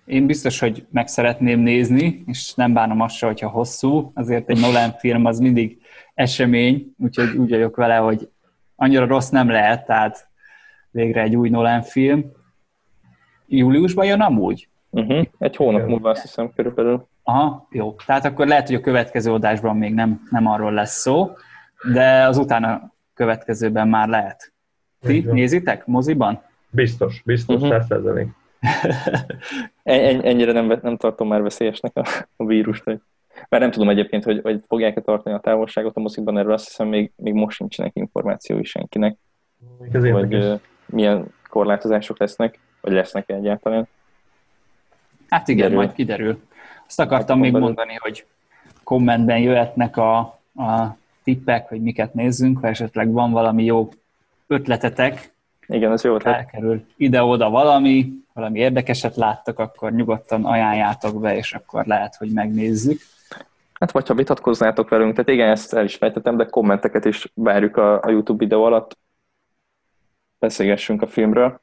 Én 0.08 0.26
biztos, 0.26 0.58
hogy 0.58 0.86
meg 0.90 1.08
szeretném 1.08 1.60
nézni, 1.60 2.22
és 2.26 2.54
nem 2.54 2.72
bánom 2.72 3.00
azt 3.00 3.16
se, 3.16 3.26
hogyha 3.26 3.48
hosszú, 3.48 4.10
azért 4.14 4.50
egy 4.50 4.60
Nolan 4.60 4.92
film 4.92 5.24
az 5.24 5.38
mindig 5.38 5.80
esemény, 6.14 6.94
úgyhogy 6.98 7.36
úgy 7.36 7.50
vagyok 7.50 7.76
vele, 7.76 7.96
hogy 7.96 8.28
annyira 8.76 9.06
rossz 9.06 9.28
nem 9.28 9.48
lehet, 9.48 9.86
tehát 9.86 10.28
végre 10.90 11.22
egy 11.22 11.36
új 11.36 11.48
Nolan 11.48 11.82
film. 11.82 12.24
Júliusban 13.46 14.06
jön 14.06 14.20
amúgy? 14.20 14.68
Uh-huh. 14.90 15.26
Egy 15.38 15.56
hónap 15.56 15.88
múlva 15.88 16.10
azt 16.10 16.22
hiszem 16.22 16.52
körülbelül. 16.54 17.08
Aha, 17.22 17.66
jó. 17.70 17.94
Tehát 18.06 18.24
akkor 18.24 18.46
lehet, 18.46 18.66
hogy 18.66 18.76
a 18.76 18.80
következő 18.80 19.32
adásban 19.32 19.76
még 19.76 19.94
nem, 19.94 20.28
nem 20.30 20.46
arról 20.46 20.72
lesz 20.72 21.00
szó, 21.00 21.30
de 21.92 22.26
az 22.26 22.38
utána 22.38 22.92
következőben 23.14 23.88
már 23.88 24.08
lehet. 24.08 24.52
Ti 25.00 25.20
nézitek 25.20 25.86
moziban? 25.86 26.42
Biztos, 26.70 27.22
biztos, 27.24 27.60
uh-huh. 27.60 27.68
Ennyire 29.82 30.52
nem, 30.52 30.78
nem 30.82 30.96
tartom 30.96 31.28
már 31.28 31.42
veszélyesnek 31.42 31.96
a, 31.96 32.04
a 32.36 32.46
vírust. 32.46 32.84
Hogy... 32.84 33.00
Mert 33.48 33.62
nem 33.62 33.72
tudom 33.72 33.88
egyébként, 33.88 34.24
hogy, 34.24 34.40
hogy 34.42 34.62
fogják-e 34.66 35.00
tartani 35.00 35.34
a 35.36 35.40
távolságot 35.40 35.96
a 35.96 36.00
moziban, 36.00 36.38
erről 36.38 36.52
azt 36.52 36.66
hiszem 36.66 36.88
még, 36.88 37.12
még 37.16 37.32
most 37.32 37.58
nincsenek 37.58 37.96
információi 37.96 38.64
senkinek. 38.64 39.16
Még 39.78 40.12
hogy 40.12 40.34
uh, 40.34 40.60
milyen 40.86 41.26
korlátozások 41.48 42.18
lesznek, 42.18 42.58
vagy 42.80 42.92
lesznek 42.92 43.28
egyáltalán. 43.30 43.88
Hát 45.28 45.48
igen, 45.48 45.56
kiderül. 45.56 45.76
majd 45.76 45.92
kiderül. 45.92 46.40
Azt 46.86 47.00
akartam 47.00 47.38
még 47.38 47.52
belül. 47.52 47.66
mondani, 47.66 47.94
hogy 47.94 48.26
kommentben 48.84 49.38
jöhetnek 49.38 49.96
a, 49.96 50.18
a 50.54 50.96
tippek, 51.24 51.68
hogy 51.68 51.82
miket 51.82 52.14
nézzünk, 52.14 52.58
ha 52.58 52.66
esetleg 52.66 53.12
van 53.12 53.30
valami 53.30 53.64
jó 53.64 53.88
ötletetek, 54.46 55.32
igen, 55.68 55.92
ez 55.92 56.04
jó 56.04 56.14
ötlet. 56.14 56.34
Elkerül 56.34 56.84
ide-oda 56.96 57.50
valami, 57.50 58.12
valami 58.32 58.58
érdekeset 58.58 59.16
láttak, 59.16 59.58
akkor 59.58 59.92
nyugodtan 59.92 60.44
ajánljátok 60.44 61.20
be, 61.20 61.36
és 61.36 61.52
akkor 61.52 61.86
lehet, 61.86 62.16
hogy 62.16 62.32
megnézzük. 62.32 63.00
Hát 63.72 63.90
vagy 63.90 64.08
ha 64.08 64.14
vitatkoznátok 64.14 64.88
velünk, 64.88 65.12
tehát 65.12 65.30
igen, 65.30 65.50
ezt 65.50 65.74
el 65.74 65.84
is 65.84 65.96
fejtettem, 65.96 66.36
de 66.36 66.44
kommenteket 66.44 67.04
is 67.04 67.32
várjuk 67.34 67.76
a, 67.76 68.02
a 68.02 68.10
YouTube 68.10 68.38
videó 68.38 68.64
alatt. 68.64 68.98
Beszélgessünk 70.38 71.02
a 71.02 71.06
filmről. 71.06 71.60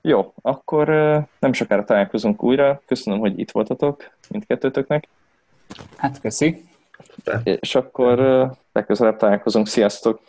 Jó, 0.00 0.32
akkor 0.42 0.86
nem 1.38 1.52
sokára 1.52 1.84
találkozunk 1.84 2.42
újra. 2.42 2.82
Köszönöm, 2.86 3.18
hogy 3.18 3.38
itt 3.38 3.50
voltatok 3.50 4.10
mindkettőtöknek. 4.28 5.08
Hát 5.96 6.20
köszi. 6.20 6.64
És 7.44 7.74
akkor 7.74 8.18
legközelebb 8.72 9.16
találkozunk. 9.16 9.66
Sziasztok! 9.66 10.20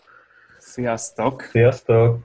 Sziasztok! 0.59 1.41
Sziasztok! 1.41 2.17